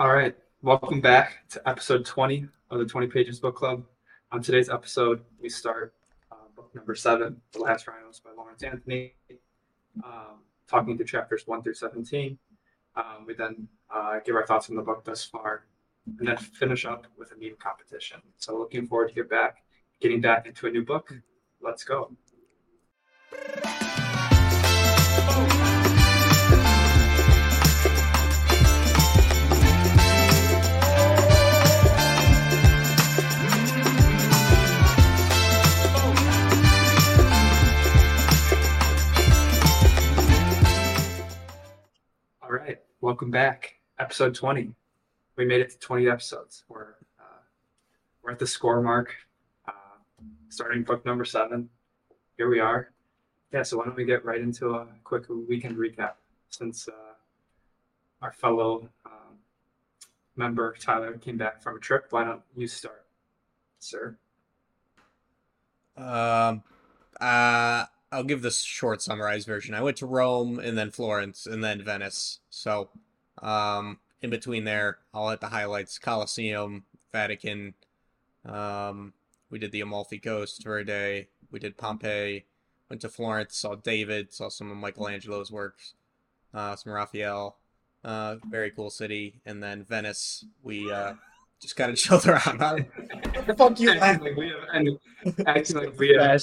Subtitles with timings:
[0.00, 3.84] All right, welcome back to episode 20 of the 20 Pages Book Club.
[4.32, 5.92] On today's episode, we start
[6.32, 9.12] uh, book number seven, The Last Rhinos by Lawrence Anthony,
[10.02, 12.38] um, talking through chapters 1 through 17.
[12.96, 15.66] Um, we then uh, give our thoughts on the book thus far,
[16.18, 18.22] and then finish up with a meme competition.
[18.38, 19.56] So, looking forward to get back,
[20.00, 21.12] getting back into a new book.
[21.60, 22.16] Let's go.
[42.50, 43.76] All right, welcome back.
[44.00, 44.74] Episode 20.
[45.36, 46.64] We made it to 20 episodes.
[46.68, 47.42] We're uh,
[48.24, 49.14] we're at the score mark,
[49.68, 49.70] uh,
[50.48, 51.68] starting book number seven.
[52.36, 52.90] Here we are.
[53.52, 56.14] Yeah, so why don't we get right into a quick weekend recap
[56.48, 57.14] since uh,
[58.20, 59.38] our fellow um,
[60.34, 62.06] member Tyler came back from a trip.
[62.10, 63.06] Why don't you start,
[63.78, 64.16] sir?
[65.96, 66.64] Um,
[67.20, 69.74] uh, I'll give this short summarized version.
[69.74, 72.40] I went to Rome and then Florence and then Venice.
[72.50, 72.90] So,
[73.40, 77.74] um, in between there, I'll hit the highlights: Colosseum, Vatican.
[78.44, 79.12] Um,
[79.50, 81.28] we did the Amalfi Coast for a day.
[81.50, 82.46] We did Pompeii.
[82.88, 85.94] Went to Florence, saw David, saw some of Michelangelo's works,
[86.52, 87.58] uh, some Raphael.
[88.02, 89.40] Uh, very cool city.
[89.46, 91.12] And then Venice, we uh,
[91.60, 92.86] just kind of chilled around.
[93.56, 93.90] Fuck you!
[93.90, 94.98] Acting like we have, and
[95.46, 96.42] acting like we have.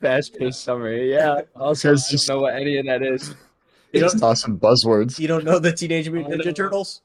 [0.00, 1.12] Fast, fast paced summary.
[1.12, 1.42] Yeah.
[1.56, 3.34] Also, Guys, I don't just- know what any of that is.
[3.92, 5.20] You Just don't, toss some buzzwords.
[5.20, 6.44] you don't know the Teenage Mutant I know.
[6.44, 7.00] Ninja Turtles?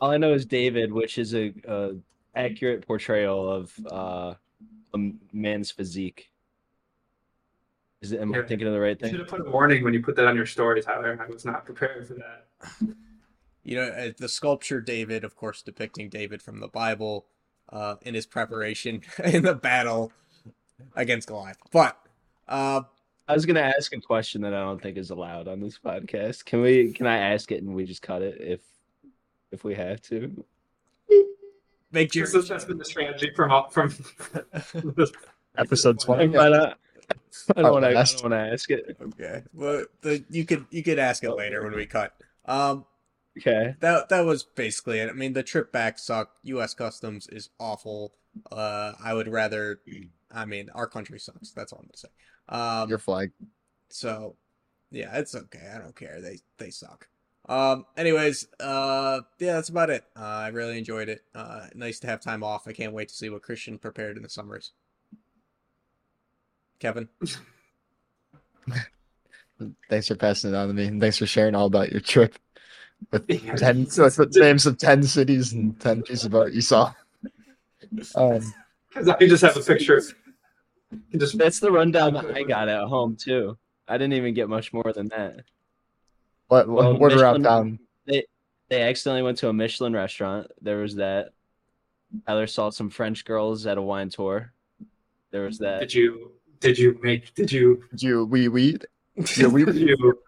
[0.00, 1.92] All I know is David, which is a, a
[2.34, 4.34] accurate portrayal of uh,
[4.94, 4.98] a
[5.32, 6.30] man's physique.
[8.00, 8.20] Is it?
[8.20, 9.10] Am I thinking of the right thing?
[9.10, 11.16] You should have put a warning when you put that on your story, Tyler.
[11.24, 12.46] I was not prepared for that.
[13.64, 17.26] You know, uh, the sculpture David, of course, depicting David from the Bible
[17.70, 20.10] uh, in his preparation in the battle
[20.96, 21.58] against Goliath.
[21.72, 21.98] But
[22.48, 22.82] uh,
[23.26, 26.44] I was gonna ask a question that I don't think is allowed on this podcast.
[26.44, 26.92] Can we?
[26.92, 28.60] Can I ask it and we just cut it if
[29.52, 30.44] if we have to?
[31.92, 32.26] make sure.
[32.26, 33.94] This has been the strategy from from
[35.56, 36.28] Episode 20.
[36.28, 36.78] Why not?
[37.56, 37.88] I Oh, don't want to.
[37.88, 38.96] I don't want to ask it.
[39.00, 39.42] Okay.
[39.54, 42.12] Well, the, you could you could ask it later when we cut.
[42.44, 42.84] Um,
[43.38, 43.76] Okay.
[43.80, 45.08] that that was basically it.
[45.08, 46.38] I mean, the trip back sucked.
[46.42, 46.74] U.S.
[46.74, 48.12] Customs is awful.
[48.52, 49.80] Uh, I would rather.
[50.30, 51.52] I mean, our country sucks.
[51.52, 52.08] That's all I'm gonna say.
[52.48, 53.32] Um, Your flag.
[53.90, 54.36] So,
[54.90, 55.70] yeah, it's okay.
[55.74, 56.20] I don't care.
[56.20, 57.08] They they suck.
[57.48, 57.86] Um.
[57.96, 60.04] Anyways, uh, yeah, that's about it.
[60.14, 61.22] Uh, I really enjoyed it.
[61.34, 62.68] Uh, nice to have time off.
[62.68, 64.72] I can't wait to see what Christian prepared in the summers.
[66.78, 67.08] Kevin,
[69.88, 70.86] Thanks for passing it on to me.
[70.86, 72.38] And thanks for sharing all about your trip
[73.10, 73.54] with Yeah.
[73.56, 76.92] 10 with the names of 10 cities and 10 pieces of art you saw.
[78.14, 78.52] Um,
[78.88, 80.02] because I just have a picture.
[81.16, 83.58] Just That's the rundown that I got at home too.
[83.86, 85.36] I didn't even get much more than that.
[86.48, 88.24] what, Well, what, what around Michelin- town?
[88.70, 90.48] They accidentally went to a Michelin restaurant.
[90.60, 91.30] There was that.
[92.26, 94.52] Tyler saw some French girls at a wine tour.
[95.30, 95.80] There was that.
[95.80, 98.76] did you did you make did you Did you we we
[99.36, 100.18] yeah, we did you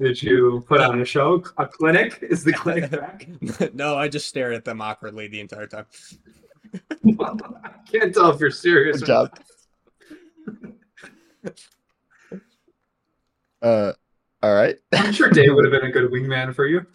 [0.00, 3.26] did you put on a show a clinic is the clinic back
[3.74, 5.86] no, I just stared at them awkwardly the entire time.
[7.04, 9.38] I can't tell if you're serious Good job.
[13.62, 13.92] uh
[14.42, 14.76] all right.
[14.92, 15.06] not.
[15.06, 16.86] I'm sure Dave would have been a good wingman for you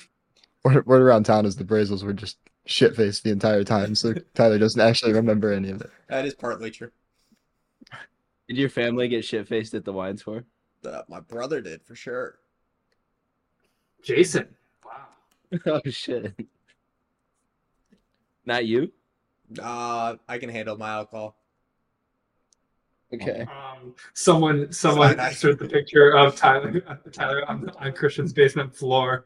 [0.64, 4.14] Word, word around town is the Brazils were just shit faced the entire time, so
[4.34, 5.92] Tyler doesn't actually remember any of it.
[6.08, 6.92] That is partly true.
[8.48, 10.46] Did your family get shit faced at the wine tour?
[10.86, 12.40] Uh, my brother did for sure.
[14.04, 14.48] Jason
[14.86, 15.08] wow
[15.66, 16.36] oh shit.
[18.46, 18.92] Not you?
[19.62, 21.36] Uh, I can handle my alcohol.
[23.14, 23.42] Okay.
[23.42, 26.82] um, someone someone answered the picture of Tyler
[27.12, 29.24] Tyler on, on Christian's basement floor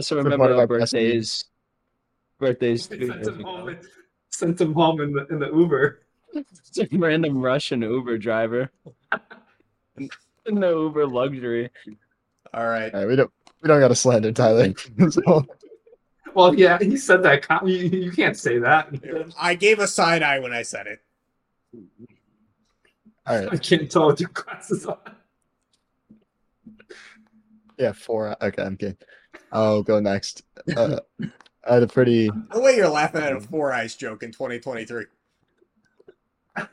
[0.00, 1.20] So part remember of our our press meeting.
[1.20, 1.44] birthdays.
[2.38, 3.78] Birthdays sent him home in,
[4.28, 6.00] sent him home in the in the Uber
[6.62, 8.70] Some random Russian Uber driver.
[10.46, 11.70] In the Uber luxury.
[12.52, 12.92] All right.
[12.92, 13.30] All right, we don't
[13.62, 14.74] we don't got to slander Tyler.
[15.10, 15.46] So,
[16.34, 18.88] well yeah he said that you, you can't say that
[19.38, 21.00] I gave a side eye when I said it.
[23.26, 24.98] all I can't tell with your glasses on
[27.78, 28.36] yeah, four.
[28.42, 28.96] Okay, I'm kidding.
[29.52, 30.42] I'll go next.
[30.76, 31.00] Uh,
[31.66, 35.06] I had a pretty The way you're laughing at a four eyes joke in 2023.
[36.56, 36.66] all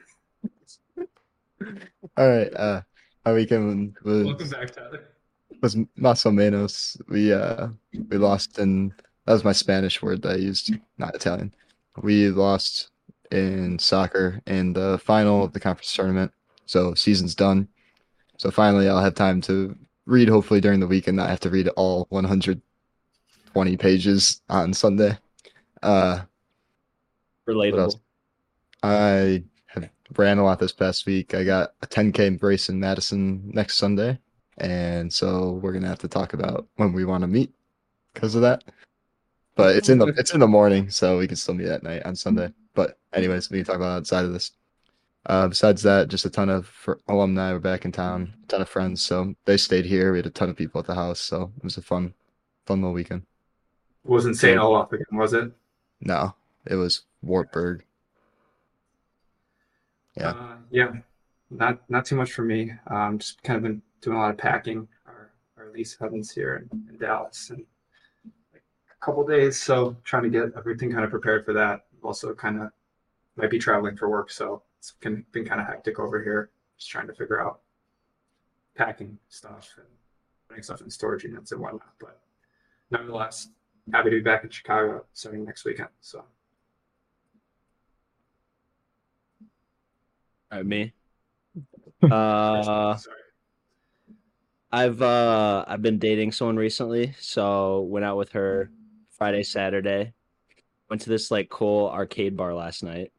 [2.18, 2.54] right.
[2.54, 2.82] Uh,
[3.26, 5.08] my weekend was welcome back Tyler
[5.62, 7.00] was más o menos.
[7.08, 7.68] We uh
[8.10, 8.94] we lost in
[9.26, 11.54] That was my Spanish word that I used, not Italian.
[12.02, 12.90] We lost
[13.32, 16.32] in soccer in the final of the conference tournament.
[16.66, 17.68] So season's done.
[18.38, 19.76] So finally I'll have time to
[20.06, 25.18] read hopefully during the week and not have to read all 120 pages on Sunday.
[25.82, 26.22] Uh
[27.48, 28.00] Relatable.
[28.84, 31.34] I have ran a lot this past week.
[31.34, 34.18] I got a 10k race in Madison next Sunday,
[34.58, 37.54] and so we're gonna have to talk about when we want to meet
[38.14, 38.64] because of that.
[39.56, 42.04] But it's in the it's in the morning, so we can still meet at night
[42.06, 42.54] on Sunday.
[42.74, 44.52] But anyways, we can talk about outside of this.
[45.28, 48.70] Uh, besides that, just a ton of alumni were back in town, a ton of
[48.70, 50.12] friends, so they stayed here.
[50.12, 52.16] We had a ton of people at the house, so it was a fun,
[52.66, 53.22] fun little weekend.
[54.04, 54.58] Wasn't St.
[54.58, 55.52] Olaf again, was it?
[56.00, 56.34] No,
[56.66, 57.84] it was Wartburg.
[60.18, 60.32] Yeah.
[60.32, 60.92] Uh, yeah.
[61.52, 62.74] Not not too much for me.
[62.88, 64.88] Um, just kind of been doing a lot of packing.
[65.06, 67.64] Our our lease heavens here in, in Dallas and
[69.02, 71.86] couple days, so trying to get everything kind of prepared for that.
[72.04, 72.70] Also, kind of
[73.36, 76.50] might be traveling for work, so it's been, been kind of hectic over here.
[76.78, 77.62] Just trying to figure out
[78.76, 79.88] packing stuff and
[80.48, 81.94] putting stuff in storage units and whatnot.
[82.00, 82.20] But
[82.90, 83.50] nonetheless,
[83.92, 85.90] happy to be back in Chicago starting next weekend.
[86.00, 86.24] So
[90.52, 90.94] All right, me.
[92.04, 93.18] Uh, sorry.
[94.72, 98.72] I've uh I've been dating someone recently, so went out with her
[99.22, 100.14] Friday, Saturday.
[100.90, 103.12] Went to this like cool arcade bar last night.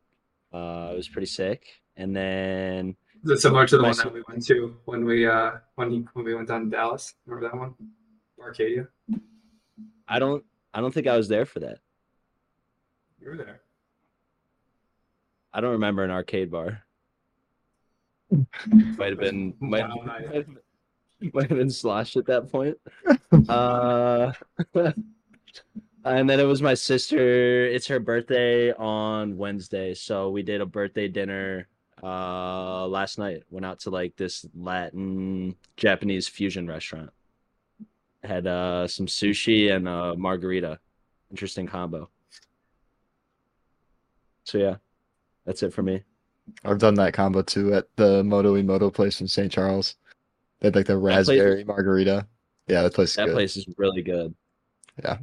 [0.52, 1.64] Uh, it was pretty sick.
[1.96, 5.52] And then Is it similar to the one that we went to when we uh
[5.76, 7.14] when he, when we went down to Dallas?
[7.24, 7.74] Remember that one?
[8.42, 8.88] Arcadia.
[10.08, 10.44] I don't
[10.74, 11.78] I don't think I was there for that.
[13.20, 13.60] You were there.
[15.54, 16.82] I don't remember an arcade bar.
[18.66, 20.46] Might have been might, might, have,
[21.32, 22.76] might have been sloshed at that point.
[23.48, 24.30] Uh,
[26.04, 27.64] and then it was my sister.
[27.66, 31.68] It's her birthday on Wednesday, so we did a birthday dinner
[32.02, 33.42] uh last night.
[33.50, 37.10] Went out to like this Latin Japanese fusion restaurant.
[38.24, 40.78] Had uh some sushi and a margarita.
[41.30, 42.08] Interesting combo.
[44.44, 44.76] So yeah,
[45.46, 46.02] that's it for me.
[46.64, 49.50] I've done that combo too at the Moto e Moto place in St.
[49.50, 49.94] Charles.
[50.60, 52.26] They had like the place raspberry margarita.
[52.66, 53.34] Yeah, that place is That good.
[53.34, 54.34] place is really good.
[55.04, 55.18] I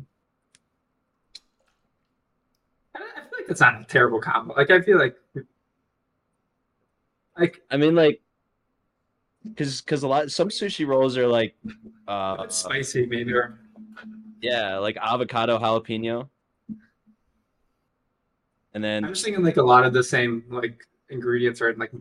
[2.96, 4.54] I feel like that's not a terrible combo.
[4.56, 5.18] Like I feel like
[7.38, 8.22] like I mean, like,
[9.44, 11.56] because because a lot some sushi rolls are like,
[12.08, 13.60] uh, spicy maybe or
[14.42, 16.30] yeah, like avocado jalapeno,
[18.76, 21.80] and then I'm just thinking like a lot of the same like ingredients are in
[21.80, 21.92] like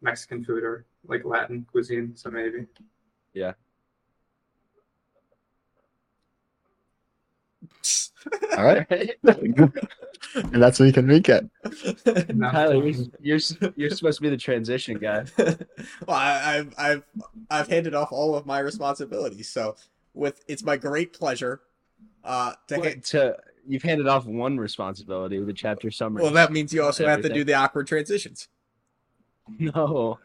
[0.00, 2.16] Mexican food or like Latin cuisine.
[2.16, 2.66] So maybe.
[8.56, 8.86] All right.
[9.24, 11.48] and that's what you can recap.
[12.34, 12.50] No.
[12.50, 15.24] Tyler, you're, you're you're supposed to be the transition guy.
[15.38, 15.56] well,
[16.16, 17.02] I, I've I've
[17.50, 19.76] I've handed off all of my responsibilities, so
[20.14, 21.62] with it's my great pleasure
[22.24, 22.84] uh, to hand.
[22.84, 23.36] Wait, to
[23.66, 26.22] you've handed off one responsibility, with the chapter summary.
[26.22, 28.48] Well, that means you also have to do the awkward transitions.
[29.58, 30.18] no.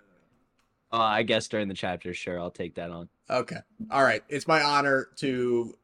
[0.92, 3.10] Uh, I guess during the chapter, sure, I'll take that on.
[3.30, 3.58] Okay.
[3.92, 4.24] All right.
[4.30, 5.78] It's my honor to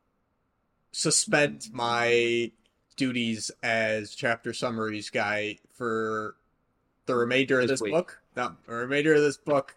[0.94, 2.52] suspend my
[2.96, 6.36] duties as chapter summaries guy for
[7.06, 8.22] the remainder of This this book.
[8.38, 9.76] No, the remainder of this book.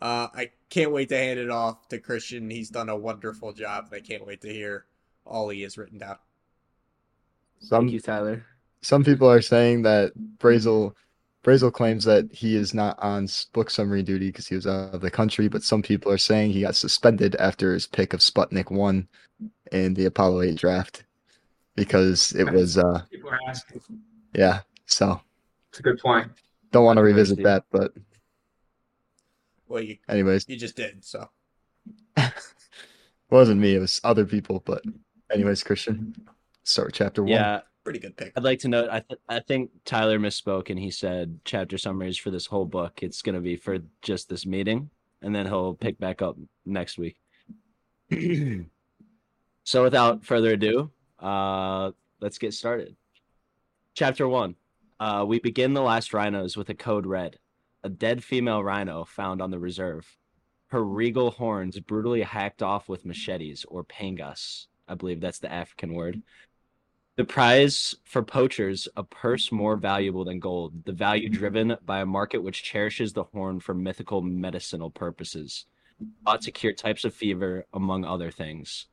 [0.00, 2.48] Uh, I can't wait to hand it off to Christian.
[2.48, 4.84] He's done a wonderful job, and I can't wait to hear
[5.26, 6.16] all he has written down.
[7.60, 8.46] Some Thank you, Tyler.
[8.82, 10.94] some people are saying that Brazel
[11.42, 15.00] Brazel claims that he is not on book summary duty because he was out of
[15.00, 18.70] the country, but some people are saying he got suspended after his pick of Sputnik
[18.70, 19.08] one
[19.72, 21.04] in the Apollo 8 draft
[21.76, 23.80] because it was uh People are asking.
[24.34, 24.60] yeah.
[24.86, 25.20] So
[25.70, 26.30] It's a good point.
[26.72, 27.62] don't want to revisit Controversy.
[27.72, 27.94] that, but
[29.68, 31.28] Well, you anyways, you just did so.
[32.16, 32.32] it
[33.30, 34.82] wasn't me, it was other people, but
[35.32, 36.14] anyways, Christian.
[36.64, 37.30] Start chapter one.
[37.32, 38.32] Yeah, Pretty good pick.
[38.36, 38.90] I'd like to note.
[38.90, 43.02] I th- I think Tyler misspoke, and he said chapter summaries for this whole book.
[43.02, 44.90] It's going to be for just this meeting,
[45.22, 46.36] and then he'll pick back up
[46.66, 47.16] next week.
[49.64, 52.96] so, without further ado, uh, let's get started.
[53.94, 54.56] Chapter one.
[54.98, 57.38] Uh, we begin the last rhinos with a code red,
[57.82, 60.06] a dead female rhino found on the reserve.
[60.66, 64.66] Her regal horns brutally hacked off with machetes or pangas.
[64.86, 66.20] I believe that's the African word.
[67.16, 72.06] The prize for poachers, a purse more valuable than gold, the value driven by a
[72.06, 75.64] market which cherishes the horn for mythical medicinal purposes,
[76.24, 78.86] thought to cure types of fever, among other things.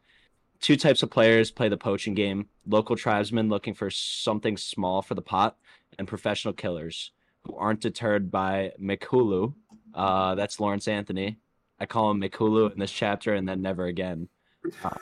[0.59, 5.15] Two types of players play the poaching game local tribesmen looking for something small for
[5.15, 5.57] the pot,
[5.97, 7.11] and professional killers
[7.43, 9.53] who aren't deterred by Mikulu.
[9.93, 11.37] Uh, that's Lawrence Anthony.
[11.79, 14.27] I call him Mikulu in this chapter and then never again.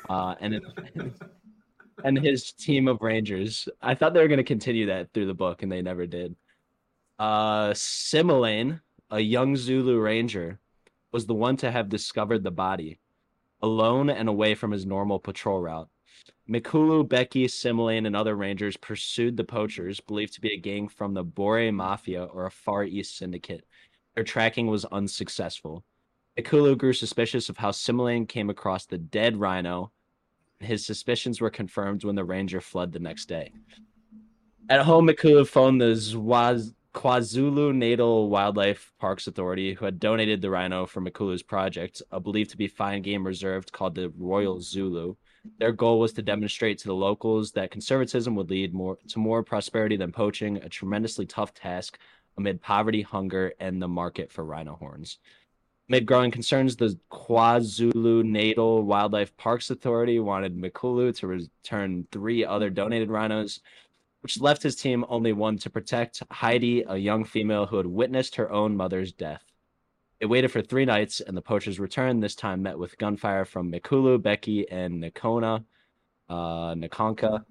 [0.09, 0.61] Uh, and
[2.03, 3.67] and his team of rangers.
[3.81, 6.35] I thought they were going to continue that through the book, and they never did.
[7.17, 10.59] Uh, Similane, a young Zulu ranger,
[11.11, 12.99] was the one to have discovered the body,
[13.65, 15.89] alone and away from his normal patrol route.
[16.47, 21.15] Mikulu, Becky, Similane, and other rangers pursued the poachers, believed to be a gang from
[21.15, 23.65] the Boer Mafia or a Far East syndicate.
[24.13, 25.83] Their tracking was unsuccessful.
[26.37, 29.91] Mikulu grew suspicious of how Similane came across the dead rhino.
[30.59, 33.51] His suspicions were confirmed when the ranger fled the next day.
[34.69, 40.49] At home, Mikulu phoned the Zwaz- KwaZulu Natal Wildlife Parks Authority, who had donated the
[40.49, 45.15] rhino for Mikulu's project, a believed to be fine game reserve called the Royal Zulu.
[45.59, 49.43] Their goal was to demonstrate to the locals that conservatism would lead more to more
[49.43, 51.99] prosperity than poaching, a tremendously tough task
[52.37, 55.19] amid poverty, hunger, and the market for rhino horns.
[55.89, 62.69] Amid growing concerns, the KwaZulu Natal Wildlife Parks Authority wanted Mikulu to return three other
[62.69, 63.59] donated rhinos,
[64.25, 68.37] which left his team only one to protect Heidi, a young female who had witnessed
[68.37, 69.43] her own mother's death.
[70.19, 73.71] They waited for three nights, and the poachers returned, this time met with gunfire from
[73.71, 75.63] Mikulu, Becky, and Nakona,
[76.27, 77.45] uh, Nakonka.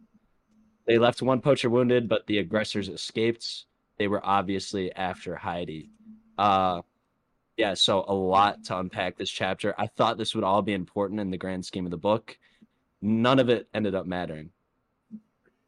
[0.85, 3.66] They left one poacher wounded, but the aggressors escaped.
[3.97, 5.90] They were obviously after Heidi.
[6.37, 6.83] Uh,
[7.57, 9.76] yeah, so a lot to unpack this chapter.
[9.78, 12.37] I thought this would all be important in the grand scheme of the book.
[13.00, 14.50] None of it ended up mattering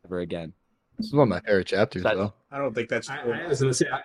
[0.05, 0.53] ever again.
[0.97, 2.33] This is one of my favorite chapters, That- though.
[2.51, 3.19] I don't think that's I.
[3.21, 4.01] I was gonna say, I,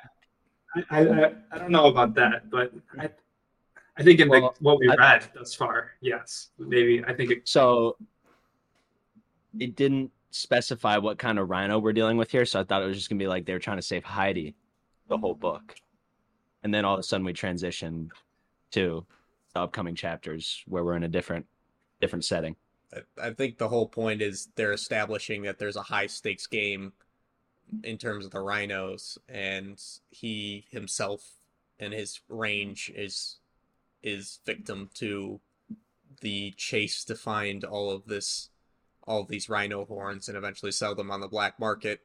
[0.90, 3.10] I, I, I don't know about that, but I,
[3.98, 7.32] I think in Well, the, what we I- read thus far, yes, maybe I think
[7.32, 7.98] it, So
[9.60, 12.88] it didn't specify what kind of rhino we're dealing with here, so I thought it
[12.88, 14.56] was just gonna be like they were trying to save Heidi
[15.08, 15.76] the whole book.
[16.64, 18.10] And then all of a sudden we transition
[18.72, 19.06] to
[19.54, 21.46] the upcoming chapters where we're in a different
[22.00, 22.56] different setting.
[23.18, 26.94] I- think the whole point is they're establishing that there's a high stakes game
[27.84, 31.40] in terms of the rhinos, and he himself
[31.80, 33.38] and his range is
[34.04, 35.40] is victim to
[36.22, 38.50] the chase to find all of this
[39.08, 42.02] all of these rhino horns and eventually sell them on the black market,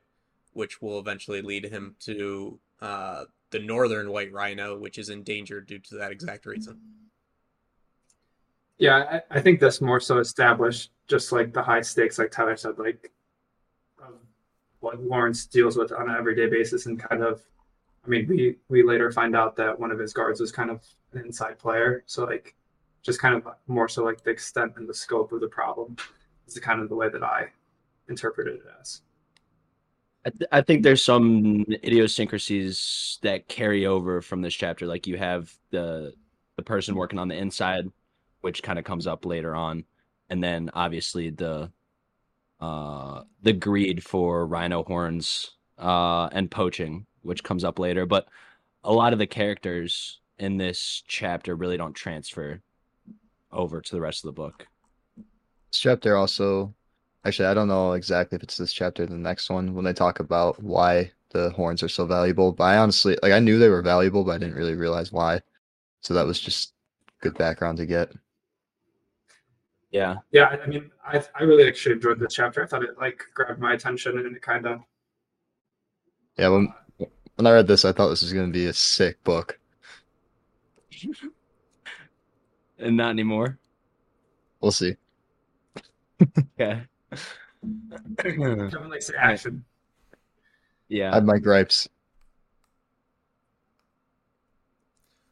[0.52, 5.78] which will eventually lead him to uh, the northern white rhino, which is endangered due
[5.78, 6.80] to that exact reason.
[8.78, 12.56] Yeah, I, I think this more so established just like the high stakes, like Tyler
[12.56, 13.12] said, like
[13.98, 14.14] of
[14.80, 17.42] what Lawrence deals with on an everyday basis, and kind of,
[18.04, 20.82] I mean, we we later find out that one of his guards was kind of
[21.12, 22.54] an inside player, so like,
[23.02, 25.96] just kind of more so like the extent and the scope of the problem
[26.46, 27.46] is the kind of the way that I
[28.08, 29.02] interpreted it as.
[30.26, 34.86] I, th- I think there's some idiosyncrasies that carry over from this chapter.
[34.86, 36.14] Like you have the
[36.56, 37.86] the person working on the inside,
[38.46, 39.82] which kind of comes up later on,
[40.30, 41.68] and then obviously the
[42.60, 48.06] uh the greed for rhino horns uh and poaching, which comes up later.
[48.06, 48.28] But
[48.84, 52.62] a lot of the characters in this chapter really don't transfer
[53.50, 54.68] over to the rest of the book.
[55.16, 56.72] This chapter also,
[57.24, 59.92] actually, I don't know exactly if it's this chapter or the next one when they
[59.92, 62.52] talk about why the horns are so valuable.
[62.52, 65.40] But I honestly, like, I knew they were valuable, but I didn't really realize why.
[66.02, 66.74] So that was just
[67.20, 68.12] good background to get.
[69.90, 70.16] Yeah.
[70.32, 72.62] Yeah, I- I mean, I I really actually enjoyed this chapter.
[72.62, 74.80] I thought it like grabbed my attention and it kind of
[76.36, 76.72] Yeah, when
[77.36, 79.58] when I read this, I thought this was going to be a sick book.
[82.78, 83.58] And not anymore.
[84.60, 84.96] We'll see.
[86.60, 86.82] Okay.
[88.18, 89.64] Kevin likes the action.
[90.88, 91.06] Yeah.
[91.06, 91.14] I yeah.
[91.14, 91.88] have my gripes.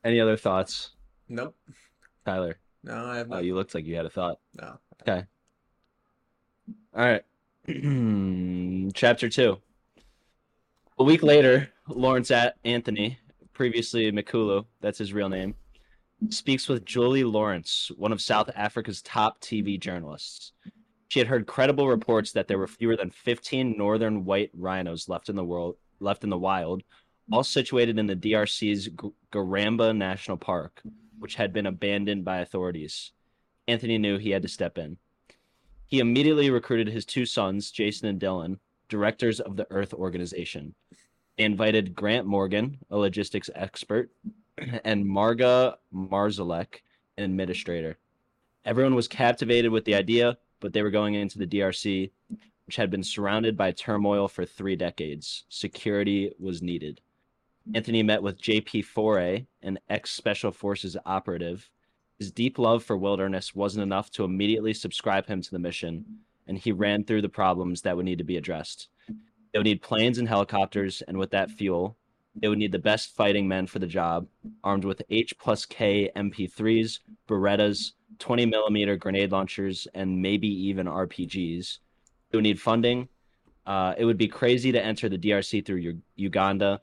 [0.05, 0.91] Any other thoughts,
[1.29, 1.55] Nope.
[2.27, 2.59] Tyler?
[2.85, 3.39] No, I have oh, not.
[3.39, 4.39] Oh, you looked like you had a thought.
[4.61, 4.79] No.
[5.03, 5.25] Okay.
[6.95, 7.25] All right.
[8.95, 9.59] Chapter two.
[10.99, 13.19] A week later, Lawrence at Anthony,
[13.53, 15.55] previously Mikulu, that's his real name,
[16.29, 20.53] speaks with Julie Lawrence, one of South Africa's top TV journalists.
[21.09, 25.29] She had heard credible reports that there were fewer than 15 northern white rhinos left
[25.29, 26.83] in the world, left in the wild,
[27.33, 30.83] all situated in the DRC's G- Garamba National Park,
[31.25, 33.13] which had been abandoned by authorities.
[33.67, 34.99] Anthony knew he had to step in.
[35.87, 38.59] He immediately recruited his two sons, Jason and Dylan,
[38.91, 40.75] directors of the Earth Organization.
[41.39, 44.11] They invited Grant Morgan, a logistics expert,
[44.85, 46.83] and Marga Marzalek,
[47.17, 47.97] an administrator.
[48.67, 52.11] Everyone was captivated with the idea, but they were going into the DRC,
[52.67, 55.45] which had been surrounded by turmoil for three decades.
[55.49, 57.01] Security was needed.
[57.73, 61.71] Anthony met with JP Foray, an ex Special Forces operative.
[62.19, 66.05] His deep love for wilderness wasn't enough to immediately subscribe him to the mission,
[66.47, 68.89] and he ran through the problems that would need to be addressed.
[69.09, 71.97] They would need planes and helicopters, and with that fuel,
[72.37, 74.27] they would need the best fighting men for the job,
[74.63, 81.79] armed with H plus K MP3s, Berettas, 20 millimeter grenade launchers, and maybe even RPGs.
[82.31, 83.09] They would need funding.
[83.65, 86.81] Uh, it would be crazy to enter the DRC through U- Uganda,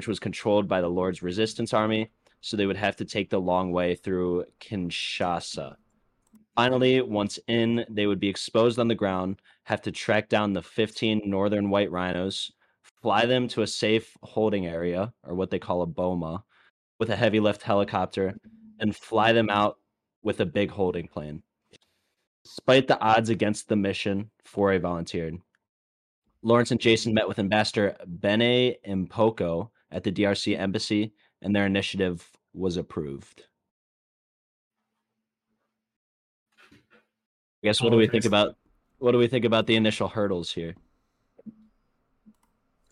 [0.00, 2.08] which was controlled by the Lord's Resistance Army,
[2.40, 5.76] so they would have to take the long way through Kinshasa.
[6.56, 10.62] Finally, once in, they would be exposed on the ground, have to track down the
[10.62, 12.50] 15 northern white rhinos,
[13.02, 16.44] fly them to a safe holding area, or what they call a boma,
[16.98, 18.34] with a heavy lift helicopter,
[18.78, 19.76] and fly them out
[20.22, 21.42] with a big holding plane.
[22.46, 25.36] Despite the odds against the mission, Foray volunteered.
[26.42, 32.30] Lawrence and Jason met with Ambassador Bene M'Poko at the DRC embassy, and their initiative
[32.52, 33.44] was approved.
[37.62, 38.56] I guess what do we think about
[38.98, 40.74] what do we think about the initial hurdles here?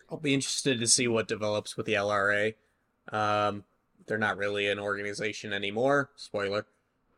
[0.09, 2.55] I'll be interested to see what develops with the LRA.
[3.11, 3.63] Um,
[4.07, 6.09] they're not really an organization anymore.
[6.15, 6.65] Spoiler.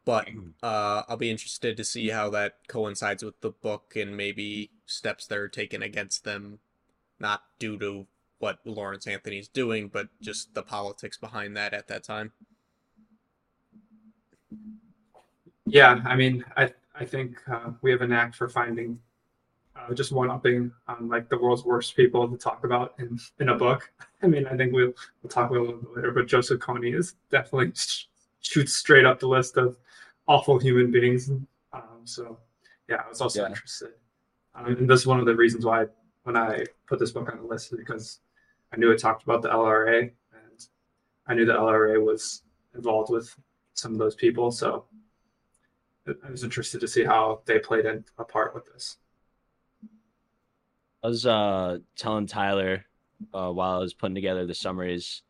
[0.03, 0.27] But
[0.63, 5.27] uh, I'll be interested to see how that coincides with the book and maybe steps
[5.27, 6.59] that are taken against them,
[7.19, 8.07] not due to
[8.41, 12.33] what Lawrence Anthony's doing, but just the politics behind that at that time.
[15.65, 18.99] Yeah, I mean, I I think uh, we have a knack for finding
[19.75, 23.49] uh, just one upping on like the world's worst people to talk about in in
[23.49, 23.91] a book.
[24.21, 26.97] I mean, I think we'll we'll talk about a little bit later, but Joseph Kony
[26.97, 28.07] is definitely sh-
[28.41, 29.77] shoots straight up the list of
[30.27, 31.29] awful human beings.
[31.73, 32.37] Um, so
[32.89, 33.49] yeah, I was also Yeah.
[33.49, 33.93] interested,
[34.55, 35.87] um, and this is one of the reasons why
[36.23, 38.19] when I put this book on the list is because
[38.73, 40.67] I knew it talked about the LRA, and
[41.27, 42.43] I knew the LRA was
[42.75, 43.35] involved with
[43.73, 44.85] some of those people, so
[46.07, 48.97] I was interested to see how they played in a part with this.
[51.03, 52.85] I was uh, telling Tyler
[53.33, 55.23] uh, while I was putting together the summaries.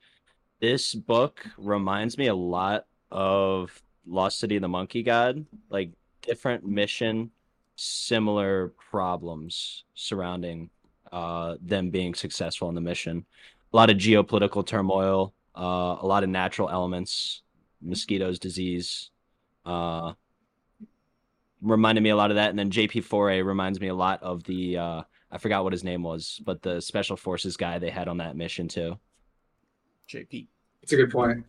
[0.59, 6.65] This book reminds me a lot of Lost City of the Monkey God, like different
[6.65, 7.31] mission,
[7.75, 10.69] similar problems surrounding
[11.11, 13.25] uh, them being successful in the mission.
[13.73, 17.41] A lot of geopolitical turmoil, uh, a lot of natural elements,
[17.81, 19.09] mosquitoes, disease.
[19.65, 20.13] Uh,
[21.61, 24.43] reminded me a lot of that, and then JP Foray reminds me a lot of
[24.43, 28.07] the uh, I forgot what his name was, but the special forces guy they had
[28.07, 28.97] on that mission too.
[30.09, 30.47] JP
[30.83, 31.45] It's a good point.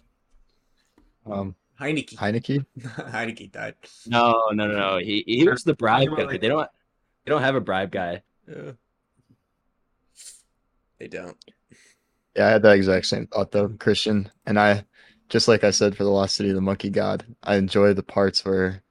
[1.27, 2.14] Um, Heineke.
[2.16, 2.64] Heineke.
[2.81, 3.75] Heineke died.
[4.07, 4.98] No, no, no, no.
[4.98, 6.25] He he was the bribe guy.
[6.25, 6.68] like- They don't
[7.25, 8.22] they don't have a bribe guy.
[8.48, 8.72] Yeah.
[11.02, 11.36] They don't.
[12.36, 14.30] Yeah, I had that exact same thought though, Christian.
[14.46, 14.84] And I,
[15.28, 18.04] just like I said for the Lost City of the Monkey God, I enjoy the
[18.04, 18.84] parts where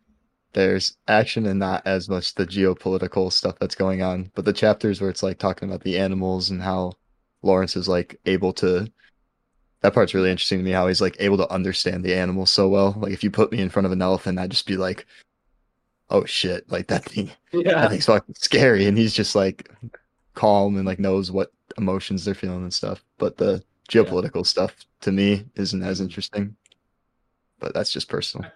[0.51, 4.99] there's action and not as much the geopolitical stuff that's going on, but the chapters
[4.99, 6.91] where it's like talking about the animals and how
[7.43, 8.91] Lawrence is like able to.
[9.79, 10.71] That part's really interesting to me.
[10.71, 12.93] How he's like able to understand the animals so well.
[12.97, 15.05] Like if you put me in front of an elephant, I'd just be like,
[16.09, 17.31] "Oh shit!" Like that thing.
[17.53, 19.71] That thing's fucking scary, and he's just like
[20.33, 23.03] calm and like knows what emotions they're feeling and stuff.
[23.17, 26.55] But the geopolitical stuff to me isn't as interesting.
[27.59, 28.49] But that's just personal.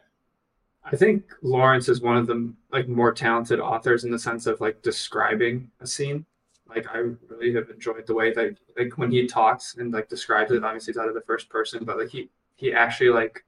[0.84, 4.62] I think Lawrence is one of the like more talented authors in the sense of
[4.62, 6.26] like describing a scene.
[6.68, 6.98] Like I
[7.30, 10.64] really have enjoyed the way that like when he talks and like describes it.
[10.64, 13.46] Obviously, it's out of the first person, but like he he actually like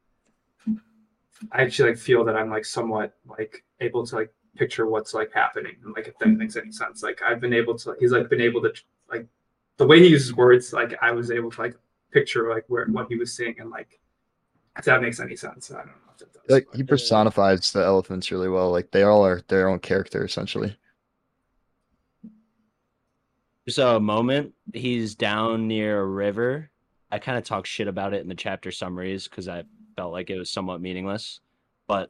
[1.52, 5.32] I actually like feel that I'm like somewhat like able to like picture what's like
[5.32, 7.04] happening and like if that makes any sense.
[7.04, 8.74] Like I've been able to he's like been able to
[9.10, 9.28] like
[9.78, 10.74] the way he uses words.
[10.74, 11.76] Like I was able to like
[12.12, 14.00] picture like where what he was seeing and like
[14.78, 15.72] if that makes any sense.
[15.72, 16.44] I don't know if it does.
[16.50, 18.72] Like he personifies the elephants really well.
[18.72, 20.76] Like they all are their own character essentially.
[23.66, 26.70] There's a moment he's down near a river.
[27.12, 29.64] I kind of talk shit about it in the chapter summaries because I
[29.96, 31.42] felt like it was somewhat meaningless.
[31.86, 32.10] But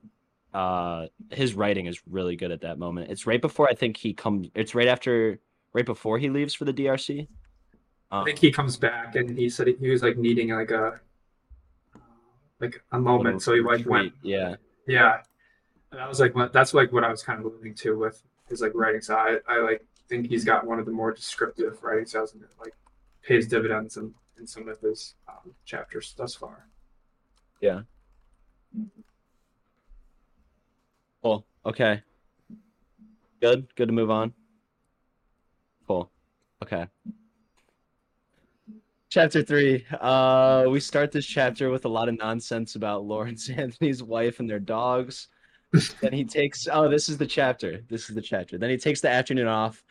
[0.54, 3.10] uh, his writing is really good at that moment.
[3.10, 4.50] It's right before I think he comes.
[4.54, 5.40] It's right after,
[5.74, 7.28] right before he leaves for the DRC.
[8.12, 11.00] I Um, think he comes back and he said he was like needing like a
[12.60, 13.42] like a moment.
[13.42, 14.56] So he like went, Yeah,
[14.88, 15.22] yeah.
[15.92, 18.22] And I was like, what, that's like what I was kind of alluding to with
[18.50, 19.40] his like writing style.
[19.48, 22.50] I, I like think he's got one of the more descriptive writing styles and it
[22.60, 22.74] like
[23.24, 26.68] pays dividends in, in some of his um, chapters thus far.
[27.62, 27.82] Yeah.
[31.22, 31.46] Cool.
[31.66, 32.02] Okay.
[33.42, 33.68] Good.
[33.76, 34.34] Good to move on.
[35.88, 36.10] Cool.
[36.64, 36.88] Okay.
[39.10, 39.86] Chapter three.
[40.02, 44.50] Uh, we start this chapter with a lot of nonsense about Lawrence Anthony's wife and
[44.50, 45.30] their dogs.
[46.02, 46.68] then he takes.
[46.70, 47.86] Oh, this is the chapter.
[47.88, 48.58] This is the chapter.
[48.58, 49.82] Then he takes the afternoon off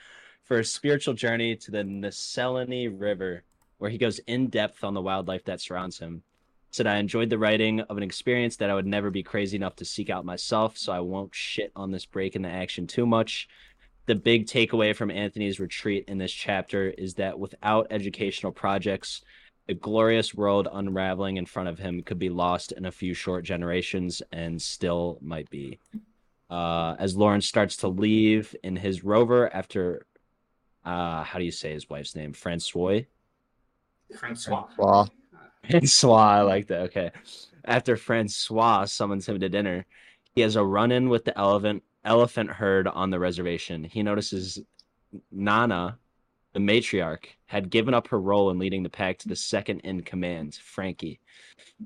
[0.43, 3.43] for a spiritual journey to the Nseleni River,
[3.79, 6.23] where he goes in depth on the wildlife that surrounds him.
[6.71, 9.77] Said I enjoyed the writing of an experience that I would never be crazy enough
[9.77, 13.07] to seek out myself, so I won't shit on this break in the action too
[13.07, 13.49] much
[14.07, 19.23] the big takeaway from Anthony's retreat in this chapter is that without educational projects,
[19.69, 23.45] a glorious world unraveling in front of him could be lost in a few short
[23.45, 25.81] generations and still might be.
[26.49, 30.07] Uh, as Lawrence starts to leave in his rover after,
[30.85, 32.33] uh, how do you say his wife's name?
[32.33, 33.01] Francois?
[34.17, 34.67] Francois.
[34.79, 35.09] Wow.
[35.69, 36.83] Francois, I like that.
[36.83, 37.11] Okay.
[37.65, 39.85] After Francois summons him to dinner,
[40.33, 43.85] he has a run in with the elephant elephant herd on the reservation.
[43.85, 44.61] He notices
[45.31, 45.99] Nana,
[46.53, 50.03] the matriarch, had given up her role in leading the pack to the second in
[50.03, 51.21] command, Frankie.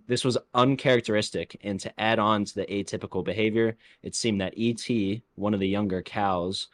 [0.07, 5.23] This was uncharacteristic, and to add on to the atypical behavior, it seemed that E.T.,
[5.35, 6.69] one of the younger cows,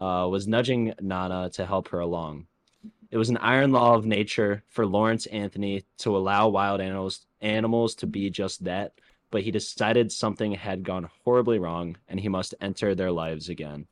[0.00, 2.46] uh, was nudging Nana to help her along.
[3.10, 7.94] It was an iron law of nature for Lawrence Anthony to allow wild animals animals
[7.96, 8.94] to be just that,
[9.34, 13.84] but he decided something had gone horribly wrong and he must enter their lives again.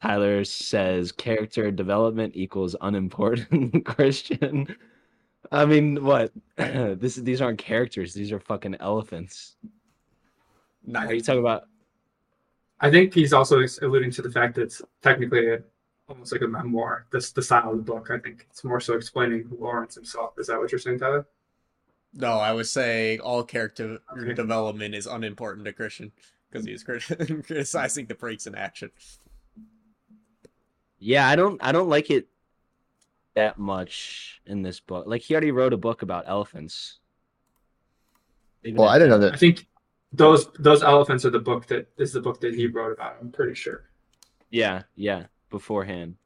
[0.00, 4.74] Tyler says character development equals unimportant Christian.
[5.50, 6.32] I mean, what?
[6.56, 8.14] this these aren't characters.
[8.14, 9.56] These are fucking elephants.
[10.94, 11.64] Are you talking about?
[12.80, 15.58] I think he's also alluding to the fact that it's technically a,
[16.08, 17.04] almost like a memoir.
[17.12, 18.08] This the style of the book.
[18.10, 20.38] I think it's more so explaining Lawrence himself.
[20.38, 21.26] Is that what you're saying, Tyler?
[22.14, 24.34] No, I was saying all character Okay.
[24.34, 26.12] development is unimportant to Christian
[26.50, 27.02] because he's crit-
[27.46, 28.90] criticizing the breaks in action.
[30.98, 31.62] Yeah, I don't.
[31.64, 32.28] I don't like it
[33.34, 35.06] that much in this book.
[35.06, 36.98] Like he already wrote a book about elephants.
[38.62, 39.32] Even Well, I didn't know that.
[39.32, 39.66] I think
[40.12, 43.16] those those elephants are the book that is the book that he wrote about.
[43.20, 43.84] I'm pretty sure.
[44.50, 46.16] Yeah, yeah, beforehand.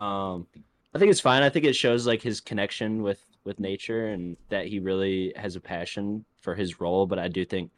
[0.00, 0.48] Um,
[0.92, 1.42] I think it's fine.
[1.42, 5.56] I think it shows like his connection with with nature and that he really has
[5.56, 7.06] a passion for his role.
[7.06, 7.70] But I do think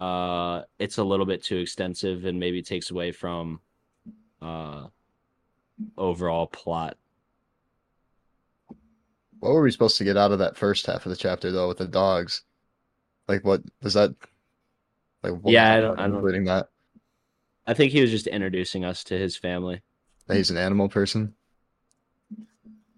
[0.00, 3.60] uh, it's a little bit too extensive and maybe takes away from
[4.40, 4.86] uh,
[5.98, 6.96] overall plot.
[9.40, 11.68] What were we supposed to get out of that first half of the chapter though
[11.68, 12.42] with the dogs?
[13.28, 14.14] Like what was that?
[15.22, 16.68] Like what Yeah, I don't- I don't- including that
[17.66, 19.82] I think he was just introducing us to his family.
[20.26, 21.34] that he's an animal person.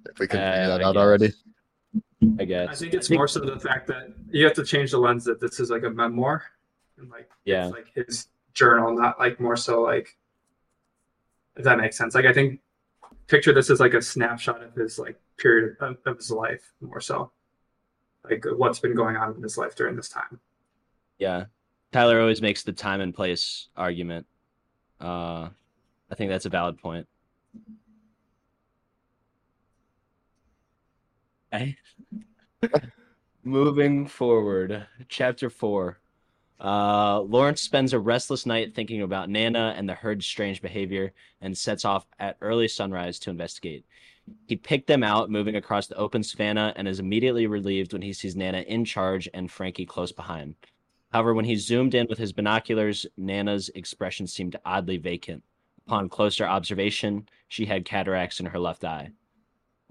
[0.08, 1.00] If we could Uh, figure that I out guess.
[1.00, 1.32] already.
[2.38, 2.68] I guess.
[2.70, 5.40] I think it's more so the fact that you have to change the lens that
[5.40, 6.42] this is like a memoir,
[6.98, 7.66] and like Yeah.
[7.66, 10.16] like his journal, not like more so like
[11.56, 12.14] if that makes sense.
[12.14, 12.61] Like I think
[13.26, 17.00] picture this as like a snapshot of his like period of, of his life, more
[17.00, 17.30] so
[18.28, 20.38] like what's been going on in his life during this time.
[21.18, 21.46] Yeah.
[21.90, 24.26] Tyler always makes the time and place argument.
[25.00, 25.48] Uh,
[26.11, 27.06] I think that's a valid point.
[31.53, 31.77] Okay.
[33.45, 35.99] Moving forward, chapter four.
[36.61, 41.59] Uh, Lawrence spends a restless night thinking about Nana and the herd's strange behavior and
[41.59, 43.85] sets off at early sunrise to investigate.
[44.47, 48.12] He picked them out, moving across the open savannah, and is immediately relieved when he
[48.12, 50.55] sees Nana in charge and Frankie close behind.
[51.12, 55.43] However, when he zoomed in with his binoculars, Nana's expression seemed oddly vacant.
[55.88, 59.11] Upon closer observation, she had cataracts in her left eye.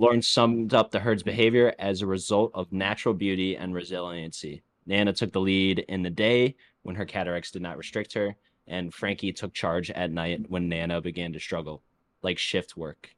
[0.02, 4.64] Lawrence summed up the herd's behavior as a result of natural beauty and resiliency.
[4.88, 8.36] Nana took the lead in the day when her cataracts did not restrict her,
[8.66, 11.84] and Frankie took charge at night when Nana began to struggle,
[12.24, 13.16] like shift work.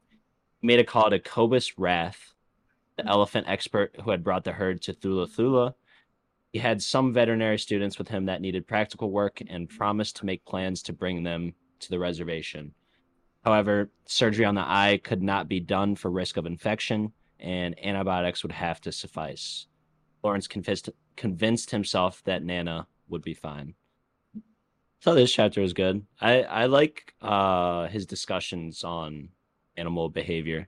[0.60, 2.34] He made a call to Cobus Raath,
[2.98, 5.74] the elephant expert who had brought the herd to Thula Thula,
[6.52, 10.44] he had some veterinary students with him that needed practical work and promised to make
[10.44, 12.74] plans to bring them to the reservation.
[13.44, 18.42] However, surgery on the eye could not be done for risk of infection, and antibiotics
[18.42, 19.66] would have to suffice.
[20.22, 23.74] Lawrence convinced, convinced himself that Nana would be fine.
[25.00, 26.06] So this chapter is good.
[26.22, 29.28] I, I like uh, his discussions on
[29.76, 30.66] animal behavior.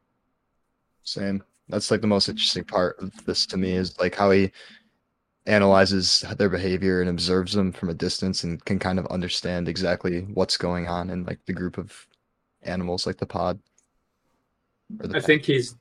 [1.02, 1.42] Same.
[1.70, 4.52] That's like the most interesting part of this to me is like how he
[5.46, 10.20] analyzes their behavior and observes them from a distance and can kind of understand exactly
[10.34, 12.06] what's going on in like the group of
[12.66, 13.58] animals like the pod.
[15.00, 15.76] Or the I think he's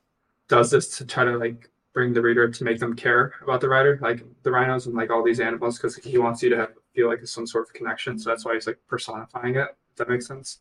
[0.48, 3.68] does this to try to like bring the reader to make them care about the
[3.68, 6.72] writer, like the rhinos and like all these animals, because he wants you to have,
[6.94, 8.18] feel like some sort of connection.
[8.18, 9.68] So that's why he's like personifying it.
[9.90, 10.60] If that makes sense.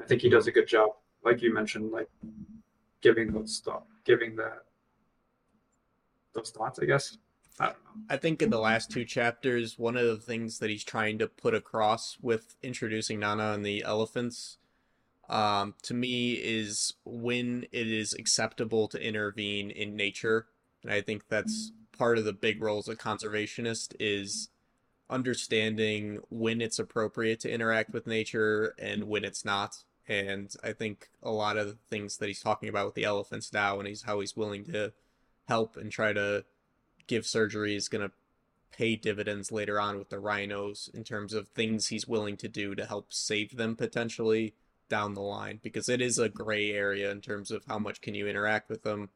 [0.00, 0.90] I think he does a good job,
[1.24, 2.08] like you mentioned, like
[3.00, 4.64] giving those thought, giving that
[6.32, 6.78] those thoughts.
[6.78, 7.18] I guess
[7.58, 7.72] I.
[8.08, 11.26] I think in the last two chapters, one of the things that he's trying to
[11.26, 14.58] put across with introducing Nana and the elephants,
[15.28, 20.46] um, to me, is when it is acceptable to intervene in nature.
[20.82, 24.48] And I think that's part of the big role as a conservationist is
[25.08, 29.84] understanding when it's appropriate to interact with nature and when it's not.
[30.08, 33.52] And I think a lot of the things that he's talking about with the elephants
[33.52, 34.92] now and he's how he's willing to
[35.48, 36.44] help and try to
[37.06, 38.14] give surgery is going to
[38.72, 42.74] pay dividends later on with the rhinos in terms of things he's willing to do
[42.74, 44.54] to help save them potentially
[44.88, 48.14] down the line because it is a gray area in terms of how much can
[48.14, 49.10] you interact with them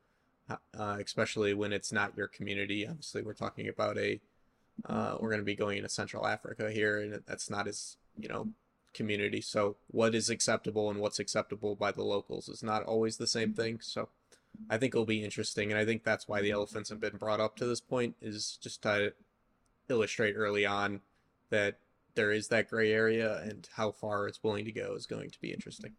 [0.76, 2.87] uh, especially when it's not your community.
[2.87, 4.20] Obviously we're talking about a
[4.87, 8.28] uh, we're going to be going into central africa here and that's not as you
[8.28, 8.48] know
[8.94, 9.40] community.
[9.40, 13.52] So what is acceptable and what's acceptable by the locals is not always the same
[13.52, 13.80] thing.
[13.80, 14.09] So
[14.68, 17.38] I think it'll be interesting, and I think that's why the elephants have been brought
[17.38, 19.12] up to this point is just to
[19.88, 21.02] illustrate early on
[21.50, 21.78] that
[22.14, 25.40] there is that gray area, and how far it's willing to go is going to
[25.40, 25.92] be interesting.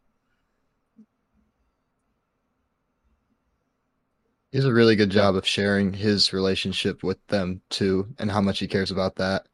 [4.52, 8.42] He does a really good job of sharing his relationship with them too, and how
[8.42, 9.48] much he cares about that.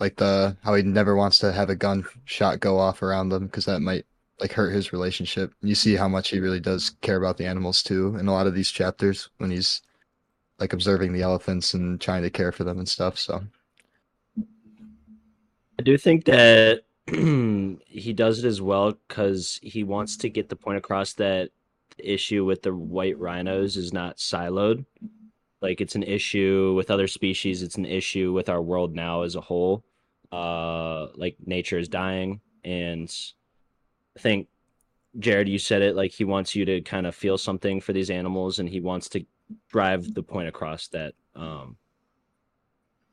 [0.00, 3.64] Like the how he never wants to have a gunshot go off around them because
[3.64, 4.04] that might
[4.40, 5.52] like hurt his relationship.
[5.62, 8.46] You see how much he really does care about the animals too in a lot
[8.46, 9.82] of these chapters when he's
[10.58, 13.18] like observing the elephants and trying to care for them and stuff.
[13.18, 13.42] So
[15.78, 20.56] I do think that he does it as well because he wants to get the
[20.56, 21.50] point across that
[21.96, 24.84] the issue with the white rhinos is not siloed.
[25.60, 29.34] Like it's an issue with other species, it's an issue with our world now as
[29.36, 29.84] a whole.
[30.30, 33.10] Uh like nature is dying and
[34.16, 34.48] I think
[35.18, 38.10] Jared, you said it like he wants you to kind of feel something for these
[38.10, 39.24] animals, and he wants to
[39.68, 41.76] drive the point across that um,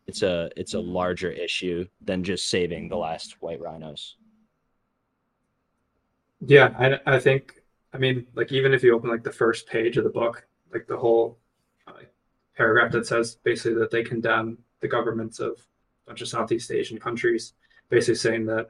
[0.08, 4.18] it's a it's a larger issue than just saving the last white rhinos.
[6.42, 7.62] Yeah, I I think
[7.94, 10.88] I mean like even if you open like the first page of the book, like
[10.88, 11.40] the whole
[11.88, 11.94] uh,
[12.56, 17.00] paragraph that says basically that they condemn the governments of a bunch of Southeast Asian
[17.00, 17.54] countries,
[17.90, 18.70] basically saying that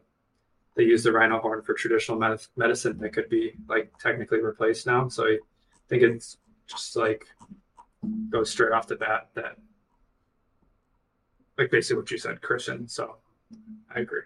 [0.76, 4.86] they use the rhino horn for traditional med- medicine that could be like technically replaced
[4.86, 5.08] now.
[5.10, 5.38] So I
[5.90, 7.26] think it's just like
[8.30, 9.58] goes straight off the bat that
[11.58, 12.88] like basically what you said, Christian.
[12.88, 13.16] So
[13.94, 14.22] I agree.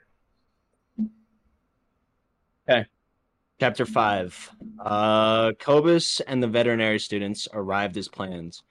[2.69, 2.85] Okay.
[3.59, 4.49] Chapter five.
[4.83, 8.61] Uh Cobus and the veterinary students arrived as planned.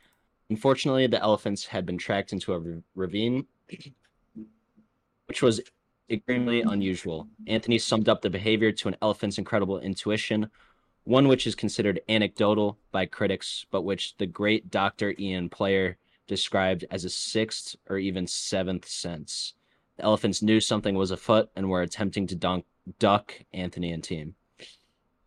[0.50, 3.46] Unfortunately, the elephants had been tracked into a ravine,
[5.26, 5.60] which was
[6.08, 7.28] extremely unusual.
[7.46, 10.50] Anthony summed up the behavior to an elephant's incredible intuition,
[11.04, 15.14] one which is considered anecdotal by critics, but which the great Dr.
[15.18, 19.54] Ian Player described as a sixth or even seventh sense.
[19.96, 22.64] The elephants knew something was afoot and were attempting to dunk,
[23.00, 24.36] duck Anthony and team.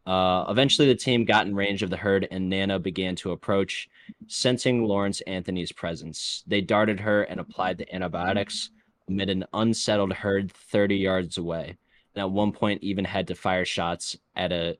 [0.05, 3.89] Uh, eventually, the team got in range of the herd, and Nana began to approach,
[4.27, 6.43] sensing Lawrence Anthony's presence.
[6.47, 8.71] They darted her and applied the antibiotics
[9.07, 11.77] amid an unsettled herd 30 yards away,
[12.15, 14.77] and at one point even had to fire shots at a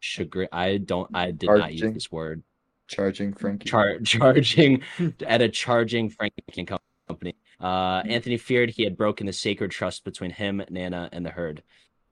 [0.00, 0.48] sugar.
[0.52, 1.10] I don't.
[1.14, 1.60] I did charging.
[1.60, 2.42] not use this word.
[2.88, 3.68] Charging Frankie.
[3.68, 4.82] Char- charging
[5.26, 6.66] at a charging Frankie
[7.08, 7.34] company.
[7.60, 11.62] Uh, Anthony feared he had broken the sacred trust between him, Nana, and the herd.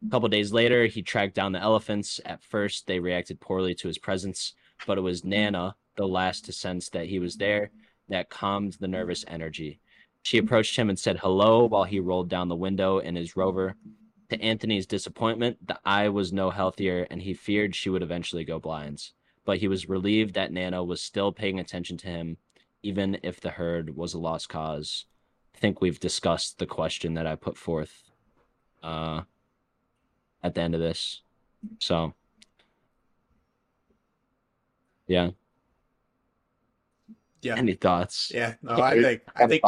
[0.07, 2.21] A couple days later, he tracked down the elephants.
[2.25, 4.55] At first, they reacted poorly to his presence,
[4.87, 7.71] but it was Nana, the last to sense that he was there,
[8.09, 9.81] that calmed the nervous energy.
[10.23, 13.77] She approached him and said hello while he rolled down the window in his rover.
[14.31, 18.59] To Anthony's disappointment, the eye was no healthier and he feared she would eventually go
[18.59, 19.11] blind.
[19.45, 22.39] But he was relieved that Nana was still paying attention to him,
[22.83, 25.07] even if the herd was a lost cause.
[25.55, 28.11] I think we've discussed the question that I put forth
[28.83, 29.23] uh,
[30.43, 31.23] at the end of this.
[31.79, 32.15] So,
[35.07, 35.31] yeah.
[37.43, 37.57] Yeah.
[37.57, 38.33] Any thoughts?
[38.35, 38.55] Yeah.
[38.63, 39.63] No, I think I think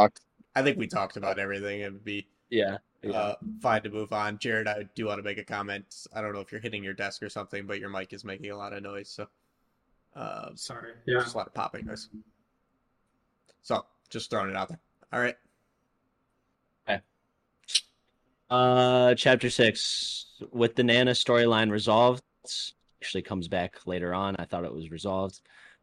[0.54, 1.80] I think we talked about everything.
[1.80, 3.12] It would be yeah, yeah.
[3.12, 4.38] Uh, fine to move on.
[4.38, 6.06] Jared, I do want to make a comment.
[6.14, 8.50] I don't know if you're hitting your desk or something, but your mic is making
[8.50, 9.10] a lot of noise.
[9.10, 9.26] So,
[10.16, 10.92] uh, sorry.
[11.07, 12.09] Yeah, just a lot of popping noise.
[13.62, 14.81] So, just throwing it out there.
[15.12, 15.37] All right.
[16.88, 17.00] Okay.
[18.48, 22.22] Uh, chapter six with the Nana storyline resolved.
[23.02, 24.37] Actually, comes back later on.
[24.38, 25.40] I thought it was resolved.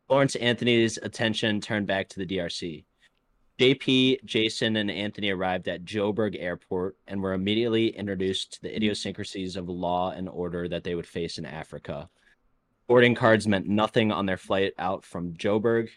[0.10, 2.84] Lawrence Anthony's attention turned back to the DRC.
[3.60, 9.56] JP, Jason, and Anthony arrived at Joburg Airport and were immediately introduced to the idiosyncrasies
[9.56, 12.10] of law and order that they would face in Africa.
[12.88, 15.90] Boarding cards meant nothing on their flight out from Joburg.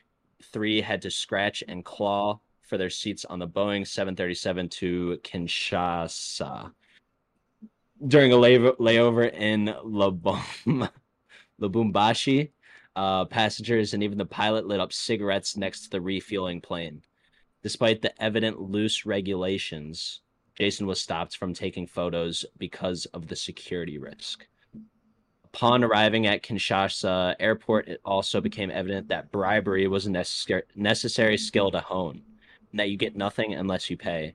[0.52, 6.72] Three had to scratch and claw for their seats on the Boeing 737 to Kinshasa.
[8.06, 10.90] During a lay- layover in Lubum-
[11.60, 12.50] Lubumbashi,
[12.94, 17.02] uh, passengers and even the pilot lit up cigarettes next to the refueling plane.
[17.62, 20.20] Despite the evident loose regulations,
[20.56, 24.46] Jason was stopped from taking photos because of the security risk.
[25.56, 31.38] Upon arriving at Kinshasa airport, it also became evident that bribery was a necessary, necessary
[31.38, 32.20] skill to hone,
[32.70, 34.34] and that you get nothing unless you pay.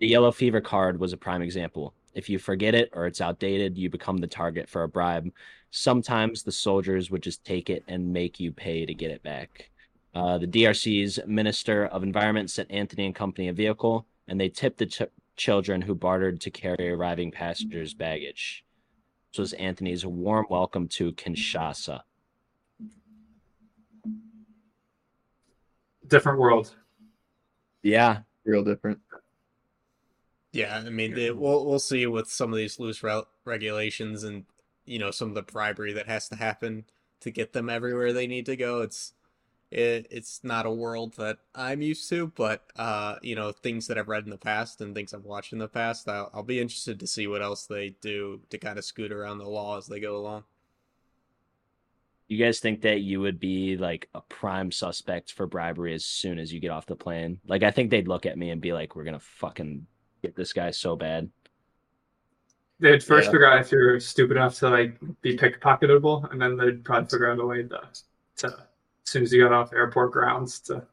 [0.00, 1.94] The yellow fever card was a prime example.
[2.12, 5.30] If you forget it or it's outdated, you become the target for a bribe.
[5.70, 9.70] Sometimes the soldiers would just take it and make you pay to get it back.
[10.12, 14.78] Uh, the DRC's Minister of Environment sent Anthony and company a vehicle, and they tipped
[14.78, 15.02] the ch-
[15.36, 18.64] children who bartered to carry arriving passengers' baggage.
[19.38, 22.00] This was Anthony's warm welcome to Kinshasa.
[26.08, 26.74] Different world.
[27.84, 28.98] Yeah, Real different.
[30.50, 34.44] Yeah, I mean, it, we'll we'll see with some of these loose re- regulations and
[34.84, 36.86] you know some of the bribery that has to happen
[37.20, 38.82] to get them everywhere they need to go.
[38.82, 39.12] It's
[39.70, 43.98] it, it's not a world that I'm used to, but uh, you know things that
[43.98, 46.08] I've read in the past and things I've watched in the past.
[46.08, 49.38] I'll, I'll be interested to see what else they do to kind of scoot around
[49.38, 50.44] the law as they go along.
[52.28, 56.38] You guys think that you would be like a prime suspect for bribery as soon
[56.38, 57.40] as you get off the plane?
[57.46, 59.86] Like, I think they'd look at me and be like, "We're gonna fucking
[60.22, 61.30] get this guy so bad."
[62.80, 63.32] They'd first Yeah.
[63.32, 67.30] figure out if you're stupid enough to like be pickpocketable, and then they'd probably figure
[67.30, 67.80] out a way to,
[68.38, 68.67] to
[69.08, 70.86] as soon as you got off airport grounds to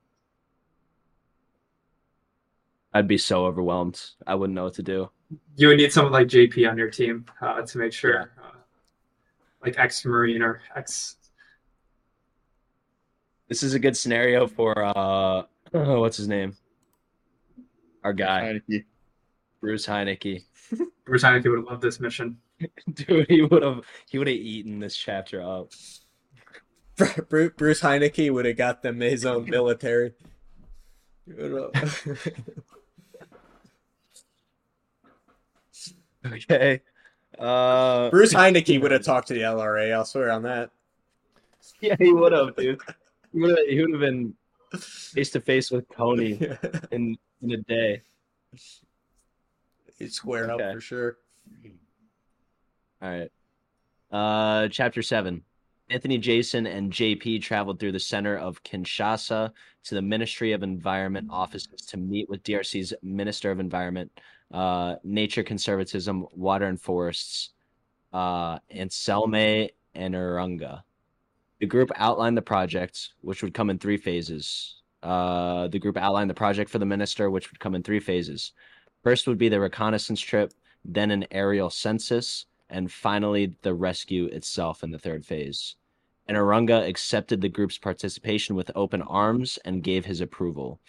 [2.93, 4.01] I'd be so overwhelmed.
[4.25, 5.10] I wouldn't know what to do.
[5.58, 8.58] you would need someone like JP on your team uh, to make sure, uh,
[9.62, 11.17] like ex Marine or ex.
[13.49, 16.56] This is a good scenario for uh, what's his name?
[18.06, 18.86] Our guy, Heineke.
[19.60, 20.45] Bruce Heineke.
[21.04, 22.38] Bruce Heineke would have loved this mission.
[22.93, 25.73] Dude, he would have he would have eaten this chapter up.
[26.97, 30.13] Bruce, Heineke would have got them his own military.
[36.25, 36.81] Okay.
[37.38, 39.93] Uh, Bruce Heineke would have talked to the LRA.
[39.93, 40.71] I'll swear on that.
[41.81, 42.79] yeah, he would have, dude.
[43.31, 43.67] He would have.
[43.67, 44.34] He would have been
[44.79, 46.39] face to face with Tony
[46.91, 48.01] in in a day.
[49.99, 51.17] He'd square up for sure.
[53.01, 53.31] All right.
[54.12, 55.43] Uh, chapter seven.
[55.89, 59.52] Anthony, Jason, and JP traveled through the center of Kinshasa
[59.84, 64.12] to the Ministry of Environment offices to meet with DRC's Minister of Environment,
[64.52, 67.52] uh, Nature Conservatism, Water and Forests,
[68.13, 70.82] uh, Anselme Enerunga.
[71.60, 74.82] The group outlined the project, which would come in three phases.
[75.04, 78.54] Uh, the group outlined the project for the minister, which would come in three phases.
[79.04, 80.52] First would be the reconnaissance trip,
[80.84, 85.75] then an aerial census, and finally the rescue itself in the third phase.
[86.30, 90.80] Enerunga accepted the group's participation with open arms and gave his approval.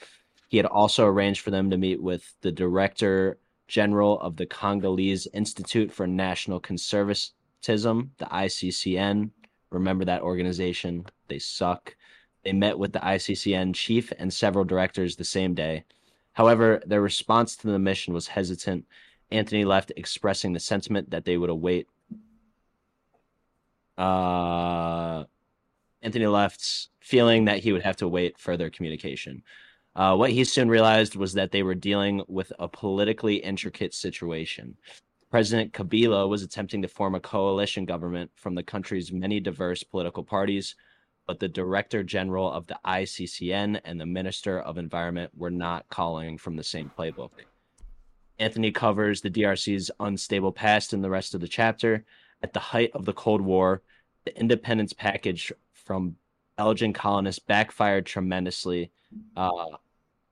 [0.49, 5.27] He had also arranged for them to meet with the director general of the Congolese
[5.35, 9.31] Institute for National Conservatism, the ICCN.
[9.71, 11.05] Remember that organization?
[11.29, 11.97] They suck.
[12.45, 15.85] They met with the ICCN chief and several directors the same day.
[16.33, 18.87] However, their response to the mission was hesitant
[19.31, 21.89] Anthony left expressing the sentiment that they would await.
[23.99, 25.25] Uh,
[26.03, 29.43] Anthony left feeling that he would have to wait further communication.
[29.95, 34.77] Uh, what he soon realized was that they were dealing with a politically intricate situation.
[35.31, 40.23] President Kabila was attempting to form a coalition government from the country's many diverse political
[40.23, 40.77] parties,
[41.27, 46.39] but the Director General of the ICCN and the Minister of Environment were not calling
[46.39, 47.31] from the same playbook.
[48.39, 52.05] Anthony covers the DRC's unstable past in the rest of the chapter.
[52.43, 53.83] At the height of the Cold War,
[54.25, 56.17] the independence package from
[56.57, 58.91] Belgian colonists backfired tremendously.
[59.37, 59.77] Uh,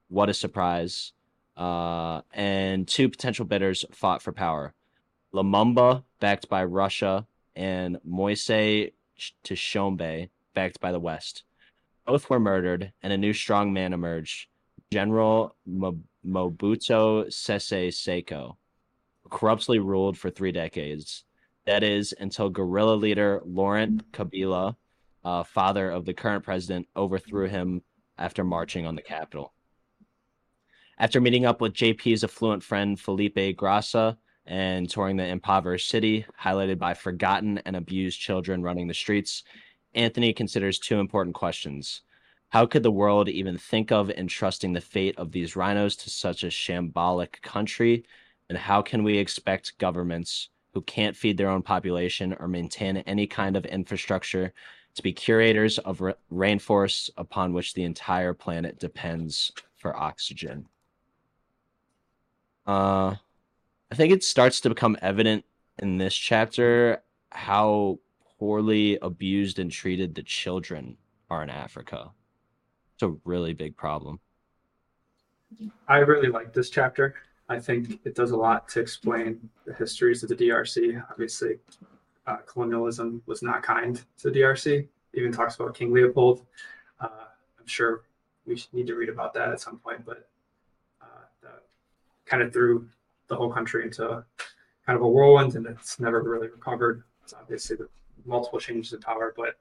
[0.09, 1.13] what a surprise.
[1.57, 4.75] Uh, and two potential bidders fought for power.
[5.33, 7.27] Lumumba, backed by Russia,
[7.57, 8.91] and Moise
[9.45, 11.45] Tshombe, backed by the West.
[12.07, 14.49] Both were murdered, and a new strongman emerged,
[14.93, 18.57] General Mo- Mobutu Sese Seko,
[19.31, 21.25] corruptly ruled for three decades.
[21.67, 24.77] That is, until guerrilla leader Laurent Kabila,
[25.25, 27.83] uh, father of the current president, overthrew him
[28.19, 29.55] after marching on the capital.
[30.99, 34.17] After meeting up with JP's affluent friend Felipe Grassa
[34.47, 39.43] and touring the impoverished city, highlighted by forgotten and abused children running the streets,
[39.95, 42.03] Anthony considers two important questions.
[42.55, 46.45] How could the world even think of entrusting the fate of these rhinos to such
[46.45, 48.05] a shambolic country?
[48.49, 53.27] And how can we expect governments who can't feed their own population or maintain any
[53.27, 54.53] kind of infrastructure
[54.95, 60.69] to be curators of ra- rainforests upon which the entire planet depends for oxygen?
[62.69, 63.17] Uh,
[63.91, 65.45] I think it starts to become evident
[65.81, 67.03] in this chapter
[67.33, 67.99] how
[68.39, 70.97] poorly abused and treated the children
[71.29, 72.13] are in Africa.
[72.95, 74.21] It's a really big problem.
[75.89, 77.15] I really like this chapter.
[77.49, 81.03] I think it does a lot to explain the histories of the DRC.
[81.11, 81.59] Obviously,
[82.27, 84.87] uh, colonialism was not kind to the DRC.
[85.13, 86.47] Even talks about King Leopold.
[87.01, 87.09] Uh,
[87.59, 88.03] I'm sure
[88.47, 90.29] we need to read about that at some point, but
[91.03, 91.49] uh,
[92.25, 92.89] kind of threw
[93.29, 94.25] the whole country into
[94.87, 97.05] kind of a whirlwind, and it's never really recovered.
[97.23, 97.89] It's obviously the
[98.25, 99.59] multiple changes in power, but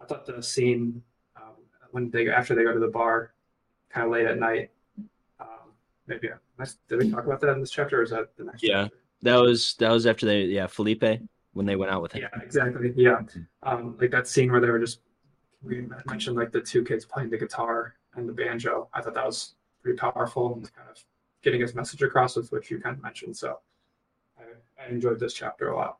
[0.00, 1.02] I thought the scene
[1.96, 3.32] when they after they go to the bar,
[3.88, 4.70] kind of late at night.
[5.40, 5.72] Um,
[6.06, 8.62] maybe uh, did we talk about that in this chapter, or is that the next?
[8.62, 8.82] Yeah.
[8.82, 8.96] chapter?
[9.22, 11.22] That was that was after they yeah Felipe
[11.54, 12.22] when they went out with him.
[12.22, 12.92] Yeah, exactly.
[12.94, 13.22] Yeah,
[13.62, 15.00] um, like that scene where they were just
[15.62, 18.88] we mentioned like the two kids playing the guitar and the banjo.
[18.92, 21.02] I thought that was pretty powerful and kind of
[21.42, 23.34] getting his message across with what you kind of mentioned.
[23.34, 23.58] So
[24.38, 24.42] I,
[24.84, 25.96] I enjoyed this chapter a lot.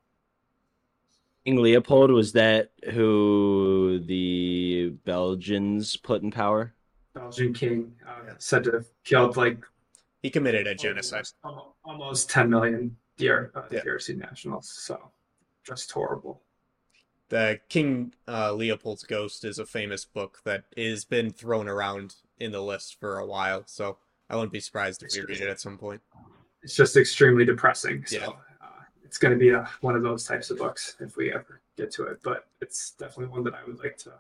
[1.47, 6.75] King Leopold was that who the Belgians put in power?
[7.15, 9.59] Belgian king uh, said to have killed like
[10.23, 11.27] He committed a genocide.
[11.45, 13.83] almost, almost 10 million DR, uh, Yeah.
[13.85, 14.69] DRC nationals.
[14.69, 15.13] So
[15.65, 16.43] just horrible.
[17.29, 22.51] The King uh, Leopold's Ghost is a famous book that has been thrown around in
[22.51, 25.61] the list for a while, so I wouldn't be surprised if we read it at
[25.61, 26.01] some point.
[26.65, 28.05] It's just extremely depressing.
[28.05, 28.29] So Yeah.
[29.07, 31.93] It's going to be a, one of those types of books if we ever get
[31.93, 32.19] to it.
[32.23, 34.13] But it's definitely one that I would like to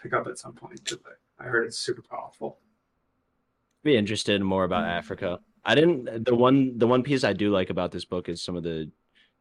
[0.00, 0.98] pick up at some point because
[1.38, 2.58] I, I heard it's super powerful.
[3.82, 5.40] Be interested more about Africa.
[5.64, 8.56] I didn't the one the one piece I do like about this book is some
[8.56, 8.90] of the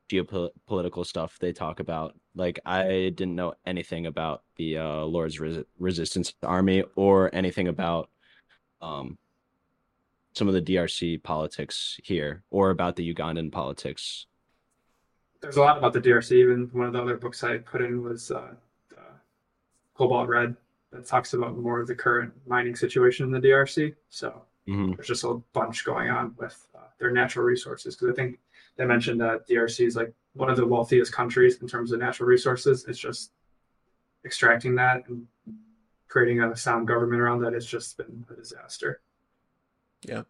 [0.09, 2.15] geopolitical stuff they talk about.
[2.35, 8.09] Like I didn't know anything about the uh, Lord's Res- Resistance Army or anything about
[8.81, 9.17] um
[10.33, 14.25] some of the DRC politics here or about the Ugandan politics.
[15.41, 16.31] There's a lot about the DRC.
[16.33, 18.53] Even one of the other books I put in was uh,
[18.97, 19.01] uh,
[19.95, 20.55] Cobalt Red
[20.91, 23.95] that talks about more of the current mining situation in the DRC.
[24.09, 24.95] So Mhm.
[24.95, 28.39] there's just a bunch going on with uh, their natural resources because I think
[28.75, 32.27] they mentioned that DRC is like one of the wealthiest countries in terms of natural
[32.27, 32.85] resources.
[32.85, 33.31] It's just
[34.25, 35.27] extracting that and
[36.07, 39.01] creating a sound government around that has just been a disaster.
[40.03, 40.23] Yeah,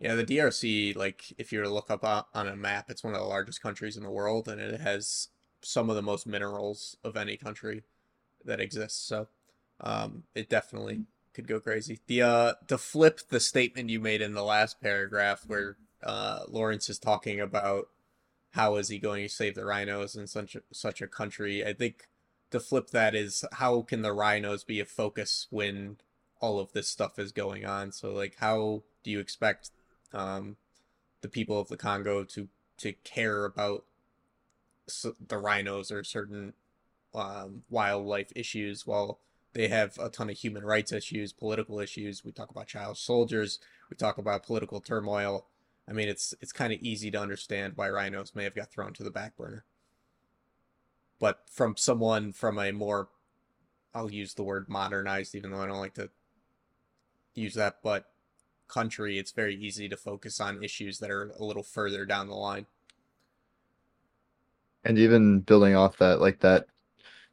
[0.00, 3.20] the DRC, like, if you were to look up on a map, it's one of
[3.20, 5.28] the largest countries in the world, and it has
[5.62, 7.84] some of the most minerals of any country
[8.44, 9.00] that exists.
[9.06, 9.28] So,
[9.80, 12.00] um, it definitely could go crazy.
[12.06, 16.88] The uh, to flip the statement you made in the last paragraph, where uh, Lawrence
[16.88, 17.88] is talking about
[18.54, 21.64] how is he going to save the rhinos in such a, such a country.
[21.64, 22.08] I think
[22.52, 25.96] to flip that is how can the rhinos be a focus when
[26.40, 27.90] all of this stuff is going on.
[27.90, 29.70] So like how do you expect
[30.14, 30.56] um,
[31.20, 32.48] the people of the Congo to
[32.78, 33.84] to care about
[35.20, 36.52] the rhinos or certain
[37.14, 39.20] um, wildlife issues while
[39.54, 42.24] they have a ton of human rights issues, political issues.
[42.24, 43.60] We talk about child soldiers.
[43.88, 45.46] We talk about political turmoil.
[45.88, 48.92] I mean, it's it's kind of easy to understand why rhinos may have got thrown
[48.94, 49.64] to the back burner.
[51.20, 53.08] But from someone from a more,
[53.94, 56.10] I'll use the word modernized, even though I don't like to
[57.34, 58.06] use that, but
[58.74, 62.34] country, it's very easy to focus on issues that are a little further down the
[62.34, 62.66] line.
[64.84, 66.66] And even building off that, like that,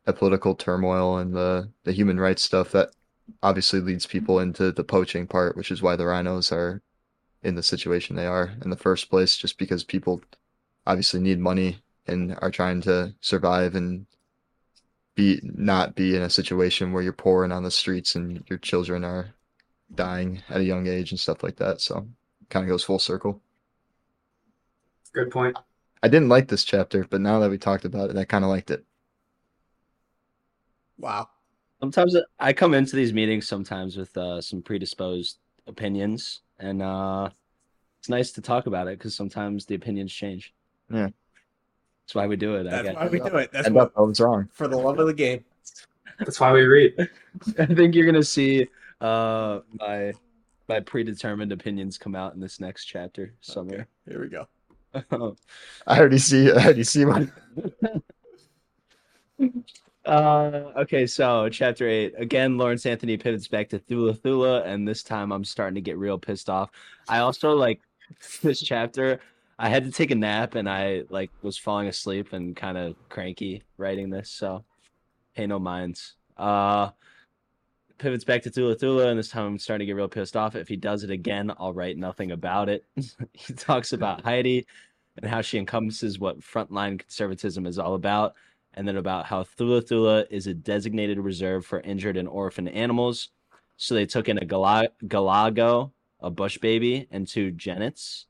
[0.06, 2.92] that political turmoil and the the human rights stuff, that
[3.44, 6.82] obviously leads people into the poaching part, which is why the rhinos are
[7.44, 10.22] in the situation they are in the first place, just because people
[10.86, 11.78] obviously need money
[12.08, 14.06] and are trying to survive and
[15.16, 18.60] be not be in a situation where you're poor and on the streets and your
[18.60, 19.34] children are
[19.96, 21.82] dying at a young age and stuff like that.
[21.82, 22.08] So
[22.50, 23.42] kind of goes full circle.
[25.14, 25.58] Good point.
[26.04, 28.50] I didn't like this chapter, but now that we talked about it, I kind of
[28.50, 28.84] liked it.
[30.98, 31.30] Wow.
[31.80, 35.38] Sometimes I come into these meetings sometimes with uh, some predisposed
[35.68, 37.30] opinions, and uh,
[38.00, 40.54] it's nice to talk about it because sometimes the opinions change.
[40.92, 41.10] Yeah.
[42.06, 42.68] That's why we do it.
[42.68, 42.96] I That's guess.
[42.96, 43.52] why we do it.
[43.52, 44.48] That's And what, I was wrong.
[44.54, 45.44] for the love of the game.
[46.20, 46.94] That's why we read.
[47.60, 48.68] I think you're gonna see
[49.02, 50.14] uh, my
[50.68, 54.48] my predetermined opinions come out in this next chapter Okay, here we go.
[55.88, 56.52] I already see.
[56.52, 57.32] I already see one.
[60.04, 62.58] Uh, okay, so chapter eight again.
[62.58, 66.18] Lawrence Anthony pivots back to Thula Thula, and this time I'm starting to get real
[66.18, 66.72] pissed off.
[67.08, 67.82] I also like
[68.42, 69.20] this chapter.
[69.60, 72.96] I had to take a nap, and I like was falling asleep and kind of
[73.10, 74.32] cranky writing this.
[74.32, 74.64] So,
[75.36, 76.16] pay no minds.
[76.36, 76.90] Uh,
[78.02, 80.56] pivots back to Thula Thula, and this time I'm starting to get real pissed off.
[80.56, 82.84] If he does it again, I'll write nothing about it.
[83.34, 84.66] he talks about Heidi
[85.18, 88.34] and how she encompasses what frontline conservatism is all about
[88.74, 93.30] and then about how Thula Thula is a designated reserve for injured and orphan animals.
[93.78, 98.26] So they took in a gala- galago, a bush baby, and two genets.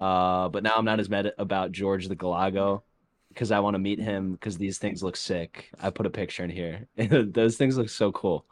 [0.00, 2.82] Uh, but now I'm not as mad about George the galago
[3.28, 5.70] because I want to meet him because these things look sick.
[5.78, 6.88] I put a picture in here.
[6.96, 8.46] Those things look so cool.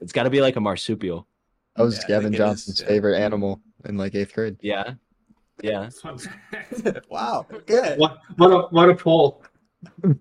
[0.00, 1.26] It's got to be like a marsupial.
[1.76, 2.86] That was Yeah, Gavin think it is, Johnson's yeah.
[2.88, 4.56] favorite animal in like eighth grade.
[4.60, 4.94] Yeah,
[5.62, 5.88] yeah.
[7.10, 7.46] wow.
[7.66, 7.98] Good.
[7.98, 9.42] what, what a what a poll.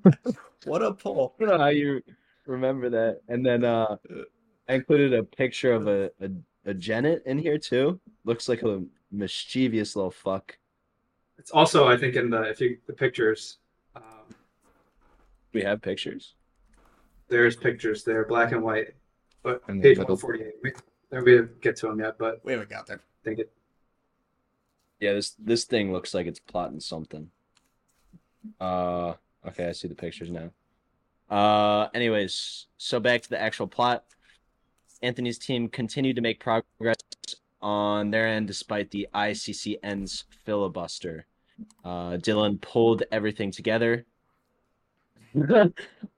[0.65, 1.36] What a poll.
[1.39, 2.01] I don't know how you
[2.47, 3.21] remember that.
[3.28, 3.97] And then uh,
[4.67, 6.30] I included a picture of a, a,
[6.65, 7.99] a genet in here too.
[8.23, 10.57] Looks like a mischievous little fuck.
[11.38, 13.59] It's also I think in the if you the pictures.
[13.95, 14.34] Um,
[15.53, 16.34] We have pictures.
[17.30, 18.95] there's pictures there, black and white,
[19.46, 20.54] but And page 148.
[20.64, 20.72] We,
[21.12, 22.98] we didn't get to them yet, but We haven't got there.
[22.98, 23.52] I think it.
[25.00, 27.30] Yeah, this this thing looks like it's plotting something.
[28.60, 29.14] Uh
[29.48, 30.50] okay, I see the pictures now.
[31.30, 34.04] Uh anyways, so back to the actual plot.
[35.02, 36.96] Anthony's team continued to make progress
[37.62, 41.28] on their end despite the ICCN's filibuster.
[41.84, 44.06] Uh Dylan pulled everything together.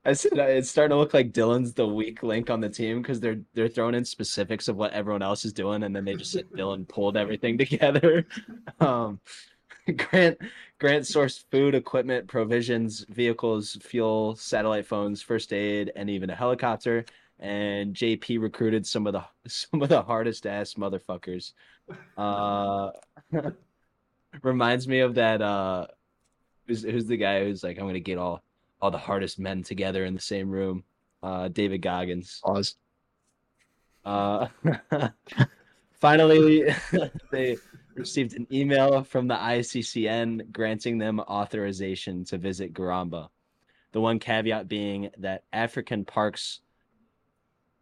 [0.05, 3.19] I said it's starting to look like Dylan's the weak link on the team because
[3.19, 6.31] they're they're throwing in specifics of what everyone else is doing, and then they just
[6.31, 8.25] said Dylan pulled everything together.
[8.79, 9.19] Um,
[9.97, 10.37] Grant
[10.79, 17.05] Grant sourced food, equipment, provisions, vehicles, fuel, satellite phones, first aid, and even a helicopter.
[17.39, 21.53] And JP recruited some of the some of the hardest ass motherfuckers.
[22.17, 22.91] Uh,
[24.43, 25.41] reminds me of that.
[25.41, 25.87] Uh,
[26.67, 28.43] who's who's the guy who's like, I'm gonna get all
[28.81, 30.83] all the hardest men together in the same room.
[31.23, 32.39] Uh, David Goggins.
[32.43, 32.75] Pause.
[34.05, 34.47] Uh,
[35.93, 36.73] finally,
[37.31, 37.57] they
[37.95, 43.29] received an email from the ICCN granting them authorization to visit Garamba.
[43.91, 46.59] The one caveat being that African Parks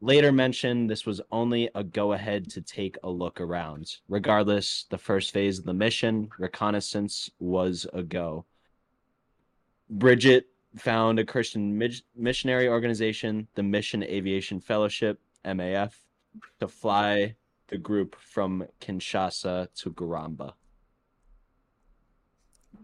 [0.02, 3.98] later mentioned this was only a go ahead to take a look around.
[4.08, 8.46] Regardless, the first phase of the mission, reconnaissance, was a go.
[9.90, 15.94] Bridget found a Christian mis- missionary organization, the Mission Aviation Fellowship, MAF,
[16.60, 17.36] to fly
[17.68, 20.54] the group from Kinshasa to Garamba.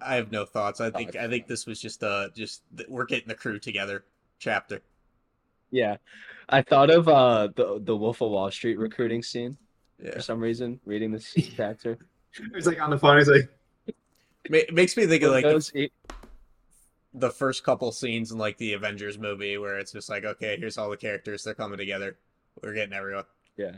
[0.02, 0.82] I have no thoughts.
[0.82, 4.06] I think I think this was just uh just we're getting the crew together
[4.40, 4.82] chapter.
[5.70, 5.98] Yeah,
[6.50, 9.58] I thought of uh the the Wolf of Wall Street recruiting scene
[10.04, 10.12] Yeah.
[10.12, 10.80] for some reason.
[10.86, 12.00] Reading this chapter,
[12.56, 13.18] It's like on the phone.
[13.18, 13.50] He's like,
[14.46, 15.72] It makes me think of like Those-
[17.14, 20.78] the first couple scenes in like the Avengers movie where it's just like, okay, here's
[20.78, 22.18] all the characters, they're coming together.
[22.62, 23.26] We're getting everyone.
[23.58, 23.78] Yeah.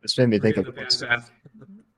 [0.00, 1.00] This made me think of the band Puss.
[1.00, 1.30] bath.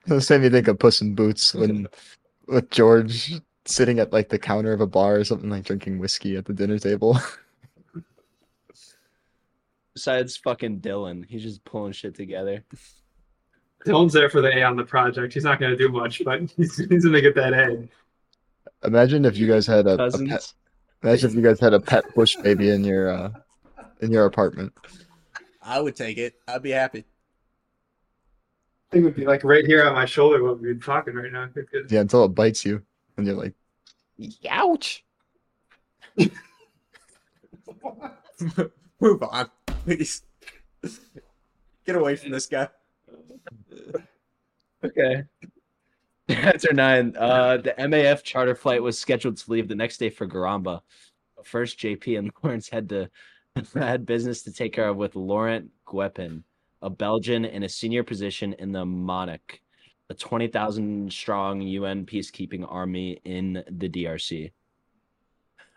[0.07, 1.87] This made me think of Puss in Boots when
[2.49, 6.37] with George sitting at like the counter of a bar or something like drinking whiskey
[6.37, 7.18] at the dinner table.
[9.95, 12.64] besides fucking Dylan, he's just pulling shit together.
[13.87, 15.32] Dylan's there for the A on the project.
[15.32, 17.89] He's not going to do much, but he's, he's going to get that A.
[18.85, 20.53] Imagine if you guys had a, a pet.
[21.05, 23.30] Imagine if you guys had a pet bush baby in your uh,
[24.00, 24.72] in your apartment.
[25.61, 26.36] I would take it.
[26.48, 27.05] I'd be happy.
[28.90, 31.30] I think it would be like right here on my shoulder when we're talking right
[31.30, 31.44] now.
[31.44, 31.92] Good, good.
[31.92, 32.80] Yeah, until it bites you,
[33.18, 33.52] and you're like,
[34.48, 35.05] "Ouch!"
[38.98, 40.22] Move on, please.
[41.84, 42.68] Get away from this guy.
[44.82, 45.24] Okay.
[46.30, 47.14] Chapter nine.
[47.18, 50.80] Uh, the MAF charter flight was scheduled to leave the next day for Garamba.
[51.42, 53.10] First, JP and Lawrence had to
[53.74, 56.42] had business to take care of with Laurent Guepin,
[56.80, 59.60] a Belgian in a senior position in the MONUC,
[60.08, 64.50] a twenty thousand strong UN peacekeeping army in the DRC.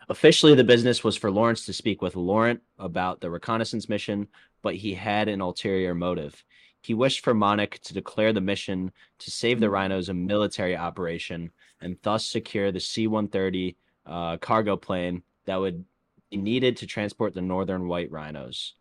[0.08, 4.26] Officially, the business was for Lawrence to speak with Laurent about the reconnaissance mission,
[4.62, 6.42] but he had an ulterior motive.
[6.82, 11.50] He wished for MONUC to declare the mission to save the rhinos a military operation
[11.80, 13.76] and thus secure the C 130
[14.06, 15.84] uh, cargo plane that would
[16.30, 18.74] be needed to transport the northern white rhinos.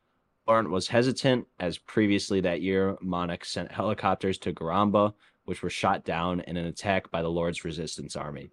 [0.48, 5.14] Laurent was hesitant, as previously that year, MONUC sent helicopters to Garamba,
[5.45, 8.50] which were shot down in an attack by the Lord's Resistance Army.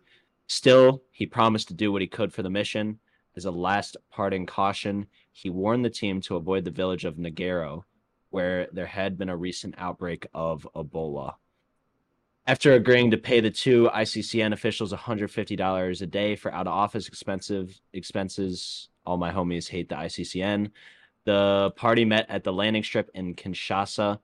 [0.49, 2.99] Still, he promised to do what he could for the mission.
[3.37, 7.85] As a last parting caution, he warned the team to avoid the village of Nagero,
[8.35, 11.35] where there had been a recent outbreak of Ebola.
[12.49, 17.07] After agreeing to pay the two ICCN officials $150 a day for out of office
[17.07, 20.73] expensive expenses, all my homies hate the ICCN.
[21.25, 24.19] The party met at the landing strip in Kinshasa.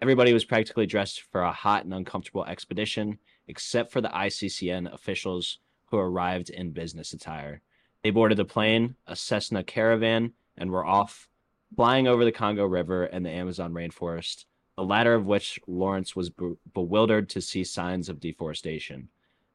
[0.00, 5.58] Everybody was practically dressed for a hot and uncomfortable expedition, except for the ICCN officials
[5.86, 7.60] who arrived in business attire.
[8.04, 11.27] They boarded the plane, a Cessna caravan, and were off,
[11.76, 14.44] flying over the Congo River and the Amazon rainforest,
[14.76, 19.08] the latter of which Lawrence was be- bewildered to see signs of deforestation.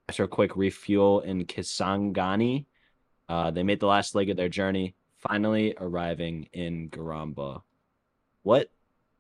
[0.10, 2.66] After a quick refuel in Kisangani,
[3.30, 7.62] uh, they made the last leg of their journey, finally arriving in Garamba.
[8.44, 8.70] What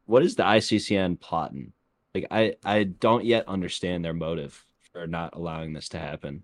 [0.05, 1.71] what is the ICCN plotting?
[2.13, 6.43] Like I I don't yet understand their motive for not allowing this to happen.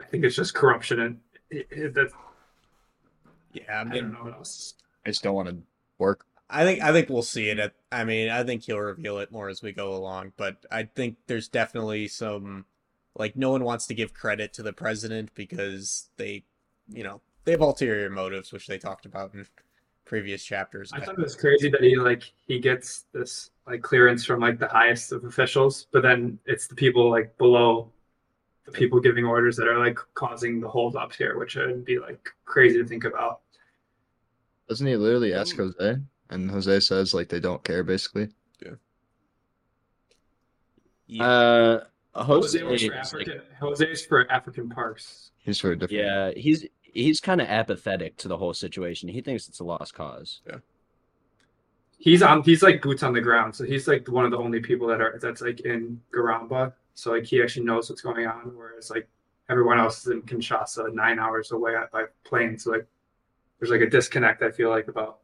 [0.00, 2.10] I think it's just corruption and it, it, that,
[3.52, 4.74] Yeah, I I don't know what else.
[5.04, 5.58] I just don't want to
[5.98, 6.26] work.
[6.48, 7.58] I think I think we'll see it.
[7.58, 10.32] At, I mean, I think he'll reveal it more as we go along.
[10.36, 12.66] But I think there's definitely some,
[13.16, 16.44] like, no one wants to give credit to the president because they,
[16.88, 19.46] you know, they have ulterior motives, which they talked about in
[20.04, 20.92] previous chapters.
[20.92, 24.58] I thought it was crazy that he like he gets this like clearance from like
[24.58, 27.90] the highest of officials, but then it's the people like below
[28.66, 32.28] the people giving orders that are like causing the holdups here, which would be like
[32.44, 33.40] crazy to think about.
[34.68, 35.56] Doesn't he literally ask.
[35.56, 35.96] Jose?
[36.30, 38.28] And Jose says like they don't care basically.
[41.06, 41.24] Yeah.
[41.24, 41.80] Uh,
[42.14, 43.42] Jose, Jose was for is, like, African.
[43.60, 45.30] Jose's for African parks.
[45.38, 46.04] He's for a different.
[46.04, 49.08] yeah, he's he's kind of apathetic to the whole situation.
[49.08, 50.40] He thinks it's a lost cause.
[50.46, 50.58] Yeah.
[51.98, 52.42] He's on.
[52.42, 55.00] He's like boots on the ground, so he's like one of the only people that
[55.00, 56.72] are that's like in Garamba.
[56.94, 59.08] So like he actually knows what's going on, whereas like
[59.48, 62.58] everyone else is in Kinshasa, nine hours away by plane.
[62.58, 62.86] So like
[63.62, 64.42] there's like a disconnect.
[64.42, 65.18] I feel like about.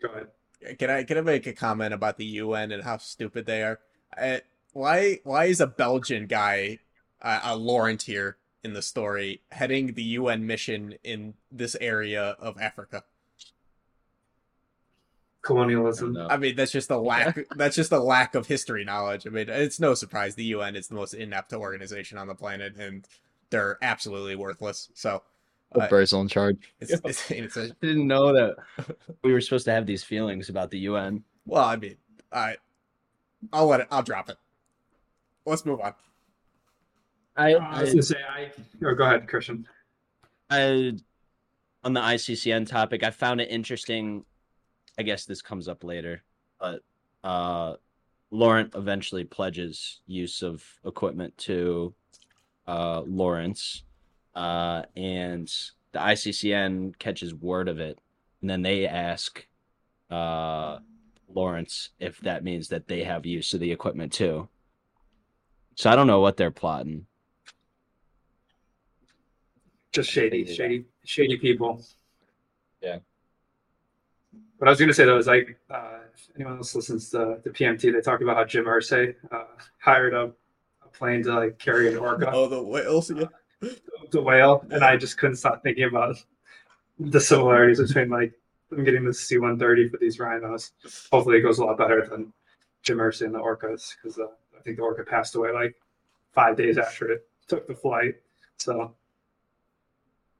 [0.00, 0.78] Go ahead.
[0.78, 3.80] Can I can I make a comment about the UN and how stupid they are?
[4.16, 4.40] I,
[4.72, 6.78] why why is a Belgian guy,
[7.20, 12.58] uh, a Laurent here in the story, heading the UN mission in this area of
[12.58, 13.04] Africa?
[15.42, 16.14] Colonialism.
[16.14, 16.28] No.
[16.28, 17.46] I mean, that's just a lack.
[17.56, 19.26] that's just a lack of history knowledge.
[19.26, 22.76] I mean, it's no surprise the UN is the most inept organization on the planet,
[22.76, 23.06] and
[23.50, 24.88] they're absolutely worthless.
[24.94, 25.22] So,
[25.72, 26.74] Put uh, Brazil in charge.
[26.80, 28.56] it's, it's, it's a, I didn't know that
[29.22, 31.22] we were supposed to have these feelings about the UN.
[31.46, 31.96] well, I mean,
[32.32, 32.56] I,
[33.52, 33.88] I'll let it.
[33.90, 34.36] I'll drop it.
[35.46, 35.94] Let's move on.
[37.36, 38.50] I, I was gonna say I.
[38.84, 39.66] Oh, go ahead, Christian.
[40.50, 40.92] I
[41.84, 44.24] on the ICCN topic, I found it interesting.
[44.98, 46.22] I guess this comes up later,
[46.58, 46.82] but
[47.24, 47.76] uh,
[48.30, 51.94] Laurent eventually pledges use of equipment to
[52.66, 53.84] uh, Lawrence,
[54.34, 55.48] uh, and
[55.92, 57.98] the ICCN catches word of it,
[58.40, 59.46] and then they ask
[60.10, 60.78] uh,
[61.28, 64.48] Lawrence if that means that they have use of the equipment too.
[65.74, 67.06] So I don't know what they're plotting.
[69.92, 71.82] Just shady, shady, shady people.
[72.80, 72.98] Yeah.
[74.58, 77.50] What I was gonna say though is like, uh, if anyone else listens to the
[77.50, 79.44] PMT, they talk about how Jim Irsay uh,
[79.78, 80.32] hired a,
[80.84, 83.10] a plane to like carry an orca, Oh, the whales.
[83.10, 83.24] Yeah.
[84.10, 86.16] The whale, and I just couldn't stop thinking about
[86.98, 88.32] the similarities between like
[88.70, 90.72] them getting the C-130 for these rhinos.
[91.10, 92.32] Hopefully, it goes a lot better than
[92.82, 94.26] Jim Irsay and the orcas because uh,
[94.58, 95.74] I think the orca passed away like
[96.32, 98.14] five days after it took the flight.
[98.58, 98.94] So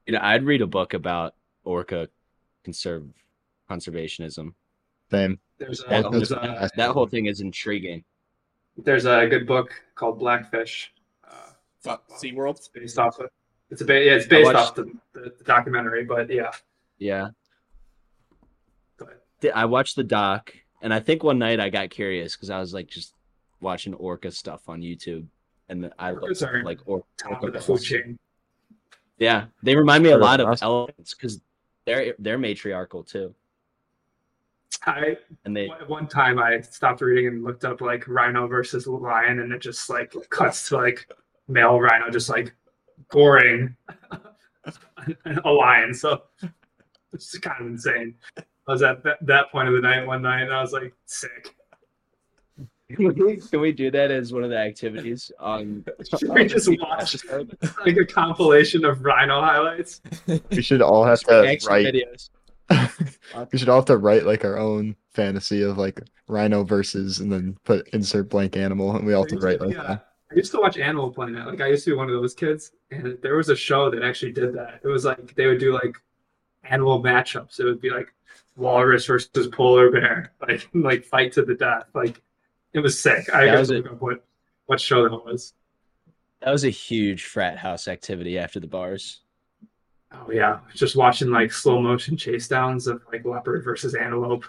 [0.05, 2.09] You know, I'd read a book about orca
[2.63, 3.05] conserve
[3.69, 4.53] conservationism.
[5.09, 5.39] Same.
[5.57, 8.03] there's a, That, there's, a, that whole thing is intriguing.
[8.77, 10.93] there's a good book called Blackfish.
[11.81, 12.57] Fuck SeaWorld.
[12.57, 13.29] it's based off of
[13.69, 16.51] it's a ba- yeah it's based watched- off the, the, the documentary, but yeah.
[16.99, 17.29] Yeah.
[18.97, 19.17] Go ahead.
[19.41, 22.59] Th- I watched the doc, and I think one night I got curious because I
[22.59, 23.13] was like just
[23.61, 25.25] watching orca stuff on YouTube,
[25.69, 28.19] and then I Orcas looked are like or- Top orca of the food chain.
[29.17, 31.41] Yeah, they remind me a lot of elephants because
[31.85, 33.33] they're they're matriarchal too,
[34.85, 38.85] I and they One- One time I stopped reading and looked up like rhino versus
[38.85, 41.07] lion, and it just like cuts to like
[41.51, 42.53] male rhino just like
[43.09, 43.75] goring
[45.45, 45.93] a lion.
[45.93, 46.23] So
[47.13, 48.15] it's kind of insane.
[48.37, 50.93] I was at that, that point of the night one night, and I was like
[51.05, 51.55] sick.
[52.89, 55.85] can we, can we do that as one of the activities on?
[56.29, 57.25] We just watched
[57.85, 60.01] like a compilation of rhino highlights.
[60.51, 61.85] We should all have to write.
[61.85, 62.29] videos.
[63.51, 67.31] We should all have to write like our own fantasy of like rhino versus and
[67.31, 69.83] then put insert blank animal and we all have to write like yeah.
[69.83, 70.10] that.
[70.31, 71.45] I used to watch Animal Planet.
[71.45, 74.03] Like I used to be one of those kids, and there was a show that
[74.03, 74.79] actually did that.
[74.83, 75.95] It was like they would do like
[76.63, 77.59] animal matchups.
[77.59, 78.13] It would be like
[78.55, 81.83] walrus versus polar bear, like like fight to the death.
[81.93, 82.21] Like
[82.73, 83.33] it was sick.
[83.33, 83.83] I That got was to it.
[83.83, 84.25] look up what
[84.67, 85.53] what show that was.
[86.41, 89.21] That was a huge frat house activity after the bars.
[90.13, 94.45] Oh yeah, just watching like slow motion chase downs of like leopard versus antelope.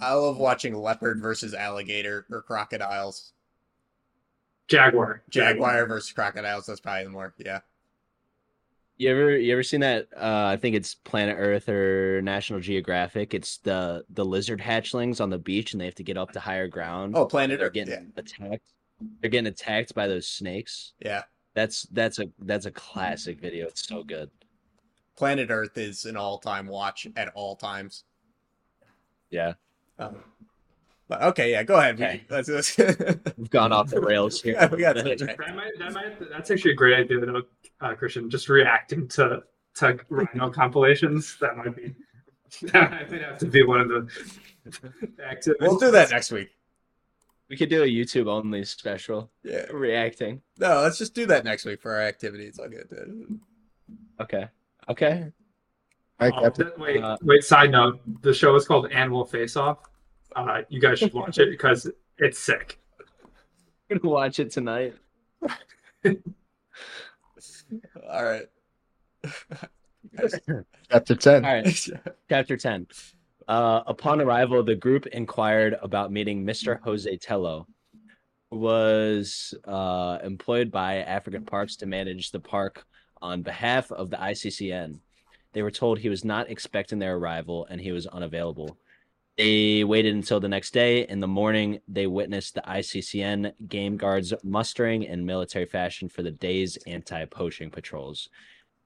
[0.00, 3.32] I love watching leopard versus alligator or crocodiles.
[4.76, 5.22] Jaguar.
[5.28, 6.66] Jaguar versus crocodiles.
[6.66, 7.34] That's probably the more.
[7.38, 7.60] Yeah.
[8.96, 10.08] You ever you ever seen that?
[10.16, 13.34] Uh, I think it's Planet Earth or National Geographic.
[13.34, 16.40] It's the the lizard hatchlings on the beach, and they have to get up to
[16.40, 17.16] higher ground.
[17.16, 17.74] Oh, Planet they're Earth.
[17.74, 18.20] getting Yeah.
[18.20, 18.68] attacked.
[19.20, 20.92] They're getting attacked by those snakes.
[21.00, 21.22] Yeah.
[21.54, 23.66] That's that's a that's a classic video.
[23.66, 24.30] It's so good.
[25.16, 28.04] Planet Earth is an all-time watch at all times.
[29.30, 29.54] Yeah,
[29.98, 30.16] Um,
[31.12, 31.98] but okay, yeah, go ahead.
[31.98, 32.24] We- Okay.
[32.30, 32.76] Let's, let's
[33.36, 34.54] we've gone off the rails here.
[34.60, 35.14] Yeah, we got Okay.
[35.24, 37.42] That might, that might, that's actually a great idea, though,
[37.80, 38.30] uh, Christian.
[38.30, 39.42] Just reacting to
[39.76, 41.36] to Rhino compilations.
[41.40, 41.94] That might be.
[42.72, 44.08] That might have to be one of the
[45.26, 45.56] activities.
[45.60, 46.50] We'll do that next week.
[47.48, 49.64] We could do a YouTube only special Yeah.
[49.72, 50.40] reacting.
[50.58, 52.44] No, let's just do that next week for our activity.
[52.46, 52.88] It's all good.
[54.20, 54.48] Okay.
[54.88, 55.32] Okay.
[56.20, 56.66] All right, Oh, Captain.
[56.66, 57.42] that- wait, Uh, wait.
[57.44, 59.78] Side note: the show is called Animal Face Off.
[60.34, 62.78] Uh, you guys should watch it because it's sick.
[63.90, 64.94] I'm gonna watch it tonight.
[68.10, 68.46] All right.
[70.90, 71.44] Chapter 10.
[71.44, 71.88] All right.
[72.28, 72.86] Chapter 10.
[73.48, 76.80] Uh, upon arrival, the group inquired about meeting Mr.
[76.82, 77.66] Jose Tello,
[78.50, 82.84] who was uh, employed by African Parks to manage the park
[83.20, 84.98] on behalf of the ICCN.
[85.52, 88.76] They were told he was not expecting their arrival and he was unavailable.
[89.38, 91.06] They waited until the next day.
[91.08, 96.30] In the morning, they witnessed the ICCN game guards mustering in military fashion for the
[96.30, 98.28] day's anti poaching patrols.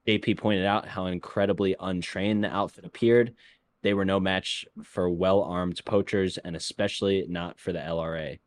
[0.06, 3.34] JP pointed out how incredibly untrained the outfit appeared.
[3.82, 8.38] They were no match for well armed poachers, and especially not for the LRA.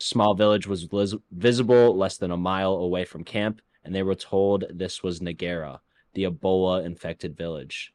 [0.00, 0.88] Small village was
[1.30, 5.80] visible less than a mile away from camp, and they were told this was Nagero,
[6.14, 7.92] the Ebola infected village.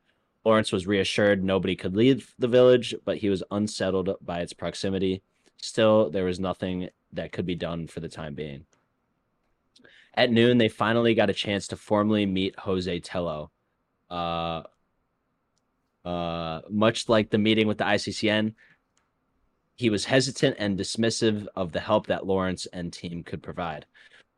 [0.47, 5.21] Lawrence was reassured nobody could leave the village, but he was unsettled by its proximity.
[5.57, 8.65] Still, there was nothing that could be done for the time being.
[10.13, 13.51] At noon, they finally got a chance to formally meet Jose Tello.
[14.09, 14.63] Uh,
[16.05, 18.53] uh, much like the meeting with the ICCN,
[19.75, 23.85] he was hesitant and dismissive of the help that Lawrence and team could provide.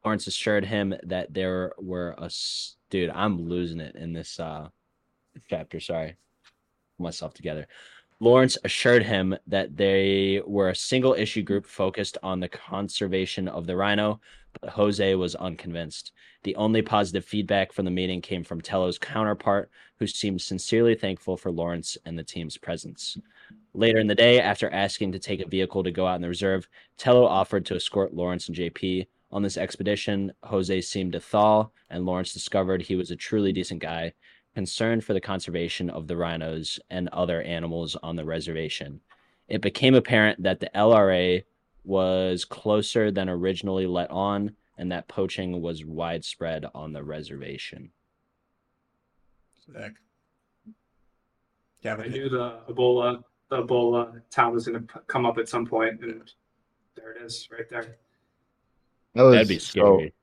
[0.04, 2.32] Lawrence assured him that there were a
[2.90, 3.12] dude.
[3.12, 4.70] I'm losing it in this uh,
[5.48, 5.80] chapter.
[5.80, 6.16] Sorry,
[6.98, 7.68] myself together.
[8.22, 13.66] Lawrence assured him that they were a single issue group focused on the conservation of
[13.66, 14.20] the rhino,
[14.60, 16.12] but Jose was unconvinced.
[16.44, 19.70] The only positive feedback from the meeting came from Tello's counterpart,
[20.00, 23.18] who seemed sincerely thankful for Lawrence and the team's presence.
[23.74, 26.28] Later in the day, after asking to take a vehicle to go out in the
[26.28, 26.68] reserve,
[26.98, 29.08] Tello offered to escort Lawrence and JP.
[29.32, 33.80] On this expedition, Jose seemed to thaw, and Lawrence discovered he was a truly decent
[33.80, 34.14] guy,
[34.60, 39.00] concerned for the conservation of the rhinos and other animals on the reservation.
[39.48, 41.44] It became apparent that the LRA
[41.84, 47.92] was closer than originally let on, and that poaching was widespread on the reservation.
[49.66, 49.94] Sick.
[51.86, 56.02] I knew the Ebola, the Ebola town was going to come up at some point,
[56.02, 56.30] and
[56.96, 57.98] there it is, right there.
[59.16, 60.14] That was, That'd be so- scary.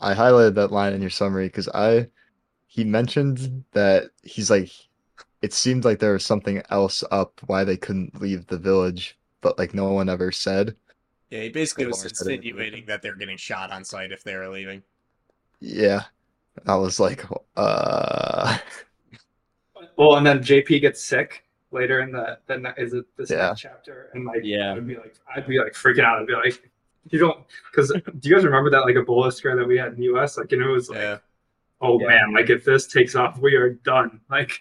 [0.00, 2.08] I highlighted that line in your summary because I
[2.74, 4.70] he mentioned that he's like
[5.42, 9.58] it seemed like there was something else up why they couldn't leave the village, but
[9.58, 10.74] like no one ever said.
[11.30, 12.34] yeah, he basically was Lawrence said it.
[12.36, 14.82] insinuating that they're getting shot on site if they were leaving.
[15.60, 16.04] Yeah.
[16.66, 17.24] I was like,
[17.56, 18.58] uh
[19.96, 23.54] Well, and then JP gets sick later in the then is it this Yeah.
[23.54, 24.74] chapter, and like Yeah.
[24.74, 26.20] I'd be like I'd be like freaking out.
[26.20, 26.70] I'd be like,
[27.10, 29.96] you don't because do you guys remember that like Ebola scare that we had in
[29.96, 30.38] the U.S.
[30.38, 31.18] Like, and it was like, Yeah.
[31.84, 32.06] Oh Yeah.
[32.08, 34.20] man, like if this takes off, we are done.
[34.30, 34.52] Like,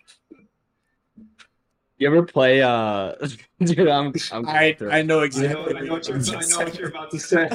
[1.97, 3.13] You ever play uh
[3.59, 5.75] dude I'm, I'm I I know I know, exactly.
[5.75, 7.49] I know, what, you're, I know what you're about to say.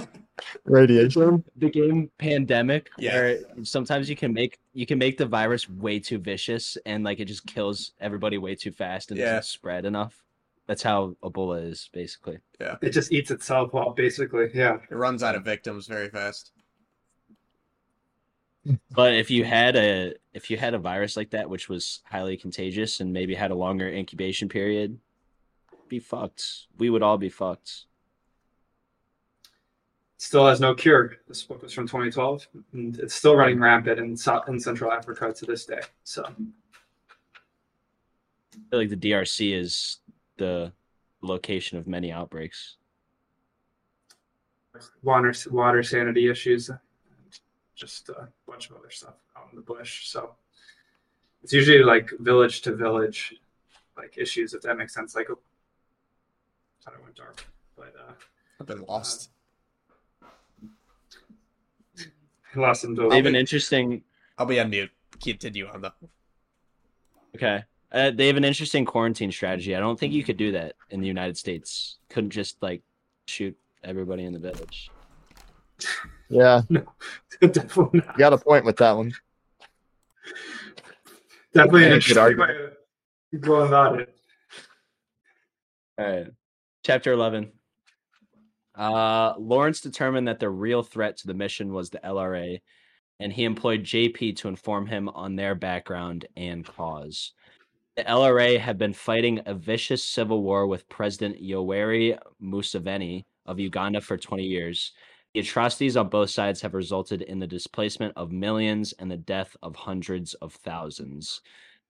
[0.65, 1.45] radiation.
[1.57, 3.15] the game pandemic Yeah.
[3.15, 7.21] where sometimes you can make you can make the virus way too vicious and like
[7.21, 9.35] it just kills everybody way too fast and Yeah.
[9.37, 10.15] doesn't spread enough
[10.67, 12.77] that's how ebola is basically Yeah.
[12.81, 14.47] It just eats itself up, basically.
[14.55, 14.77] Yeah.
[14.91, 16.53] It runs out of victims very fast.
[18.91, 22.37] But if you had a if you had a virus like that, which was highly
[22.37, 24.99] contagious and maybe had a longer incubation period,
[25.89, 26.67] be fucked.
[26.79, 27.87] We would all be fucked.
[30.19, 31.17] Still has no cure.
[31.29, 35.33] This book was from 2012, and it's still running rampant in South in Central Africa
[35.33, 35.81] to this day.
[36.03, 36.35] So I
[38.71, 39.99] feel like the DRC is
[40.37, 40.73] the
[41.23, 42.77] location of many outbreaks.
[45.03, 46.71] water water sanity issues,
[47.79, 50.09] just a bunch of other stuff out in the bush.
[50.09, 50.35] So
[51.43, 53.35] it's usually like village to village,
[53.97, 55.15] like issues, if that makes sense.
[55.15, 55.39] Like, oh,
[56.85, 58.13] thought I went dark, but uh,
[58.61, 59.31] I've been lost.
[62.57, 64.03] I lost into They have an interesting
[64.39, 64.91] I'll be on mute.
[65.23, 65.93] Continue on though.
[67.35, 67.65] okay.
[67.91, 69.75] Uh, they have an interesting quarantine strategy.
[69.75, 71.99] I don't think you could do that in the United States.
[72.11, 72.83] Couldn't just like
[73.27, 74.91] shoot everybody in the village.
[76.29, 76.63] Yeah,
[77.41, 78.15] definitely not.
[78.15, 79.13] you got a point with that one.
[81.55, 82.51] Definitely an Yeah, good interesting argument.
[82.51, 82.71] way
[83.33, 84.15] to go about it.
[85.99, 86.27] All right.
[86.85, 87.51] Chapter 11.
[88.77, 92.61] Uh, Lawrence determined that the real threat to the mission was the LRA,
[93.19, 97.33] and he employed JP to inform him on their background and cause.
[97.97, 104.01] The LRA had been fighting a vicious civil war with President Yoweri Museveni of Uganda
[104.01, 104.93] for 20 years.
[105.35, 109.57] The atrocities on both sides have resulted in the displacement of millions and the death
[109.63, 111.43] of hundreds of thousands.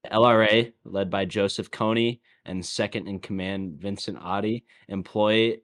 [0.02, 5.58] The LRA, led by Joseph Kony, and second in command Vincent Otti employ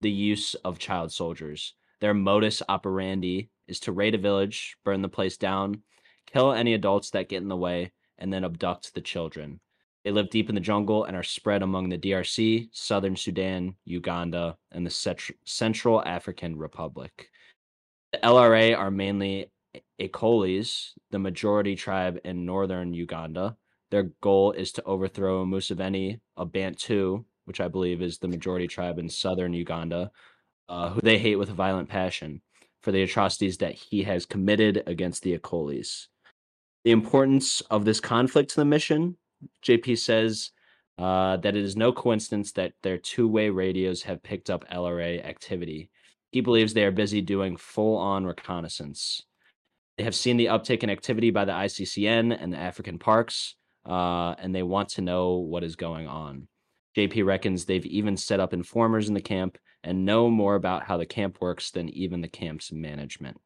[0.00, 1.74] the use of child soldiers.
[2.00, 5.82] Their modus operandi is to raid a village, burn the place down,
[6.26, 9.60] kill any adults that get in the way, and then abduct the children.
[10.04, 14.56] They live deep in the jungle and are spread among the DRC, Southern Sudan, Uganda,
[14.72, 17.28] and the Cent- Central African Republic.
[18.12, 19.50] The LRA are mainly
[20.00, 23.56] Acholis, the majority tribe in northern Uganda,
[23.90, 28.98] their goal is to overthrow Museveni, a Bantu, which I believe is the majority tribe
[28.98, 30.12] in southern Uganda,
[30.68, 32.40] uh, who they hate with a violent passion
[32.82, 36.06] for the atrocities that he has committed against the Acholis.
[36.84, 39.16] The importance of this conflict to the mission,
[39.64, 40.50] JP says
[40.98, 45.24] uh, that it is no coincidence that their two way radios have picked up LRA
[45.24, 45.90] activity.
[46.30, 49.22] He believes they are busy doing full on reconnaissance.
[49.96, 54.34] They have seen the uptick in activity by the ICCN and the African parks, uh,
[54.38, 56.48] and they want to know what is going on.
[56.96, 60.96] JP reckons they've even set up informers in the camp and know more about how
[60.96, 63.38] the camp works than even the camp's management.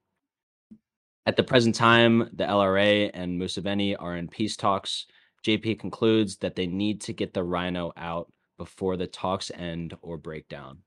[1.26, 5.06] At the present time, the LRA and Museveni are in peace talks.
[5.44, 10.16] JP concludes that they need to get the rhino out before the talks end or
[10.16, 10.78] break down.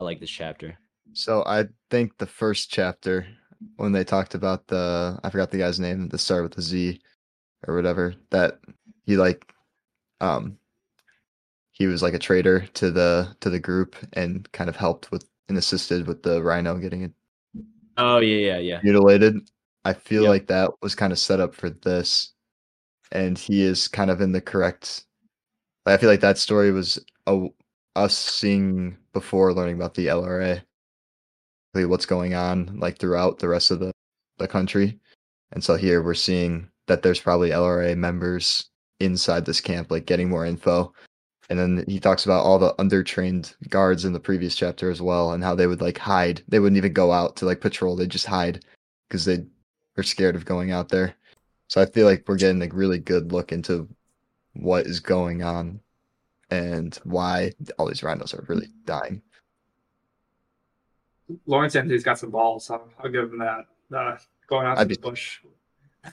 [0.00, 0.78] I like this chapter.
[1.12, 3.26] So I think the first chapter
[3.76, 7.00] when they talked about the I forgot the guy's name, the start with the Z
[7.66, 8.60] or whatever, that
[9.06, 9.52] he like
[10.20, 10.58] um
[11.72, 15.24] he was like a traitor to the to the group and kind of helped with
[15.48, 17.12] and assisted with the rhino getting it
[17.96, 18.80] Oh yeah, yeah, yeah.
[18.82, 19.36] mutilated.
[19.84, 20.30] I feel Yep.
[20.30, 22.34] like that was kind of set up for this.
[23.12, 25.04] And he is kind of in the correct
[25.86, 27.48] I feel like that story was a,
[27.96, 30.62] us seeing before learning about the LRA
[31.74, 33.92] like what's going on like throughout the rest of the,
[34.38, 34.98] the country.
[35.52, 40.28] And so here we're seeing that there's probably LRA members inside this camp, like getting
[40.28, 40.92] more info.
[41.48, 45.32] And then he talks about all the undertrained guards in the previous chapter as well,
[45.32, 46.42] and how they would like hide.
[46.46, 48.64] They wouldn't even go out to like patrol; they just hide
[49.08, 49.44] because they
[49.96, 51.16] were scared of going out there.
[51.70, 53.88] So I feel like we're getting a really good look into
[54.54, 55.78] what is going on
[56.50, 59.22] and why all these rhinos are really dying.
[61.46, 62.66] Lawrence Anthony's got some balls.
[62.66, 63.66] So I'll give him that.
[63.96, 64.16] Uh,
[64.48, 65.38] going out to I'd the bush.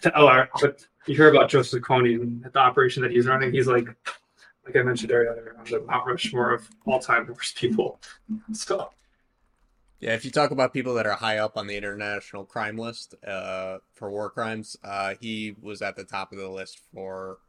[0.01, 3.53] The LR, but you hear about Joseph Kony and the operation that he's running.
[3.53, 3.88] He's like,
[4.66, 7.99] like I mentioned earlier, on the Mount Rushmore of all-time worst people.
[8.51, 8.89] So
[10.00, 13.16] Yeah, if you talk about people that are high up on the international crime list
[13.26, 17.39] uh, for war crimes, uh, he was at the top of the list for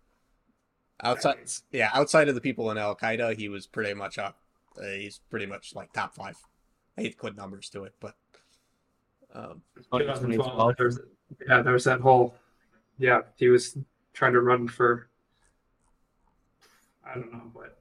[1.02, 1.36] outside.
[1.72, 4.38] Yeah, outside of the people in Al Qaeda, he was pretty much up.
[4.80, 6.36] Uh, he's pretty much like top five.
[6.96, 8.14] I hate to put numbers to it, but
[9.34, 11.00] um, 2012, there was,
[11.46, 12.34] yeah, there was that whole,
[12.98, 13.76] yeah, he was
[14.14, 15.08] trying to run for,
[17.04, 17.78] I don't know, but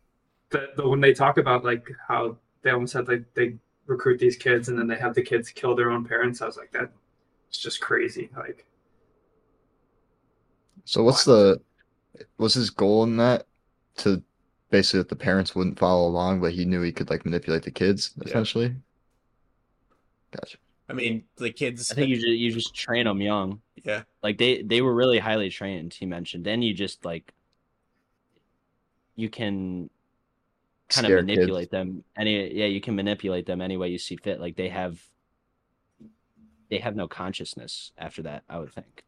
[0.49, 3.55] the, the when they talk about like how they almost had like they
[3.88, 6.57] recruit these kids and then they have the kids kill their own parents, I was
[6.57, 6.91] like, that
[7.49, 8.29] it's just crazy.
[8.35, 8.65] Like,
[10.85, 11.61] So what's the
[12.38, 13.45] was his goal in that
[13.97, 14.21] to
[14.69, 17.71] basically that the parents wouldn't follow along, but he knew he could like manipulate the
[17.71, 18.23] kids Yeah.
[18.25, 18.75] essentially.
[20.31, 20.57] Gotcha.
[20.89, 21.91] I mean, the kids.
[21.91, 23.61] I think you just, you just train them young.
[23.83, 24.03] Yeah.
[24.23, 25.93] Like they they were really highly trained.
[25.93, 26.45] He mentioned.
[26.45, 27.33] Then you just like
[29.15, 29.89] you can
[30.89, 31.51] kind Scare of kids.
[31.51, 34.69] manipulate them any yeah you can manipulate them any way you see fit like they
[34.69, 35.01] have
[36.69, 39.03] they have no consciousness after that i would think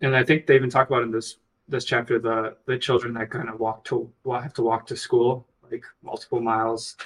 [0.00, 1.36] And I think they even talk about in this
[1.68, 4.96] this chapter the the children that kind of walk to well have to walk to
[4.96, 6.96] school like multiple miles,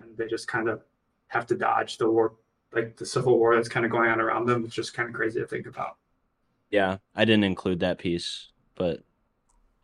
[0.00, 0.82] and they just kind of
[1.28, 2.34] have to dodge the war,
[2.72, 4.64] like the civil war that's kind of going on around them.
[4.64, 5.96] It's just kind of crazy to think about.
[6.70, 9.00] yeah i didn't include that piece but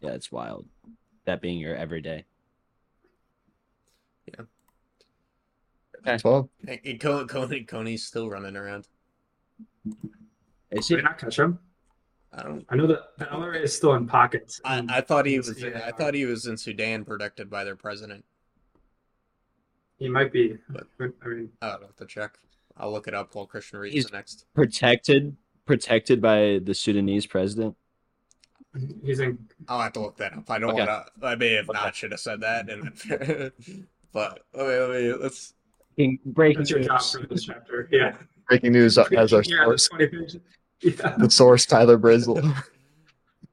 [0.01, 0.67] yeah it's wild
[1.27, 2.25] that being your everyday
[6.25, 8.89] Well, And- and Co- Kony, Kony's still running around.
[10.71, 11.59] is he they not catch him?
[12.33, 12.65] I don't.
[12.69, 14.61] I know that the LRA is still in pockets.
[14.65, 15.61] I, I thought he was.
[15.61, 15.83] yeah.
[15.85, 18.25] I thought he was in Sudan, protected by their president.
[19.99, 20.57] he might be.
[20.71, 22.39] But- I mean, I don't have to check.
[22.77, 24.47] I'll look it up while Christian reads He's- the next.
[24.55, 27.77] protected protected by the sudanese president
[29.05, 29.39] he's in.
[29.69, 30.51] I'll have to look that up.
[30.51, 30.87] I don't Okay.
[30.87, 31.27] want to.
[31.27, 31.79] I may have Okay.
[31.79, 32.69] not should have said that.
[32.71, 32.93] And
[34.13, 35.55] then, but okay, let me, let's.
[36.25, 37.89] breaking That's your job for this chapter.
[37.93, 38.17] Yeah.
[38.49, 39.89] breaking news as our Yeah, source.
[39.89, 40.37] that's 20 pages.
[40.83, 41.15] Yeah.
[41.19, 42.43] The source, Tyler Brizzle.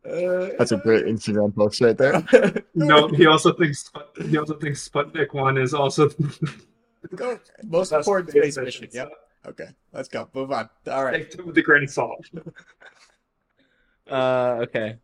[0.10, 2.24] Uh, That's a great Instagram post right there.
[2.76, 3.92] No, he also thinks
[4.30, 6.08] he also thinks Sputnik one is also
[7.14, 7.38] Go.
[7.66, 8.82] Most That's important space space mission.
[8.86, 9.12] mission, Yep.
[9.50, 10.30] Okay, let's go.
[10.34, 10.70] Move on.
[10.90, 11.30] All right.
[11.30, 12.26] Take it with a grain of salt.
[14.10, 14.96] Uh, okay.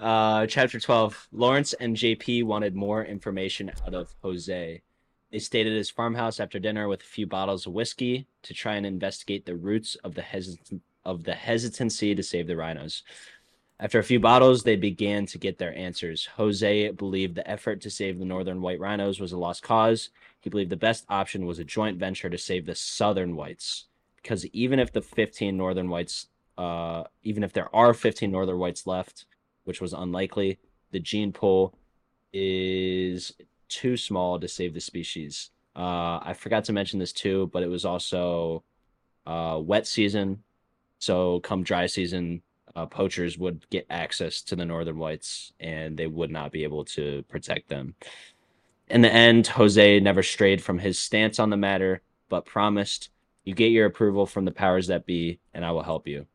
[0.00, 1.28] Uh, chapter 12.
[1.32, 4.82] Lawrence and JP wanted more information out of Jose.
[5.30, 8.74] They stayed at his farmhouse after dinner with a few bottles of whiskey to try
[8.74, 13.02] and investigate the roots of the hesitant of the hesitancy to save the rhinos.
[13.78, 16.26] After a few bottles, they began to get their answers.
[16.36, 20.08] Jose believed the effort to save the northern white rhinos was a lost cause.
[20.40, 23.86] He believed the best option was a joint venture to save the southern whites.
[24.16, 28.86] Because even if the 15 northern whites uh, even if there are 15 northern whites
[28.86, 29.26] left,
[29.64, 30.58] which was unlikely,
[30.92, 31.74] the gene pool
[32.32, 33.32] is
[33.68, 35.50] too small to save the species.
[35.76, 38.62] Uh, I forgot to mention this too, but it was also
[39.26, 40.42] uh, wet season.
[40.98, 42.42] So, come dry season,
[42.76, 46.84] uh, poachers would get access to the northern whites and they would not be able
[46.84, 47.94] to protect them.
[48.88, 53.10] In the end, Jose never strayed from his stance on the matter, but promised,
[53.44, 56.26] You get your approval from the powers that be, and I will help you.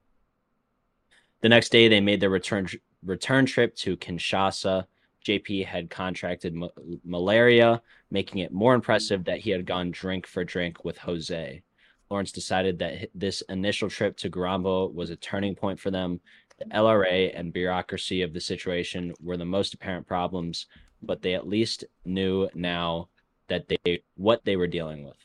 [1.41, 2.67] The next day, they made their return
[3.03, 4.85] return trip to Kinshasa.
[5.25, 6.67] JP had contracted ma-
[7.03, 7.81] malaria,
[8.11, 11.61] making it more impressive that he had gone drink for drink with Jose.
[12.09, 16.19] Lawrence decided that this initial trip to Garamba was a turning point for them.
[16.57, 20.65] The LRA and bureaucracy of the situation were the most apparent problems,
[21.01, 23.07] but they at least knew now
[23.47, 25.17] that they what they were dealing with.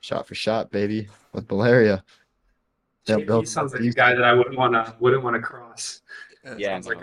[0.00, 2.02] Shot for shot, baby, with malaria.
[3.08, 5.42] Yep, he they'll- sounds like a guy that I wouldn't want to wouldn't want to
[5.42, 6.02] cross.
[6.56, 6.74] Yeah.
[6.80, 6.98] sounds like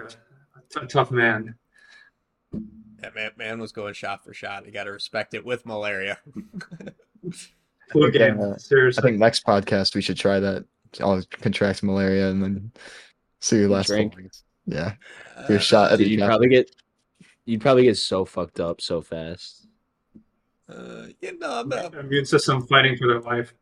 [0.81, 1.55] a tough man.
[3.01, 4.65] That man, man was going shot for shot.
[4.65, 6.17] You got to respect it with malaria.
[7.91, 8.39] Cool game.
[8.39, 10.65] uh, I think next podcast we should try that.
[11.01, 12.71] I'll contract malaria and then
[13.39, 14.13] see who last the Drink.
[14.15, 14.45] longest.
[14.65, 14.93] Yeah,
[15.47, 16.73] do a shot Dude, you'd probably get
[17.45, 19.67] you'd probably get so fucked up so fast.
[20.69, 23.53] Uh, yeah, no, I'm not- Immune system fighting for their life.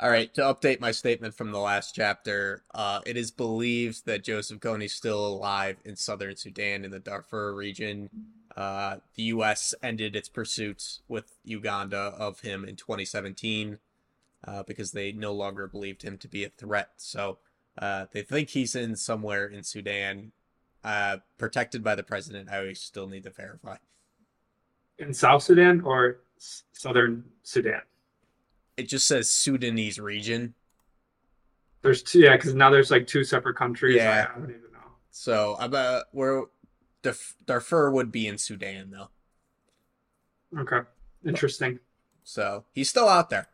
[0.00, 4.24] All right, to update my statement from the last chapter, uh, it is believed that
[4.24, 8.10] Joseph Kony is still alive in southern Sudan in the Darfur region.
[8.56, 9.72] Uh, the U.S.
[9.84, 13.78] ended its pursuit with Uganda of him in 2017
[14.46, 16.90] uh, because they no longer believed him to be a threat.
[16.96, 17.38] So
[17.78, 20.32] uh, they think he's in somewhere in Sudan,
[20.82, 22.48] uh, protected by the president.
[22.50, 23.76] I always still need to verify.
[24.98, 27.82] In South Sudan or s- Southern Sudan?
[28.76, 30.54] It just says Sudanese region.
[31.82, 33.96] There's two, yeah, because now there's like two separate countries.
[33.96, 34.28] Yeah.
[34.28, 34.78] I, I don't even know.
[35.10, 36.44] So I'm uh, we're
[37.02, 39.10] Darf- Darfur would be in Sudan though.
[40.60, 40.88] Okay,
[41.26, 41.78] interesting.
[42.22, 43.48] So he's still out there.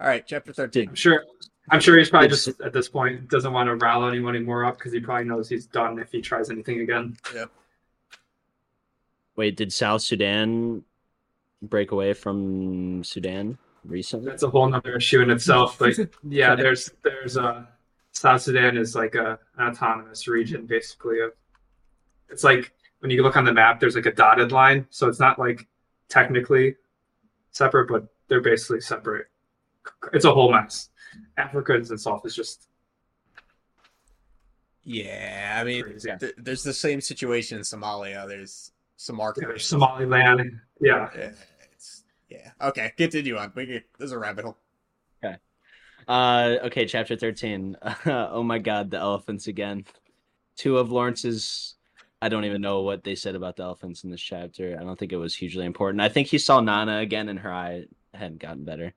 [0.00, 0.88] All right, chapter 13.
[0.90, 1.24] I'm sure.
[1.70, 4.78] I'm sure he's probably just at this point doesn't want to rile anyone anymore up
[4.78, 7.16] because he probably knows he's done if he tries anything again.
[7.34, 7.44] Yeah.
[9.36, 10.82] Wait, did South Sudan
[11.62, 14.26] break away from Sudan recently?
[14.30, 15.78] That's a whole nother issue in itself.
[15.78, 15.94] But
[16.28, 17.64] yeah, there's there's uh
[18.12, 21.32] South Sudan is like a an autonomous region basically of
[22.28, 24.86] it's like when you look on the map there's like a dotted line.
[24.90, 25.66] So it's not like
[26.08, 26.76] technically
[27.50, 29.26] separate, but they're basically separate.
[30.12, 30.90] It's a whole mess.
[31.36, 32.68] Africa itself is just
[34.84, 36.10] Yeah, I mean, crazy.
[36.18, 38.28] th- there's the same situation in Somalia.
[38.28, 39.66] There's some marketers.
[39.66, 40.60] Somaliland.
[40.80, 41.08] Yeah.
[41.16, 41.38] Yeah, it's
[42.28, 42.50] yeah.
[42.60, 43.52] Okay, continue on.
[43.54, 44.58] We can, there's a rabbit hole.
[45.24, 45.36] Okay.
[46.06, 47.76] Uh, okay, chapter 13.
[48.06, 49.84] oh my god, the elephants again.
[50.56, 51.74] Two of Lawrence's.
[52.20, 54.76] I don't even know what they said about the elephants in this chapter.
[54.78, 56.00] I don't think it was hugely important.
[56.00, 58.92] I think he saw Nana again and her eye hadn't gotten better.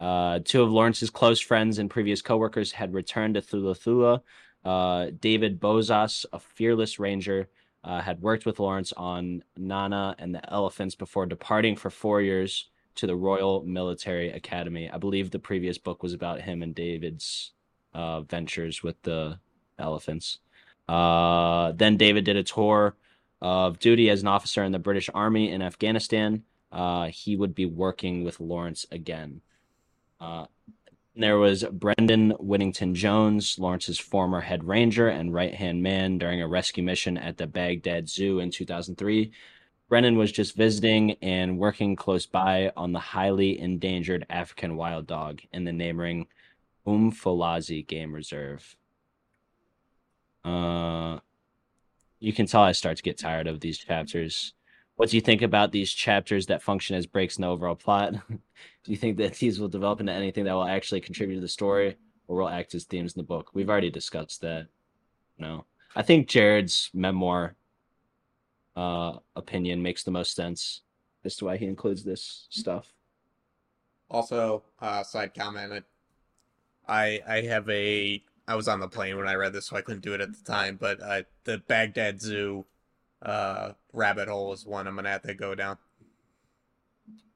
[0.00, 4.22] Uh, two of Lawrence's close friends and previous coworkers had returned to Thula Thula.
[4.64, 7.48] Uh, David Bozas, a fearless ranger,
[7.84, 12.68] uh, had worked with Lawrence on Nana and the elephants before departing for four years
[12.94, 14.90] to the Royal Military Academy.
[14.90, 17.52] I believe the previous book was about him and David's
[17.94, 19.38] uh, ventures with the
[19.78, 20.38] elephants.
[20.88, 22.96] Uh, then David did a tour
[23.40, 26.44] of duty as an officer in the British Army in Afghanistan.
[26.70, 29.40] Uh, he would be working with Lawrence again.
[31.14, 36.48] There was Brendan Whittington Jones, Lawrence's former head ranger and right hand man during a
[36.48, 39.30] rescue mission at the Baghdad Zoo in 2003.
[39.90, 45.42] Brennan was just visiting and working close by on the highly endangered African wild dog
[45.52, 46.28] in the neighboring
[46.86, 48.74] Umfolozi Game Reserve.
[50.42, 51.18] Uh,
[52.20, 54.54] you can tell I start to get tired of these chapters.
[54.96, 58.12] What do you think about these chapters that function as breaks in the overall plot?
[58.28, 58.38] do
[58.84, 61.96] you think that these will develop into anything that will actually contribute to the story
[62.28, 63.50] or will act as themes in the book?
[63.54, 64.68] We've already discussed that.
[65.38, 65.64] No.
[65.96, 67.56] I think Jared's memoir
[68.76, 70.82] uh, opinion makes the most sense
[71.24, 72.92] as to why he includes this stuff.
[74.10, 75.84] Also, uh, side comment.
[76.86, 79.82] I I have a I was on the plane when I read this, so I
[79.82, 80.76] couldn't do it at the time.
[80.80, 82.66] But uh, the Baghdad Zoo
[83.22, 85.78] uh, rabbit hole is one I'm gonna have to go down.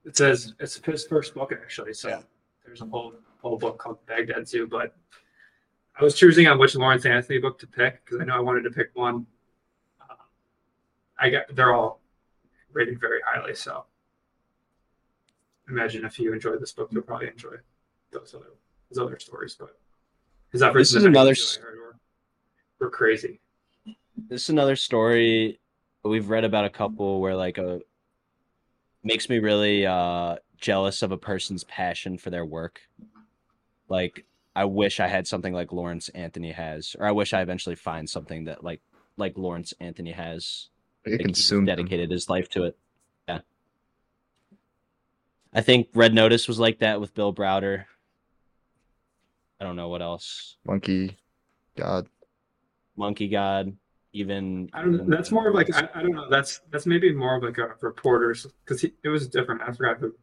[0.04, 1.94] It says it's his first book actually.
[1.94, 2.22] So Yeah.
[2.64, 4.66] there's a whole whole book called Baghdad Zoo.
[4.66, 4.94] But
[5.98, 8.62] I was choosing on which Lawrence Anthony book to pick because I know I wanted
[8.62, 9.26] to pick one.
[10.00, 10.16] Um,
[11.18, 12.00] I got they're all
[12.72, 13.54] rated very highly.
[13.54, 13.84] So
[15.68, 17.56] imagine if you enjoy this book, you'll probably enjoy
[18.12, 18.52] those other
[18.88, 19.56] his other stories.
[19.58, 19.76] But
[20.52, 21.96] his efforts This is another Baghdad Zoo, were,
[22.80, 23.40] were crazy.
[24.28, 25.60] This is another story
[26.08, 27.80] we've read about a couple where like a
[29.02, 32.80] makes me really uh jealous of a person's passion for their work.
[33.88, 37.76] Like I wish I had something like Lawrence Anthony has, or I wish I eventually
[37.76, 38.80] find something that like
[39.16, 40.68] like Lawrence Anthony has.
[41.04, 41.76] Like, he's consume them.
[41.76, 42.78] dedicated his life to it.
[43.28, 43.40] Yeah.
[45.52, 47.84] I think Red Notice was like that with Bill Browder.
[49.60, 50.56] I don't know what else.
[50.66, 51.16] monkey.
[51.76, 52.08] God,
[52.96, 53.76] Monkey God,
[54.16, 55.10] even I don't.
[55.10, 56.28] That's more of like I, I don't know.
[56.30, 59.60] That's that's maybe more of like a reporter's because it was different.
[59.62, 60.14] I forgot who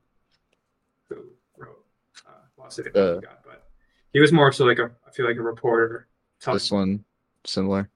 [1.09, 1.17] who
[1.57, 1.85] wrote
[2.27, 3.67] uh, Lost City of Uh, God, but
[4.11, 6.07] he was more so like a I feel like a reporter.
[6.39, 7.05] telling- this one
[7.45, 7.89] similar.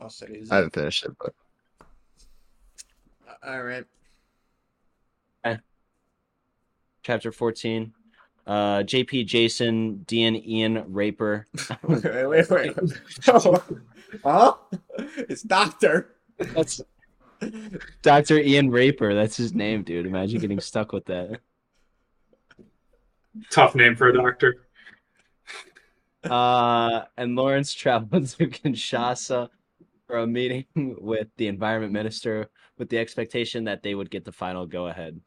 [0.00, 1.34] I'll say I haven't finished it, but
[3.46, 3.84] All right.
[7.02, 7.92] chapter 14.
[8.48, 11.46] Uh, JP Jason, Dean Ian Raper.
[11.82, 12.76] wait, wait, wait.
[14.24, 14.54] huh?
[14.96, 16.14] It's Doctor.
[16.38, 16.80] That's
[18.00, 18.38] Dr.
[18.38, 19.14] Ian Raper.
[19.14, 20.06] That's his name, dude.
[20.06, 21.40] Imagine getting stuck with that.
[23.50, 24.64] tough name for a doctor.
[26.24, 29.50] Uh, and Lawrence traveled to Kinshasa
[30.06, 30.64] for a meeting
[31.00, 35.20] with the environment minister with the expectation that they would get the final go ahead.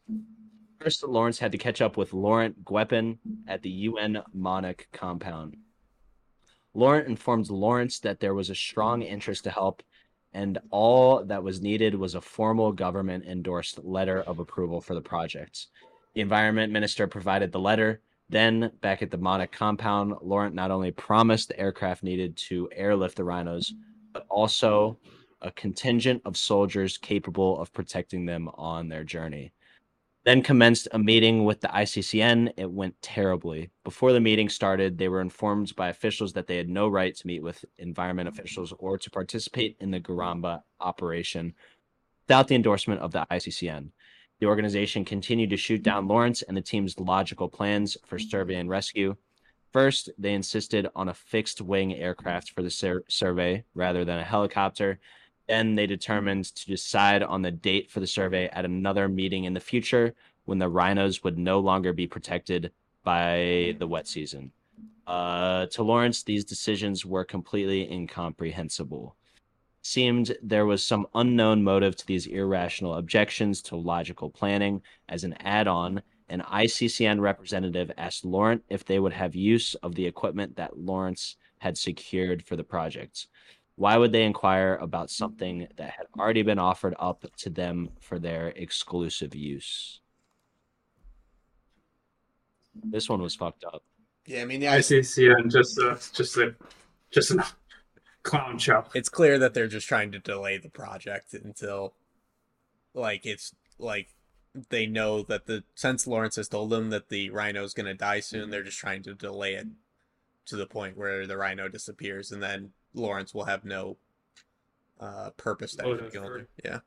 [0.81, 5.57] First, Lawrence had to catch up with Laurent Guepin at the UN MONUC compound.
[6.73, 9.83] Laurent informed Lawrence that there was a strong interest to help,
[10.33, 15.01] and all that was needed was a formal government endorsed letter of approval for the
[15.01, 15.67] project.
[16.15, 20.89] The environment minister provided the letter, then, back at the MONUC compound, Laurent not only
[20.89, 23.71] promised the aircraft needed to airlift the rhinos,
[24.13, 24.97] but also
[25.43, 29.53] a contingent of soldiers capable of protecting them on their journey.
[30.23, 32.53] Then commenced a meeting with the ICCN.
[32.55, 33.71] It went terribly.
[33.83, 37.27] Before the meeting started, they were informed by officials that they had no right to
[37.27, 41.55] meet with environment officials or to participate in the Garamba operation
[42.27, 43.89] without the endorsement of the ICCN.
[44.39, 48.69] The organization continued to shoot down Lawrence and the team's logical plans for survey and
[48.69, 49.15] rescue.
[49.73, 54.23] First, they insisted on a fixed wing aircraft for the sur- survey rather than a
[54.23, 54.99] helicopter.
[55.51, 59.53] Then they determined to decide on the date for the survey at another meeting in
[59.53, 60.15] the future
[60.45, 62.71] when the rhinos would no longer be protected
[63.03, 64.53] by the wet season.
[65.05, 69.17] Uh, to Lawrence, these decisions were completely incomprehensible
[69.81, 74.81] seemed there was some unknown motive to these irrational objections to logical planning.
[75.09, 79.95] As an add on, an ICCN representative asked Lawrence if they would have use of
[79.95, 83.27] the equipment that Lawrence had secured for the project.
[83.75, 88.19] Why would they inquire about something that had already been offered up to them for
[88.19, 90.01] their exclusive use?
[92.83, 93.83] This one was fucked up.
[94.25, 96.55] Yeah, I mean, the ICCN just uh, just a
[97.09, 97.45] just a
[98.23, 98.85] clown show.
[98.93, 101.95] it's clear that they're just trying to delay the project until
[102.93, 104.09] like it's like
[104.69, 108.49] they know that the since Lawrence has told them that the rhino's gonna die soon,
[108.49, 109.67] they're just trying to delay it
[110.45, 113.97] to the point where the rhino disappears and then Lawrence will have no
[114.99, 116.47] uh purpose to actually Motive go there.
[116.63, 116.79] Yeah.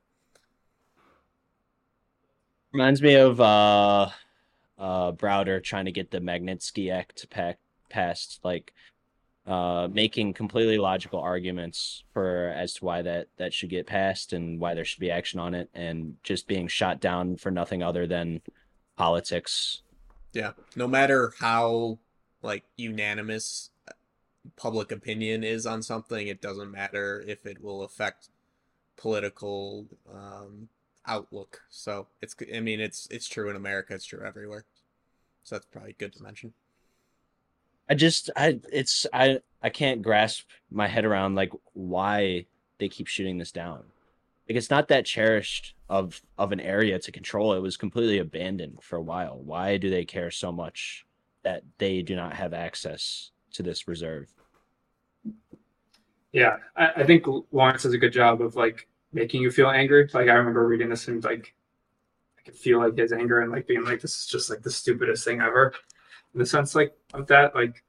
[2.73, 4.09] Reminds me of uh
[4.79, 7.59] uh Browder trying to get the Magnitsky Act pack
[7.89, 8.73] passed, like
[9.47, 14.61] uh making completely logical arguments for as to why that that should get passed and
[14.61, 18.07] why there should be action on it and just being shot down for nothing other
[18.07, 18.41] than
[18.97, 19.83] politics.
[20.33, 20.53] Yeah.
[20.77, 21.99] No matter how
[22.43, 23.71] like unanimous
[24.57, 28.29] public opinion is on something, it doesn't matter if it will affect
[28.97, 30.69] political um,
[31.07, 31.63] outlook.
[31.71, 34.65] So it's I mean it's it's true in America, it's true everywhere.
[35.43, 36.53] So that's probably good to mention.
[37.89, 42.47] I just I it's I I can't grasp my head around like why
[42.79, 43.85] they keep shooting this down.
[44.49, 47.55] Like it's not that cherished of of an area to control.
[47.55, 49.39] It was completely abandoned for a while.
[49.39, 51.07] Why do they care so much
[51.43, 54.29] that they do not have access to this reserve?
[56.33, 60.09] Yeah, I, I think Lawrence does a good job of like making you feel angry.
[60.13, 61.55] Like I remember reading this and like
[62.39, 64.71] I could feel like his anger and like being like this is just like the
[64.71, 65.73] stupidest thing ever.
[66.35, 67.85] In the sense like of that, like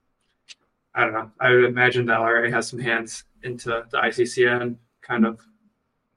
[0.93, 1.31] I don't know.
[1.39, 5.41] I would imagine that LRA has some hands into the ICCN, kind of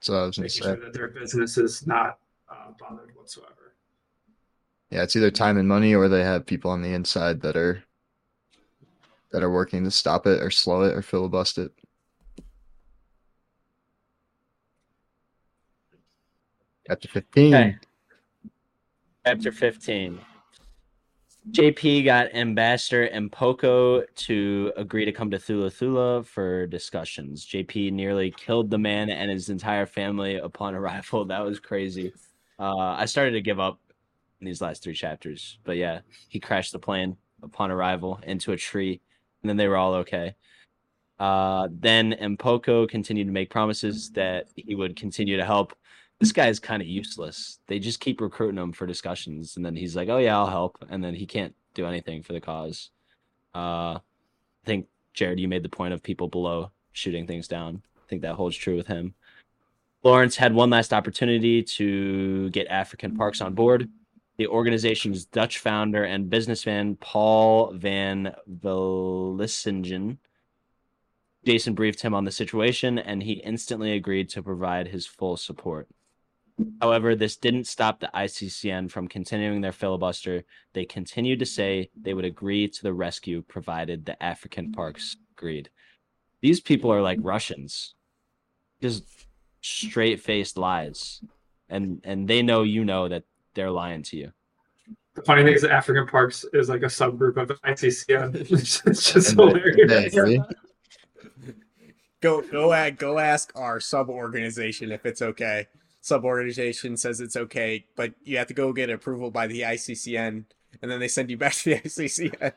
[0.01, 2.19] So I was gonna making say, sure that their business is not
[2.49, 3.75] uh, bothered whatsoever.
[4.91, 7.83] yeah, it's either time and money, or they have people on the inside that are
[9.31, 11.71] that are working to stop it or slow it or filibust it.
[16.87, 17.53] Chapter fifteen.
[17.53, 17.75] Okay.
[19.25, 20.19] Chapter 15.
[21.51, 27.45] JP got Ambassador M'Poko to agree to come to Thula Thula for discussions.
[27.45, 31.25] JP nearly killed the man and his entire family upon arrival.
[31.25, 32.13] That was crazy.
[32.57, 33.79] Uh, I started to give up
[34.39, 35.99] in these last three chapters, but yeah,
[36.29, 39.01] he crashed the plane upon arrival into a tree,
[39.41, 40.35] and then they were all okay.
[41.19, 45.75] Uh, then M'Poko continued to make promises that he would continue to help
[46.19, 47.59] this guy is kind of useless.
[47.67, 50.85] They just keep recruiting him for discussions, and then he's like, "Oh yeah, I'll help,"
[50.89, 52.91] and then he can't do anything for the cause.
[53.55, 57.81] Uh, I think Jared, you made the point of people below shooting things down.
[57.97, 59.13] I think that holds true with him.
[60.03, 63.89] Lawrence had one last opportunity to get African Parks on board.
[64.39, 70.17] The organization's Dutch founder and businessman Paul van Vlissingen.
[71.45, 75.89] Jason briefed him on the situation, and he instantly agreed to provide his full support.
[76.79, 80.45] However, this didn't stop the ICCN from continuing their filibuster.
[80.71, 85.69] They continued to say they would agree to the rescue provided the African parks agreed.
[86.41, 87.93] These people are like Russians,
[88.81, 89.03] just
[89.59, 91.21] straight faced lies,
[91.67, 93.23] and and they know you know that
[93.55, 94.31] they're lying to you.
[95.15, 98.35] The funny thing is, that African Parks is like a subgroup of ICCN.
[98.51, 99.91] it's just And they- hilarious.
[99.91, 100.41] they agree.
[102.21, 105.67] Go go at go ask our sub organization if it's okay.
[106.01, 110.43] Sub organization says it's okay, but you have to go get approval by the ICCN,
[110.81, 112.51] and then they send you back to the ICCN,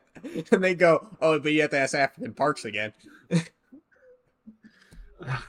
[0.50, 2.92] and they go, "Oh, but you have to ask African Parks again."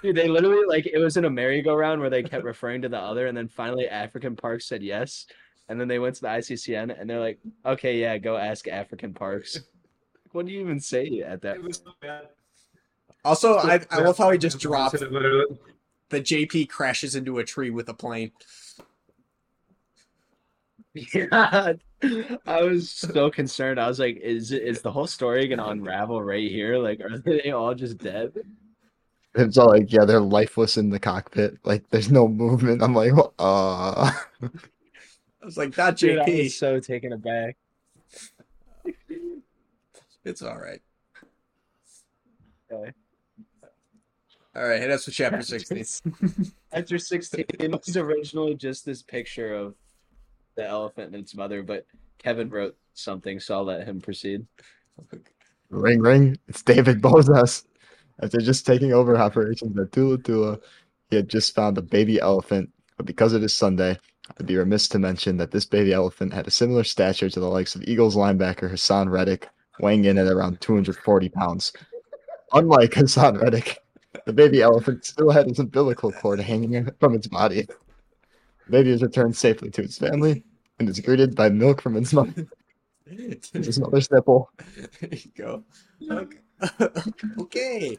[0.01, 2.99] Dude, they literally like it was in a merry-go-round where they kept referring to the
[2.99, 5.25] other, and then finally African Parks said yes,
[5.69, 9.13] and then they went to the ICCN and they're like, "Okay, yeah, go ask African
[9.13, 9.59] Parks."
[10.31, 11.57] What do you even say at that?
[11.57, 12.29] It was so bad.
[13.23, 15.59] Also, I, I love how he just African dropped it
[16.13, 18.31] the JP crashes into a tree with a plane.
[20.95, 21.73] Yeah,
[22.45, 23.79] I was so concerned.
[23.79, 26.77] I was like, "Is is the whole story gonna unravel right here?
[26.77, 28.31] Like, are they all just dead?"
[29.35, 31.57] It's all like, yeah, they're lifeless in the cockpit.
[31.63, 32.83] Like, there's no movement.
[32.83, 33.23] I'm like, uh,
[34.41, 37.57] I was like, "Not Dude, I JP." was so taken aback.
[40.23, 40.81] It's all right.
[42.71, 42.91] Okay.
[44.55, 45.83] All right, hit us with chapter sixteen.
[46.73, 49.73] chapter 16, it was originally just this picture of
[50.55, 51.85] the elephant and its mother, but
[52.19, 54.45] Kevin wrote something, so I'll let him proceed.
[55.69, 56.37] ring, ring.
[56.47, 57.65] It's David Bozas.
[58.21, 60.61] After just taking over operations at Thula Thula,
[61.09, 62.69] he had just found a baby elephant.
[62.97, 63.97] But because it is Sunday,
[64.39, 67.49] I'd be remiss to mention that this baby elephant had a similar stature to the
[67.49, 69.49] likes of Eagles linebacker Haason Reddick,
[69.79, 71.73] weighing in at around 240 pounds.
[72.53, 73.79] Unlike Haason Reddick,
[74.25, 77.63] The baby elephant still had its umbilical cord hanging from its body.
[78.65, 80.43] The baby is returned safely to its family
[80.79, 82.47] and is greeted by milk from its mother,
[83.07, 84.49] its mother's nipple.
[85.01, 85.63] There you go.
[86.09, 86.37] Okay.
[87.39, 87.97] okay.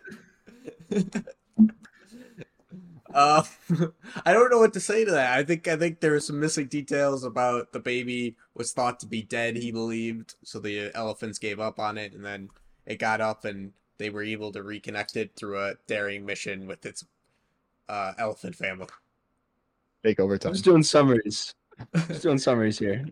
[3.15, 3.45] Uh,
[4.27, 5.39] I don't know what to say to that.
[5.39, 9.07] I think I think there are some missing details about the baby was thought to
[9.07, 9.57] be dead.
[9.57, 12.51] He believed, so the elephants gave up on it, and then
[12.85, 16.85] it got up, and they were able to reconnect it through a daring mission with
[16.85, 17.05] its
[17.89, 18.89] uh, elephant family.
[20.03, 21.55] Take I'm just doing summaries.
[22.09, 23.07] Just doing summaries here.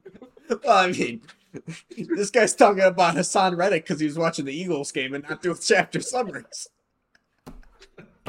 [0.62, 1.23] Well, I mean,
[1.97, 5.43] this guy's talking about Haason Reddick because he was watching the Eagles game and not
[5.43, 6.69] doing chapter summaries.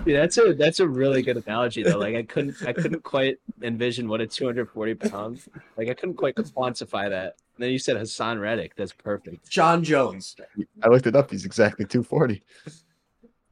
[0.06, 1.98] Yeah, that's a that's a really good analogy though.
[1.98, 5.48] Like I couldn't I couldn't quite envision what a 240 pounds.
[5.78, 7.38] Like I couldn't quite quantify that.
[7.56, 8.76] And then you said Haason Reddick.
[8.76, 9.50] That's perfect.
[9.50, 10.36] John Jones.
[10.84, 11.32] I looked it up.
[11.32, 12.44] He's exactly 240.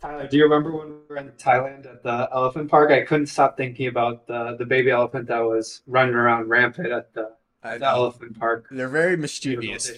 [0.02, 2.90] Tyler, do you remember when we were in Thailand at the elephant park?
[2.90, 7.14] I couldn't stop thinking about the, the baby elephant that was running around rampant at
[7.14, 8.68] the, I the elephant park.
[8.72, 9.92] They're very mischievous.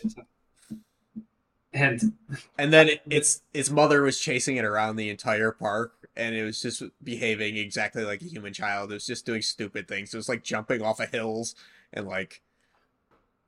[1.74, 2.14] And
[2.58, 6.44] And then it, its its mother was chasing it around the entire park, and it
[6.44, 8.92] was just behaving exactly like a human child.
[8.92, 10.14] It was just doing stupid things.
[10.14, 11.56] It was like jumping off of hills,
[11.92, 12.42] and like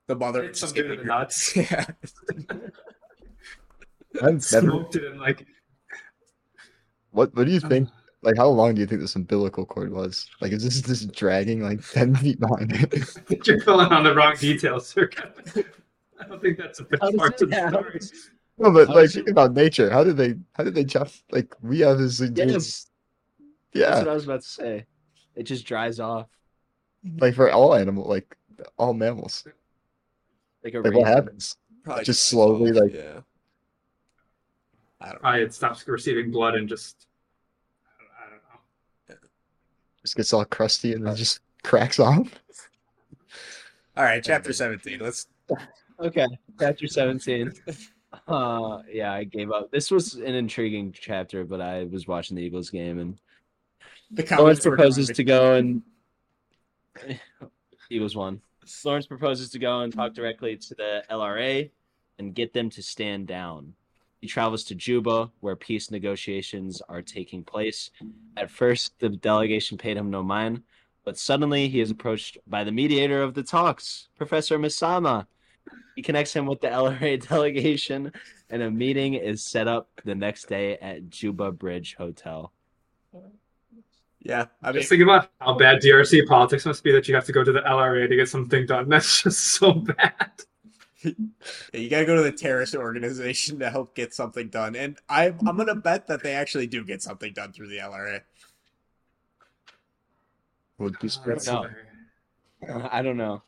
[0.07, 1.55] the mother Hit was some just dude in getting the nuts.
[1.71, 1.85] Yeah,
[4.23, 5.45] I've never, smoked it in like
[7.11, 7.89] what what do you think?
[8.25, 10.27] Like, how long do you think this umbilical cord was?
[10.41, 13.07] Like, is this just dragging like 10 feet behind it?
[13.47, 15.09] you're filling on the wrong details, sir.
[16.19, 17.99] I don't think that's a big How part of the yeah, story.
[18.57, 19.89] No, but How like, does think it- about nature.
[19.91, 20.35] How did they?
[20.53, 21.09] How did they chop?
[21.31, 22.41] Like, we obviously do.
[22.47, 22.89] Yes, that's
[23.73, 24.85] Yeah, what I was about to say.
[25.35, 26.27] It just dries off
[27.19, 28.35] like for all animal, like
[28.77, 29.45] all mammals.
[30.63, 31.57] like a Like, what happens?
[31.83, 33.19] probably Just slowly, off, like- yeah.
[35.01, 35.19] I don't know.
[35.19, 37.05] Probably it stops receiving blood and just
[37.85, 39.27] I don't, I don't know.
[40.05, 42.29] Just gets all crusty and then just cracks off.
[43.97, 44.99] All right, chapter seventeen.
[44.99, 45.25] Let's.
[45.99, 46.27] Okay,
[46.59, 47.53] chapter 17.
[48.27, 49.71] Uh, yeah, I gave up.
[49.71, 53.19] This was an intriguing chapter, but I was watching the Eagles game and
[54.11, 55.81] The Lawrence proposes to go and
[57.89, 58.41] Eagles won.
[58.83, 61.69] Lawrence proposes to go and talk directly to the LRA
[62.19, 63.73] and get them to stand down.
[64.25, 67.91] He travels to Juba, where peace negotiations are taking place.
[68.35, 70.63] At first, the delegation paid him no mind,
[71.03, 75.27] but suddenly he is approached by the mediator of the talks, Professor Misama.
[75.95, 78.11] He connects him with the LRA delegation,
[78.49, 82.51] and a meeting is set up the next day at Juba Bridge Hotel.
[84.21, 87.25] Yeah, I mean, Just think about how bad DRC politics must be that you have
[87.25, 88.89] to go to the LRA to get something done.
[88.89, 90.31] That's just so bad.
[91.73, 95.57] you gotta go to the terrorist organization to help get something done, and I, I'm
[95.57, 98.21] gonna bet that they actually do get something done through the LRA.
[100.77, 101.69] Would be That's No.
[102.91, 103.43] I don't know.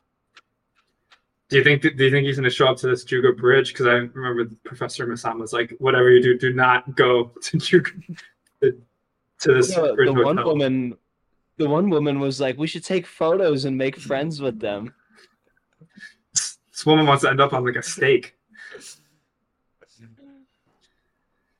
[1.48, 1.82] Do you think?
[1.82, 3.72] Do you think he's going to show up to this Juba Bridge?
[3.72, 7.90] Because I remember Professor Masama was like, "Whatever you do, do not go to Juba
[8.62, 8.80] to,
[9.40, 10.96] to this the, bridge the one hotel." woman
[11.56, 14.92] the one woman was like we should take photos and make friends with them This
[16.88, 18.34] woman wants to end up on like a stake.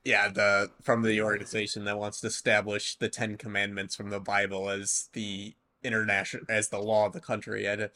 [0.03, 4.69] Yeah, the from the organization that wants to establish the Ten Commandments from the Bible
[4.69, 5.53] as the
[5.83, 7.69] international as the law of the country.
[7.69, 7.89] I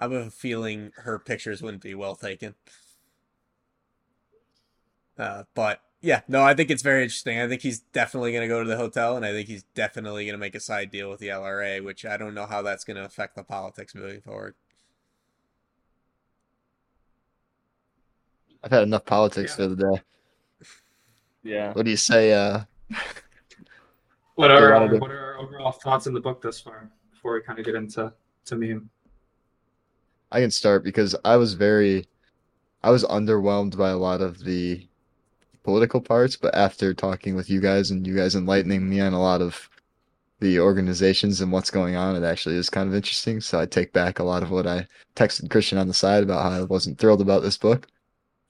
[0.00, 2.54] have a feeling her pictures wouldn't be well taken.
[5.16, 7.38] Uh, but yeah, no, I think it's very interesting.
[7.38, 10.24] I think he's definitely going to go to the hotel, and I think he's definitely
[10.24, 12.84] going to make a side deal with the LRA, which I don't know how that's
[12.84, 14.54] going to affect the politics moving forward.
[18.62, 19.56] I've had enough politics Yeah.
[19.68, 20.02] for the day.
[21.42, 22.32] yeah What do you say?
[22.32, 22.60] Uh,
[24.34, 26.88] What are, our, what are our overall thoughts in the book thus far?
[27.12, 28.12] Before we kind of get into
[28.46, 28.88] to meme.
[30.32, 32.06] I can start because I was very,
[32.82, 34.86] I was underwhelmed by a lot of the
[35.62, 39.20] political parts, but after talking with you guys and you guys enlightening me on a
[39.20, 39.68] lot of
[40.38, 43.42] the organizations and what's going on, it actually is kind of interesting.
[43.42, 46.42] So I take back a lot of what I texted Christian on the side about
[46.50, 47.86] how I wasn't thrilled about this book.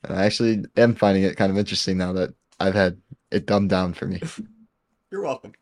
[0.05, 3.01] And I actually am finding it kind of interesting now that I've had
[3.31, 4.21] it dumbed down for me.
[5.11, 5.53] You're welcome.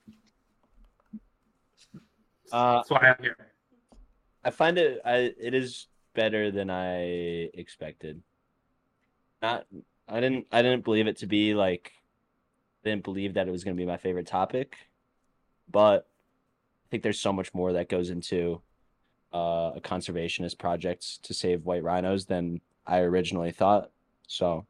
[2.53, 3.37] uh That's why I'm here.
[4.45, 7.03] i find it i it is better than i
[7.55, 8.23] expected
[9.43, 9.67] not
[10.09, 11.93] i didn't i didn't believe it to be like
[12.85, 14.77] didn't believe that it was going to be my favorite topic
[15.71, 16.07] but
[16.85, 18.61] i think there's so much more that goes into
[19.35, 23.91] uh, a conservationist project to save white rhinos than i originally thought
[24.29, 24.65] so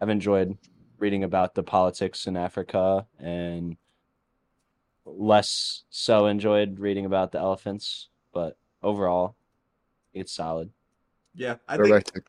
[0.00, 0.56] i've enjoyed
[0.98, 3.76] reading about the politics in africa and
[5.04, 9.36] less so enjoyed reading about the elephants, but overall,
[10.12, 10.70] it's solid.
[11.34, 12.22] Yeah, I Go think back to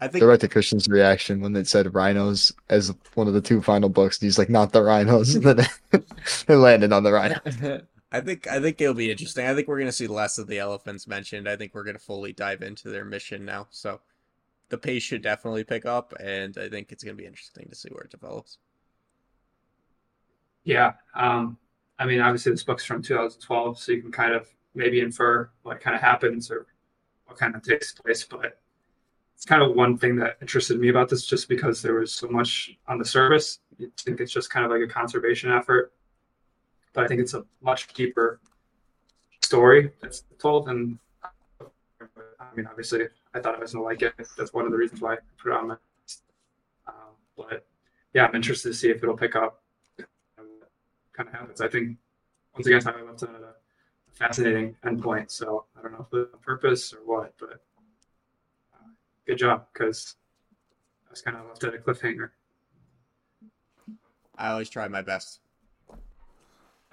[0.00, 3.40] I go think back to Christian's reaction when it said rhinos as one of the
[3.40, 4.18] two final books.
[4.18, 5.34] And he's like, not the rhinos.
[5.36, 7.36] And then it landed on the rhino.
[8.12, 9.46] I think I think it'll be interesting.
[9.46, 11.48] I think we're gonna see less of the elephants mentioned.
[11.48, 13.68] I think we're gonna fully dive into their mission now.
[13.70, 14.00] So
[14.70, 17.90] the pace should definitely pick up, and I think it's gonna be interesting to see
[17.90, 18.58] where it develops.
[20.64, 20.92] Yeah.
[21.14, 21.58] Um,
[21.98, 25.80] I mean, obviously this book's from 2012, so you can kind of maybe infer what
[25.80, 26.66] kind of happens or
[27.26, 28.24] what kind of takes place.
[28.24, 28.58] But
[29.34, 32.28] it's kind of one thing that interested me about this, just because there was so
[32.28, 33.58] much on the surface.
[33.78, 35.92] You think it's just kind of like a conservation effort,
[36.92, 38.40] but I think it's a much deeper
[39.42, 40.68] story that's told.
[40.68, 40.98] And
[41.62, 44.14] I mean, obviously, I thought I was gonna like it.
[44.36, 45.76] That's one of the reasons why I put it on my.
[46.02, 46.22] list.
[46.88, 47.66] Um, but
[48.12, 49.62] yeah, I'm interested to see if it'll pick up
[51.20, 51.60] kind of happens.
[51.60, 51.98] I think
[52.54, 53.54] once again, talking about a
[54.12, 55.30] fascinating endpoint.
[55.30, 57.62] So I don't know if it's on purpose or what, but
[58.74, 58.88] uh,
[59.26, 60.16] good job because
[61.06, 62.30] I was kind of left at a cliffhanger.
[64.36, 65.40] I always try my best.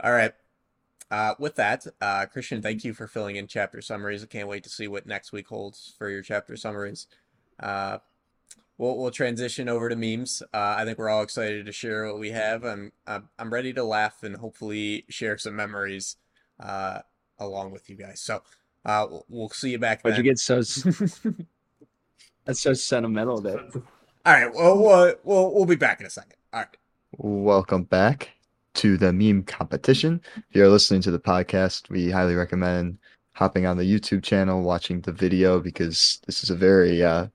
[0.03, 0.33] All right.
[1.09, 4.23] Uh, with that, uh, Christian, thank you for filling in chapter summaries.
[4.23, 7.07] I can't wait to see what next week holds for your chapter summaries.
[7.59, 7.99] Uh,
[8.77, 10.43] we'll we'll transition over to memes.
[10.53, 12.65] Uh, I think we're all excited to share what we have.
[12.65, 16.17] I'm I'm, I'm ready to laugh and hopefully share some memories
[16.59, 16.99] uh,
[17.39, 18.19] along with you guys.
[18.19, 18.43] So
[18.85, 20.01] uh, we'll, we'll see you back.
[20.01, 20.55] Why'd you get so?
[22.45, 23.39] That's so sentimental.
[23.39, 23.59] There.
[24.25, 24.53] All right.
[24.53, 26.35] Well, we'll we'll we'll be back in a second.
[26.51, 26.77] All right.
[27.17, 28.36] Welcome back
[28.77, 30.21] to the meme competition.
[30.35, 32.97] If you're listening to the podcast, we highly recommend
[33.33, 37.27] hopping on the YouTube channel, watching the video because this is a very uh,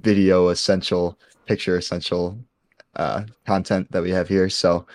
[0.00, 2.38] video essential, picture essential
[2.96, 4.48] uh, content that we have here.
[4.48, 4.86] So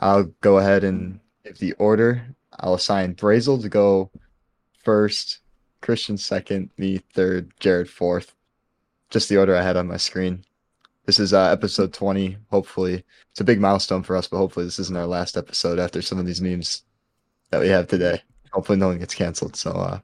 [0.00, 2.26] I'll go ahead and give the order.
[2.60, 4.10] I'll assign Brazel to go
[4.84, 5.40] first,
[5.80, 8.34] Christian second, me third, Jared fourth.
[9.10, 10.44] Just the order I had on my screen.
[11.06, 12.36] This is uh, episode 20.
[12.50, 16.02] Hopefully, it's a big milestone for us, but hopefully, this isn't our last episode after
[16.02, 16.82] some of these memes
[17.50, 18.20] that we have today.
[18.52, 19.54] Hopefully, no one gets canceled.
[19.54, 20.00] So, uh,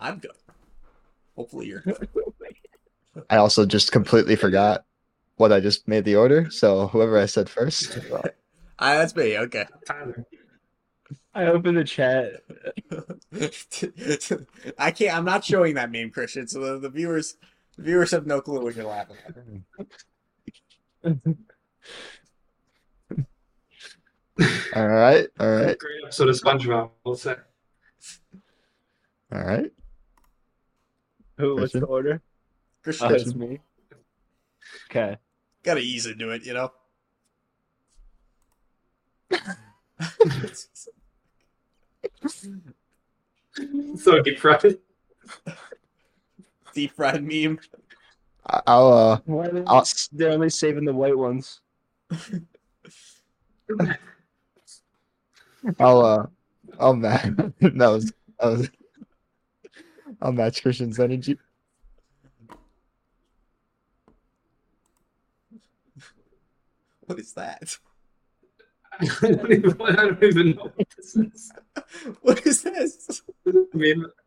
[0.00, 0.30] I'm good.
[1.36, 2.08] Hopefully you're good.
[3.30, 4.86] I also just completely forgot
[5.36, 6.50] what I just made the order.
[6.50, 7.98] So, whoever I said first,
[8.78, 9.38] Ah, that's me.
[9.38, 9.66] Okay.
[9.86, 10.26] Tyler,
[11.34, 12.42] I opened the chat.
[14.78, 15.16] I can't.
[15.16, 16.46] I'm not showing that meme, Christian.
[16.46, 17.46] So the, the viewers, the
[17.78, 19.36] viewers have no clue what you're laughing at.
[24.74, 26.90] all right, all right, great episode of SpongeBob.
[27.04, 27.36] We'll say.
[29.32, 29.70] all right.
[31.38, 31.56] Who?
[31.56, 32.22] What's the order?
[32.82, 33.60] Christian, Oh, it's me.
[34.90, 35.16] Okay.
[35.62, 36.72] gotta ease into it, you know.
[43.96, 44.78] So deep fried.
[46.76, 47.58] Deep fried meme.
[48.46, 51.62] I- I'll uh, Why are they, I'll, they're only saving the white ones.
[55.80, 56.26] I'll uh,
[56.78, 57.24] I'll match.
[57.60, 58.70] that was that was.
[60.20, 61.38] I'll match Christian's energy.
[67.06, 67.78] What is that?
[69.00, 71.52] I don't even, I don't even know what this is.
[72.20, 73.22] What is this?
[73.46, 74.25] I mean, is that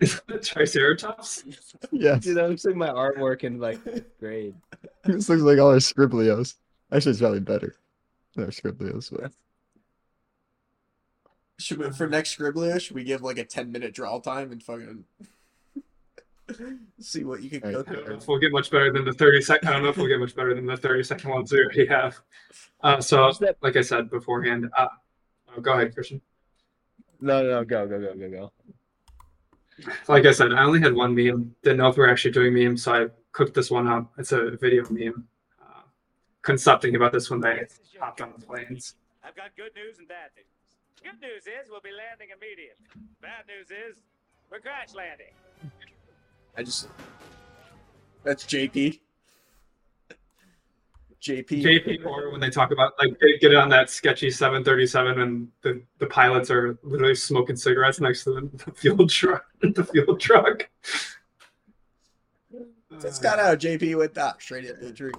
[0.00, 1.44] Is that triceratops?
[1.90, 3.80] Yes, Dude, that looks like my artwork in like
[4.20, 4.54] grade.
[5.04, 6.54] this looks like all our scribblios.
[6.92, 7.76] Actually, it's probably better
[8.34, 9.10] than our scribblios.
[9.10, 9.32] But
[11.58, 14.62] Should we, for next Scribbler, should we give like a 10 minute draw time and
[14.62, 15.04] fucking
[16.98, 19.12] see what you can go I don't know if we'll get much better than the
[19.12, 19.68] 30 second.
[19.68, 21.86] I don't know if we'll get much better than the 30 second ones we already
[21.86, 22.18] have.
[22.82, 23.56] Uh, so, that?
[23.60, 24.86] like I said beforehand, uh,
[25.56, 26.20] oh, go ahead, Christian.
[27.20, 28.52] No, no, no, go, go, go, go, go.
[30.08, 31.54] Like I said, I only had one meme.
[31.62, 34.12] Didn't know if we were actually doing memes, so I cooked this one up.
[34.18, 35.24] It's a video meme.
[35.60, 35.82] Uh,
[36.42, 37.66] couldn't stop thinking about this when they
[38.00, 38.94] hopped on the planes.
[39.22, 40.46] I've got good news and bad news.
[41.02, 42.84] Good news is we'll be landing immediately.
[43.20, 44.02] Bad news is
[44.50, 45.32] we're crash landing.
[46.56, 46.88] I just.
[48.24, 49.00] That's JP.
[51.20, 51.48] JP.
[51.48, 55.82] JP or when they talk about like they get on that sketchy 737 and the,
[55.98, 59.44] the pilots are literally smoking cigarettes next to the, the fuel truck.
[59.60, 60.68] The fuel truck.
[63.00, 63.58] Just got out.
[63.58, 65.12] JP went down straight into the tree.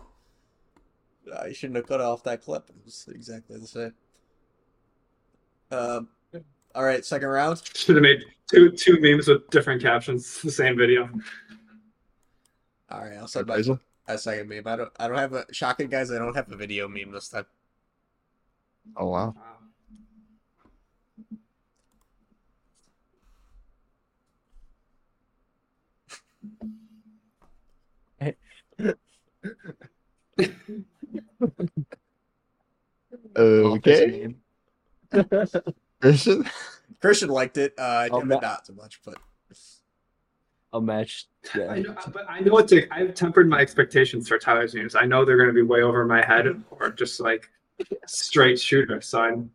[1.31, 2.69] Uh, you shouldn't have cut off that clip.
[2.69, 3.93] It was exactly the same.
[5.71, 6.09] Um.
[6.75, 7.61] All right, second round.
[7.75, 10.41] Should have made two two memes with different captions.
[10.41, 11.09] The same video.
[12.89, 13.79] All right, I'll send my Basil?
[14.15, 14.65] a second meme.
[14.65, 14.91] I don't.
[14.99, 16.11] I don't have a shocking guys.
[16.11, 17.45] I don't have a video meme this time.
[18.97, 19.35] Oh wow.
[33.37, 34.35] okay.
[36.01, 36.45] Christian.
[37.01, 37.73] Christian liked it.
[37.77, 39.15] Uh, didn't not so much, but
[40.71, 41.25] I'll match.
[41.55, 41.67] Yeah.
[41.71, 42.87] I know, but I know what to.
[42.93, 44.95] I've tempered my expectations for Tyler's games.
[44.95, 47.49] I know they're going to be way over my head or just like
[48.05, 49.01] straight shooter.
[49.01, 49.51] So I'm.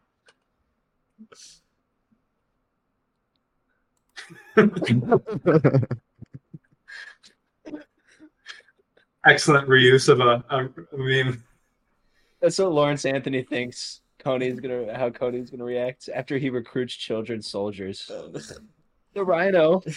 [9.27, 11.43] Excellent reuse of a, a meme.
[12.41, 14.01] That's what Lawrence Anthony thinks.
[14.25, 18.11] Kony's gonna how Kony's gonna react after he recruits children soldiers.
[19.15, 19.81] The Rhino.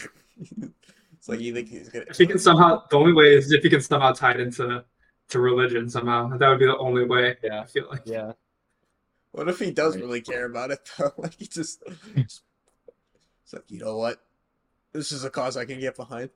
[1.18, 2.06] it's like you think he's gonna.
[2.10, 4.84] If he can somehow, the only way is if he can somehow tie it into
[5.30, 6.38] to religion somehow.
[6.38, 7.35] That would be the only way.
[7.44, 7.61] Yeah.
[7.61, 8.03] I feel like.
[8.06, 8.34] Yeah.
[9.31, 10.03] What if he does Right.
[10.03, 11.11] really care about it though?
[11.18, 11.84] Like he just.
[12.15, 12.41] It's
[13.53, 14.22] like you know what,
[14.94, 16.30] this is a cause I can get behind.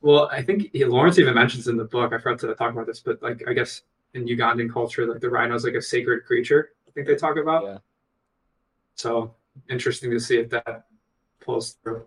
[0.00, 2.12] Well, I think he, Lawrence even mentions in the book.
[2.12, 3.82] I forgot to talk about this, but like I guess
[4.14, 6.70] in Ugandan culture, like the rhino is like a sacred creature.
[6.86, 7.64] I think they talk about.
[7.64, 7.78] Yeah.
[8.94, 9.34] So
[9.70, 10.84] interesting to see if that
[11.40, 12.04] pulls through.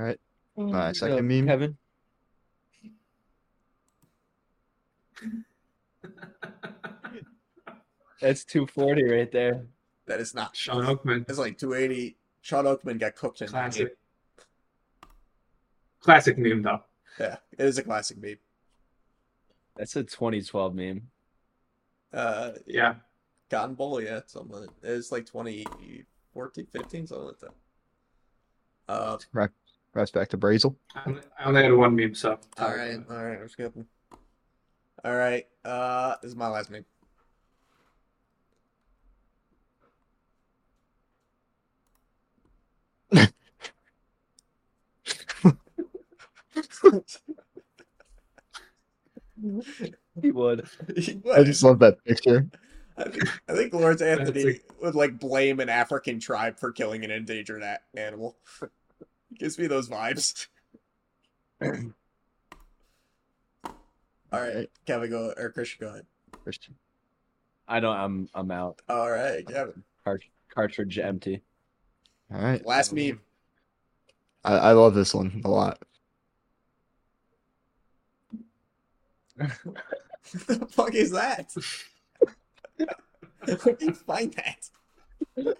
[0.00, 0.18] All right.
[0.56, 1.46] My second meme.
[1.46, 1.76] Kevin.
[8.20, 9.66] That's 240 right there.
[10.06, 10.56] That is not.
[10.56, 12.16] Shawn Oakman, It's like 280.
[12.42, 13.88] Shawn Oakman got cooked in that game.
[16.00, 16.80] classic, classic meme though.
[17.18, 18.36] Yeah, it is a classic meme.
[19.76, 21.02] That's a 2012 meme.
[22.12, 22.94] Uh, Yeah,
[23.50, 24.60] Cotton Bowl, yeah, something.
[24.60, 24.70] Like.
[24.82, 27.54] It's like 2014, 15, something like that.
[28.88, 29.18] Uh,
[29.92, 30.76] Press back to Brazel.
[30.94, 31.02] I
[31.44, 32.38] only, had one meme, so.
[32.58, 33.86] all right, all right, I'm skipping.
[35.04, 36.84] All right, uh, this is my last meme.
[50.22, 50.68] He would.
[51.34, 52.46] I just love that picture.
[52.96, 57.04] I think, I think Lawrence That's Anthony would like blame an African tribe for killing
[57.04, 58.36] an endangered a- animal.
[59.38, 60.46] Gives me those vibes.
[61.62, 61.70] All
[64.40, 66.06] right, Kevin, go or Christian, go ahead.
[66.42, 66.74] Christian.
[67.66, 67.96] I don't.
[67.96, 68.28] I'm.
[68.34, 68.80] I'm out.
[68.88, 69.82] All right, Kevin.
[70.04, 71.42] Cart- cartridge empty.
[72.32, 72.64] All right.
[72.64, 73.20] Last meme.
[74.44, 75.82] I, I love this one a lot.
[79.36, 81.54] the fuck is that?
[83.44, 84.68] Where do you find that?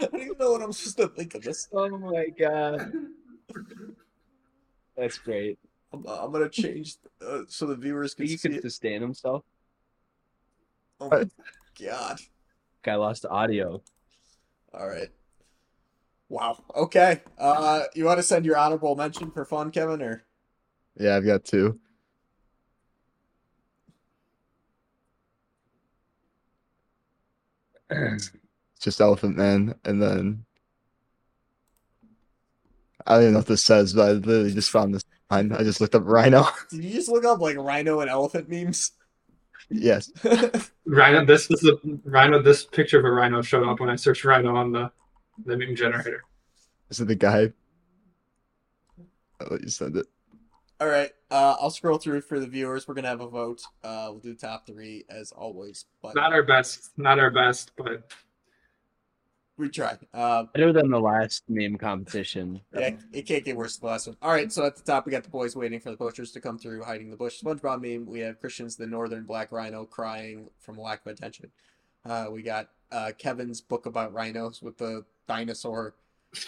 [0.00, 1.68] I don't even know what I'm supposed to think of this.
[1.72, 2.92] Oh my god.
[4.96, 5.58] That's great.
[5.92, 6.96] I'm, I'm gonna change
[7.26, 8.62] uh, so the viewers can think he see could it.
[8.62, 9.44] sustain himself.
[11.00, 11.24] Oh my
[11.80, 12.18] god!
[12.82, 13.82] Guy lost audio.
[14.74, 15.08] All right.
[16.28, 16.62] Wow.
[16.76, 17.22] Okay.
[17.38, 20.24] Uh, you want to send your honorable mention for fun, Kevin, or
[20.98, 21.78] Yeah, I've got two.
[28.78, 30.44] It's just Elephant Man, and then
[33.04, 35.02] I don't even know what this says, but I literally just found this
[35.32, 35.50] line.
[35.50, 36.46] I just looked up Rhino.
[36.70, 38.92] did you just look up like rhino and elephant memes?
[39.68, 40.12] yes.
[40.86, 41.24] Rhino.
[41.24, 42.40] This is a rhino.
[42.40, 44.92] This picture of a rhino showed up when I searched rhino on the
[45.44, 46.22] the meme generator.
[46.88, 47.52] Is it the guy.
[49.40, 50.06] I'll let you send it.
[50.80, 51.10] All right.
[51.32, 52.86] Uh, I'll scroll through for the viewers.
[52.86, 53.60] We're gonna have a vote.
[53.82, 56.92] Uh, we'll do top three as always, but Not our best.
[56.96, 58.12] Not our best, but
[59.58, 59.98] we try.
[60.14, 62.60] Uh, Better than the last meme competition.
[62.72, 64.16] Yeah, it can't get worse than the last one.
[64.22, 66.40] All right, so at the top we got the boys waiting for the posters to
[66.40, 67.42] come through, hiding the bush.
[67.42, 68.06] SpongeBob meme.
[68.06, 71.50] We have Christian's the northern black rhino crying from lack of attention.
[72.04, 75.94] Uh, we got uh, Kevin's book about rhinos with the dinosaur.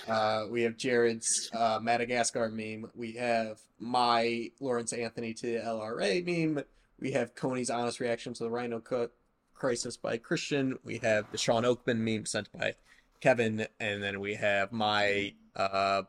[0.07, 2.91] Uh, we have Jared's uh, Madagascar meme.
[2.95, 6.65] We have my Lawrence Anthony to LRA meme.
[6.99, 9.13] We have Kony's honest reaction to the rhino cut
[9.55, 10.79] crisis by Christian.
[10.85, 12.75] We have the Shawn Oakman meme sent by
[13.21, 16.03] Kevin, and then we have my uh,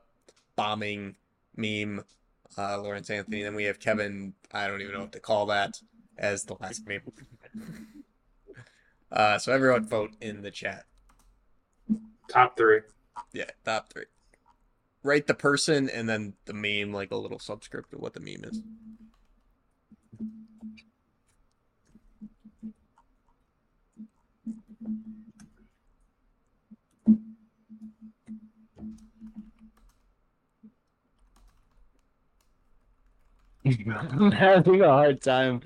[0.56, 1.16] bombing
[1.56, 2.04] meme,
[2.58, 3.44] uh, Lawrence Anthony.
[3.44, 4.34] Then we have Kevin.
[4.52, 5.82] I don't even know what to call that
[6.18, 7.02] as the last meme.
[9.12, 10.86] uh, so everyone vote in the chat.
[12.28, 12.82] top three.
[13.34, 14.06] Yeah, top three.
[15.04, 18.44] Write the person and then the meme, like a little subscript of what the meme
[18.44, 18.62] is.
[33.96, 35.62] I'm having a hard time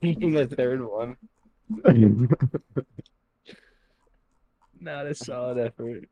[0.00, 1.16] picking a third one.
[4.80, 6.08] Not a solid effort.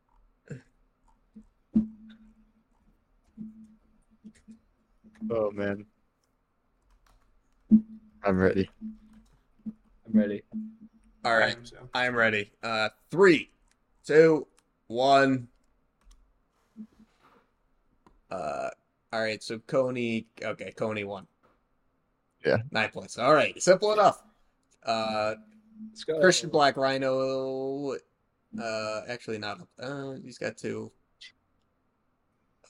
[5.30, 5.84] Oh man.
[8.24, 8.70] I'm ready.
[9.66, 10.42] I'm ready.
[11.24, 12.52] All right, So, I am ready.
[12.62, 13.50] Uh, three,
[14.04, 14.46] two,
[14.86, 15.48] one.
[18.30, 18.70] Uh,
[19.12, 19.42] all right.
[19.42, 21.26] So Kony, okay, Kony won.
[22.44, 22.58] Yeah.
[22.70, 23.18] Nine points.
[23.18, 24.22] All right, simple enough.
[24.84, 25.34] Uh,
[25.90, 26.20] Let's go.
[26.20, 27.96] Christian Black Rhino.
[28.60, 29.60] Uh, actually not.
[29.78, 30.90] Uh, he's got two.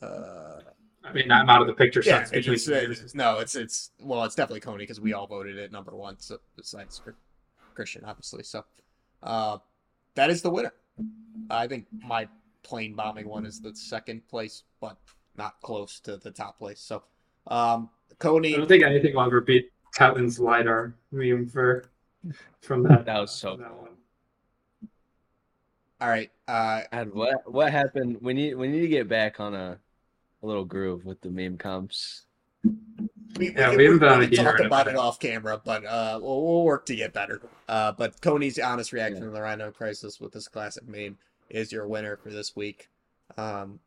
[0.02, 0.60] Uh,
[1.04, 2.02] I mean, I'm out of the picture.
[2.02, 5.26] So yeah, it's it's, it's- no, it's it's well, it's definitely Kony because we all
[5.26, 6.16] voted it number one.
[6.18, 7.10] So besides Chr-
[7.74, 8.42] Christian, obviously.
[8.42, 8.64] So,
[9.22, 9.58] uh,
[10.14, 10.72] that is the winner.
[11.50, 12.28] I think my
[12.62, 14.96] plane bombing one is the second place, but
[15.38, 16.80] not close to the top place.
[16.80, 17.02] So,
[17.46, 17.88] um,
[18.18, 18.54] Kony.
[18.54, 21.84] I don't think anything will ever beat Tatlin's lidar meme for
[22.60, 23.06] from that.
[23.06, 23.78] That was so that cool.
[23.78, 23.88] one.
[26.00, 26.30] All right.
[26.46, 28.18] Uh, And what what happened?
[28.20, 29.78] We need we need to get back on a,
[30.42, 32.26] a little groove with the meme comps.
[33.36, 35.84] we, Yeah, we haven't been on a can heater talk about it off camera, but
[35.84, 37.40] uh, we'll, we'll work to get better.
[37.68, 41.18] Uh, but Kony's honest reaction to the Rhino crisis with this classic meme
[41.50, 42.88] is your winner for this week.
[43.36, 43.80] Um,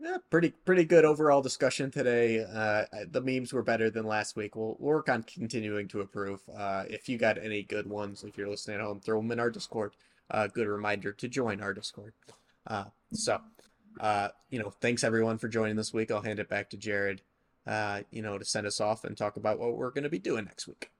[0.00, 2.44] yeah, pretty pretty good overall discussion today.
[2.44, 4.56] Uh, the memes were better than last week.
[4.56, 6.40] We'll work on continuing to improve.
[6.56, 9.40] Uh, if you got any good ones, if you're listening at home, throw them in
[9.40, 9.94] our Discord.
[10.30, 12.14] Uh, good reminder to join our Discord.
[12.66, 13.40] Uh, so,
[14.00, 16.10] uh, you know, thanks everyone for joining this week.
[16.10, 17.22] I'll hand it back to Jared
[17.66, 20.18] uh, you know, to send us off and talk about what we're going to be
[20.18, 20.90] doing next week.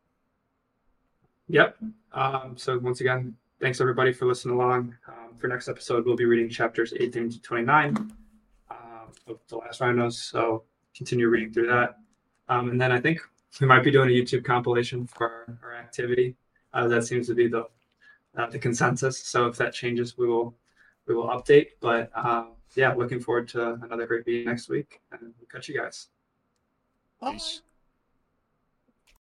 [1.49, 1.77] Yep.
[2.13, 4.95] Um, so once again, thanks everybody for listening along.
[5.09, 8.13] Um, for next episode, we'll be reading chapters 18 to 29 um,
[9.27, 10.19] of The Last Rhinos.
[10.19, 10.65] So
[10.95, 11.97] continue reading through that.
[12.49, 13.21] Um, and then I think
[13.61, 16.37] we might be doing a YouTube compilation for our, activity.
[16.73, 17.65] Uh, that seems to be the
[18.37, 19.19] uh, the consensus.
[19.19, 20.55] So if that changes, we will
[21.07, 21.69] we will update.
[21.81, 25.81] But um, yeah, looking forward to another great meeting next week, and we'll catch you
[25.81, 26.09] guys.
[27.23, 27.63] Peace.